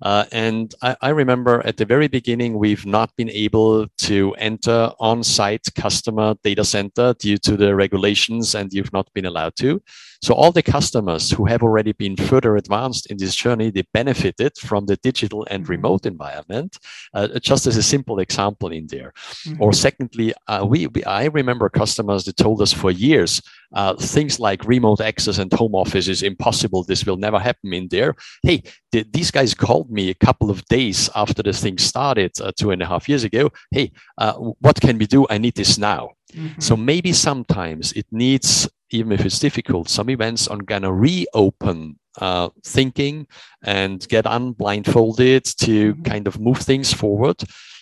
Uh, 0.01 0.25
and 0.31 0.73
I, 0.81 0.95
I, 1.01 1.09
remember 1.09 1.61
at 1.65 1.77
the 1.77 1.85
very 1.85 2.07
beginning, 2.07 2.57
we've 2.57 2.85
not 2.85 3.13
been 3.17 3.29
able 3.29 3.87
to 3.97 4.33
enter 4.37 4.91
on 4.99 5.23
site 5.23 5.67
customer 5.75 6.35
data 6.43 6.63
center 6.63 7.13
due 7.19 7.37
to 7.37 7.57
the 7.57 7.75
regulations, 7.75 8.55
and 8.55 8.71
you've 8.71 8.93
not 8.93 9.11
been 9.13 9.25
allowed 9.25 9.55
to. 9.57 9.81
So, 10.21 10.33
all 10.33 10.51
the 10.51 10.63
customers 10.63 11.31
who 11.31 11.45
have 11.45 11.63
already 11.63 11.91
been 11.91 12.15
further 12.15 12.55
advanced 12.55 13.07
in 13.07 13.17
this 13.17 13.35
journey, 13.35 13.71
they 13.71 13.83
benefited 13.93 14.57
from 14.57 14.85
the 14.85 14.97
digital 14.97 15.45
and 15.49 15.63
mm-hmm. 15.63 15.71
remote 15.71 16.05
environment, 16.05 16.77
uh, 17.13 17.39
just 17.39 17.67
as 17.67 17.75
a 17.75 17.83
simple 17.83 18.19
example 18.19 18.71
in 18.71 18.87
there. 18.87 19.13
Mm-hmm. 19.45 19.61
Or, 19.61 19.73
secondly, 19.73 20.33
uh, 20.47 20.65
we, 20.65 20.87
we, 20.87 21.03
I 21.03 21.25
remember 21.25 21.69
customers 21.69 22.23
that 22.25 22.37
told 22.37 22.61
us 22.61 22.71
for 22.71 22.91
years 22.91 23.41
uh, 23.73 23.95
things 23.95 24.39
like 24.39 24.63
remote 24.65 25.01
access 25.01 25.37
and 25.37 25.51
home 25.53 25.75
office 25.75 26.07
is 26.07 26.23
impossible. 26.23 26.83
This 26.83 27.05
will 27.05 27.17
never 27.17 27.39
happen 27.39 27.73
in 27.73 27.87
there. 27.89 28.15
Hey, 28.43 28.63
th- 28.91 29.07
these 29.11 29.31
guys 29.31 29.53
called 29.53 29.91
me 29.91 30.09
a 30.09 30.25
couple 30.25 30.49
of 30.49 30.65
days 30.65 31.09
after 31.15 31.43
this 31.43 31.61
thing 31.61 31.77
started 31.77 32.31
uh, 32.41 32.51
two 32.57 32.71
and 32.71 32.81
a 32.81 32.85
half 32.85 33.07
years 33.07 33.23
ago. 33.23 33.51
Hey, 33.71 33.91
uh, 34.17 34.33
what 34.33 34.81
can 34.81 34.97
we 34.97 35.05
do? 35.05 35.27
I 35.29 35.37
need 35.37 35.55
this 35.55 35.77
now. 35.77 36.11
Mm-hmm. 36.33 36.59
So 36.59 36.75
maybe 36.75 37.13
sometimes 37.13 37.91
it 37.93 38.05
needs, 38.11 38.67
even 38.91 39.11
if 39.11 39.25
it's 39.25 39.39
difficult, 39.39 39.89
some 39.89 40.09
events 40.09 40.47
are 40.47 40.57
gonna 40.57 40.91
reopen 40.91 41.99
uh, 42.19 42.49
thinking 42.63 43.27
and 43.63 44.07
get 44.09 44.25
unblindfolded 44.25 45.43
to 45.59 45.93
mm-hmm. 45.93 46.03
kind 46.03 46.27
of 46.27 46.39
move 46.39 46.57
things 46.57 46.93
forward. 46.93 47.37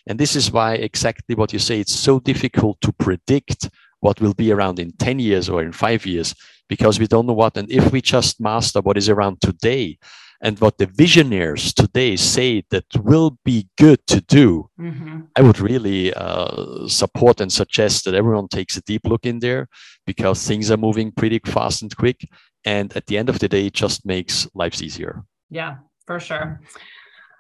And 0.07 0.19
this 0.19 0.35
is 0.35 0.51
why 0.51 0.75
exactly 0.75 1.35
what 1.35 1.51
you 1.51 1.59
say, 1.59 1.79
it's 1.79 1.95
so 1.95 2.19
difficult 2.19 2.79
to 2.81 2.93
predict 2.93 3.69
what 4.07 4.21
will 4.21 4.33
be 4.33 4.53
around 4.53 4.79
in 4.79 4.89
10 4.93 5.19
years 5.19 5.49
or 5.49 5.61
in 5.61 5.73
five 5.73 6.05
years 6.05 6.33
because 6.69 6.97
we 6.97 7.07
don't 7.07 7.27
know 7.27 7.39
what. 7.43 7.57
And 7.57 7.69
if 7.69 7.91
we 7.91 7.99
just 8.01 8.39
master 8.39 8.79
what 8.79 8.97
is 8.97 9.09
around 9.09 9.41
today 9.41 9.97
and 10.41 10.57
what 10.59 10.77
the 10.77 10.85
visionaries 10.85 11.73
today 11.73 12.15
say 12.15 12.63
that 12.71 12.85
will 13.09 13.37
be 13.43 13.67
good 13.77 13.99
to 14.07 14.21
do, 14.21 14.69
mm-hmm. 14.79 15.19
I 15.35 15.41
would 15.41 15.59
really 15.59 16.13
uh, 16.13 16.87
support 16.87 17.41
and 17.41 17.51
suggest 17.51 18.05
that 18.05 18.15
everyone 18.15 18.47
takes 18.47 18.77
a 18.77 18.81
deep 18.83 19.03
look 19.05 19.25
in 19.25 19.39
there 19.39 19.67
because 20.05 20.47
things 20.47 20.71
are 20.71 20.77
moving 20.87 21.11
pretty 21.11 21.41
fast 21.45 21.81
and 21.81 21.93
quick. 22.03 22.19
And 22.63 22.95
at 22.95 23.07
the 23.07 23.17
end 23.17 23.27
of 23.27 23.39
the 23.39 23.49
day, 23.49 23.65
it 23.67 23.73
just 23.73 24.05
makes 24.05 24.47
lives 24.55 24.81
easier. 24.81 25.23
Yeah, 25.49 25.73
for 26.05 26.19
sure. 26.21 26.61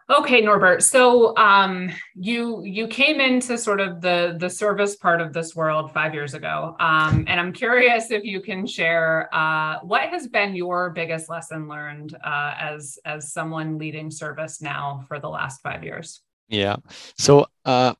Okay, 0.09 0.39
Norbert. 0.39 0.83
So 0.83 1.35
um, 1.35 1.91
you 2.15 2.63
you 2.63 2.87
came 2.87 3.19
into 3.19 3.57
sort 3.57 3.81
of 3.81 3.99
the 3.99 4.37
the 4.39 4.49
service 4.49 4.95
part 4.95 5.19
of 5.19 5.33
this 5.33 5.53
world 5.53 5.91
five 5.91 6.13
years 6.13 6.33
ago, 6.33 6.77
um, 6.79 7.25
and 7.27 7.37
I'm 7.41 7.51
curious 7.51 8.09
if 8.09 8.23
you 8.23 8.39
can 8.39 8.65
share 8.65 9.27
uh, 9.35 9.79
what 9.81 10.03
has 10.03 10.27
been 10.27 10.55
your 10.55 10.91
biggest 10.91 11.27
lesson 11.27 11.67
learned 11.67 12.15
uh, 12.23 12.53
as 12.57 12.97
as 13.03 13.33
someone 13.33 13.77
leading 13.77 14.09
service 14.09 14.61
now 14.61 15.03
for 15.09 15.19
the 15.19 15.27
last 15.27 15.61
five 15.61 15.83
years. 15.83 16.21
Yeah. 16.47 16.77
So 17.17 17.47
uh, 17.65 17.93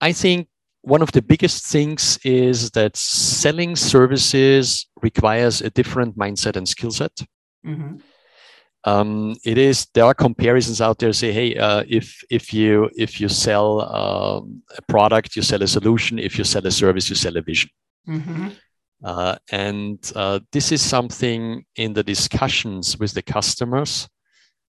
I 0.00 0.12
think 0.12 0.46
one 0.82 1.02
of 1.02 1.10
the 1.10 1.22
biggest 1.22 1.66
things 1.66 2.20
is 2.22 2.70
that 2.70 2.96
selling 2.96 3.74
services 3.74 4.86
requires 5.00 5.60
a 5.60 5.70
different 5.70 6.16
mindset 6.16 6.54
and 6.54 6.68
skill 6.68 6.92
set. 6.92 7.20
Mm-hmm 7.66 7.96
um, 8.84 9.36
it 9.44 9.58
is 9.58 9.86
there 9.94 10.04
are 10.04 10.14
comparisons 10.14 10.80
out 10.80 10.98
there 10.98 11.12
say 11.12 11.32
hey 11.32 11.56
uh, 11.56 11.84
if 11.88 12.22
if 12.30 12.52
you 12.52 12.90
if 12.96 13.20
you 13.20 13.28
sell 13.28 13.80
um, 13.82 14.62
a 14.76 14.82
product 14.82 15.36
you 15.36 15.42
sell 15.42 15.62
a 15.62 15.68
solution 15.68 16.18
if 16.18 16.36
you 16.36 16.44
sell 16.44 16.66
a 16.66 16.70
service 16.70 17.08
you 17.08 17.16
sell 17.16 17.36
a 17.36 17.42
vision 17.42 17.70
mm-hmm. 18.08 18.48
uh, 19.04 19.36
and 19.50 20.12
uh, 20.16 20.40
this 20.50 20.72
is 20.72 20.82
something 20.82 21.64
in 21.76 21.92
the 21.92 22.02
discussions 22.02 22.98
with 22.98 23.12
the 23.14 23.22
customers 23.22 24.08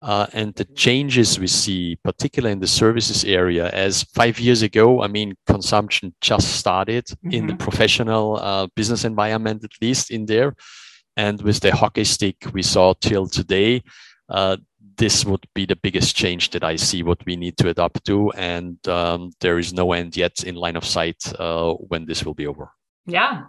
uh, 0.02 0.26
and 0.34 0.54
the 0.54 0.64
changes 0.64 1.40
we 1.40 1.46
see 1.48 1.96
particularly 2.04 2.52
in 2.52 2.60
the 2.60 2.66
services 2.66 3.24
area 3.24 3.70
as 3.70 4.04
five 4.14 4.38
years 4.38 4.62
ago 4.62 5.02
i 5.02 5.08
mean 5.08 5.34
consumption 5.46 6.14
just 6.20 6.56
started 6.56 7.06
mm-hmm. 7.06 7.32
in 7.32 7.46
the 7.46 7.54
mm-hmm. 7.54 7.62
professional 7.68 8.36
uh, 8.36 8.68
business 8.76 9.04
environment 9.04 9.64
at 9.64 9.72
least 9.80 10.12
in 10.12 10.26
there 10.26 10.54
and 11.16 11.40
with 11.42 11.60
the 11.60 11.74
hockey 11.74 12.04
stick 12.04 12.36
we 12.52 12.62
saw 12.62 12.94
till 13.00 13.26
today, 13.26 13.82
uh, 14.28 14.56
this 14.96 15.24
would 15.24 15.46
be 15.54 15.66
the 15.66 15.76
biggest 15.76 16.16
change 16.16 16.50
that 16.50 16.64
I 16.64 16.76
see 16.76 17.02
what 17.02 17.24
we 17.26 17.36
need 17.36 17.56
to 17.58 17.68
adapt 17.68 18.04
to. 18.06 18.30
And 18.32 18.76
um, 18.88 19.32
there 19.40 19.58
is 19.58 19.72
no 19.72 19.92
end 19.92 20.16
yet 20.16 20.44
in 20.44 20.54
line 20.54 20.76
of 20.76 20.84
sight 20.84 21.32
uh, 21.38 21.72
when 21.74 22.06
this 22.06 22.24
will 22.24 22.34
be 22.34 22.46
over. 22.46 22.70
Yeah. 23.06 23.44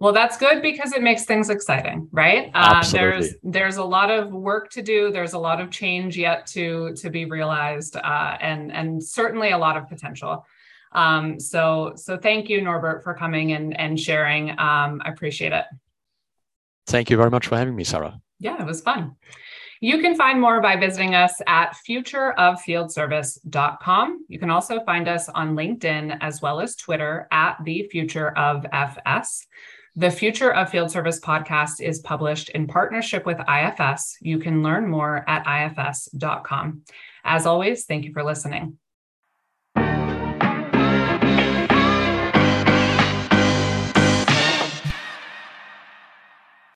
Well, 0.00 0.12
that's 0.12 0.38
good 0.38 0.62
because 0.62 0.94
it 0.94 1.02
makes 1.02 1.24
things 1.24 1.50
exciting, 1.50 2.08
right? 2.12 2.50
Uh, 2.54 2.82
there's 2.90 3.34
there's 3.42 3.76
a 3.76 3.84
lot 3.84 4.10
of 4.10 4.32
work 4.32 4.70
to 4.70 4.82
do. 4.82 5.12
There's 5.12 5.34
a 5.34 5.38
lot 5.38 5.60
of 5.60 5.70
change 5.70 6.16
yet 6.16 6.46
to 6.48 6.94
to 6.94 7.10
be 7.10 7.26
realized, 7.26 7.96
uh, 7.96 8.38
and 8.40 8.72
and 8.72 9.04
certainly 9.04 9.50
a 9.50 9.58
lot 9.58 9.76
of 9.76 9.86
potential. 9.86 10.46
Um, 10.92 11.38
so 11.38 11.92
so 11.94 12.16
thank 12.16 12.48
you, 12.48 12.62
Norbert, 12.62 13.04
for 13.04 13.12
coming 13.12 13.52
and 13.52 13.78
and 13.78 14.00
sharing. 14.00 14.50
Um, 14.52 15.02
I 15.04 15.10
appreciate 15.10 15.52
it. 15.52 15.66
Thank 16.86 17.10
you 17.10 17.16
very 17.16 17.30
much 17.30 17.46
for 17.46 17.56
having 17.56 17.76
me, 17.76 17.84
Sarah. 17.84 18.20
Yeah, 18.38 18.60
it 18.60 18.66
was 18.66 18.80
fun. 18.80 19.16
You 19.80 19.98
can 19.98 20.14
find 20.14 20.40
more 20.40 20.60
by 20.60 20.76
visiting 20.76 21.16
us 21.16 21.34
at 21.48 21.74
futureoffieldservice.com. 21.88 24.26
You 24.28 24.38
can 24.38 24.50
also 24.50 24.84
find 24.84 25.08
us 25.08 25.28
on 25.28 25.56
LinkedIn 25.56 26.18
as 26.20 26.40
well 26.40 26.60
as 26.60 26.76
Twitter 26.76 27.26
at 27.32 27.56
the 27.64 27.88
Future 27.90 28.30
of 28.38 28.64
FS. 28.72 29.44
The 29.96 30.10
Future 30.10 30.54
of 30.54 30.70
Field 30.70 30.90
Service 30.90 31.20
podcast 31.20 31.80
is 31.80 31.98
published 31.98 32.48
in 32.50 32.66
partnership 32.66 33.26
with 33.26 33.40
IFS. 33.40 34.16
You 34.20 34.38
can 34.38 34.62
learn 34.62 34.88
more 34.88 35.28
at 35.28 35.44
ifs.com. 35.46 36.82
As 37.24 37.44
always, 37.44 37.84
thank 37.84 38.04
you 38.04 38.12
for 38.12 38.22
listening. 38.22 38.78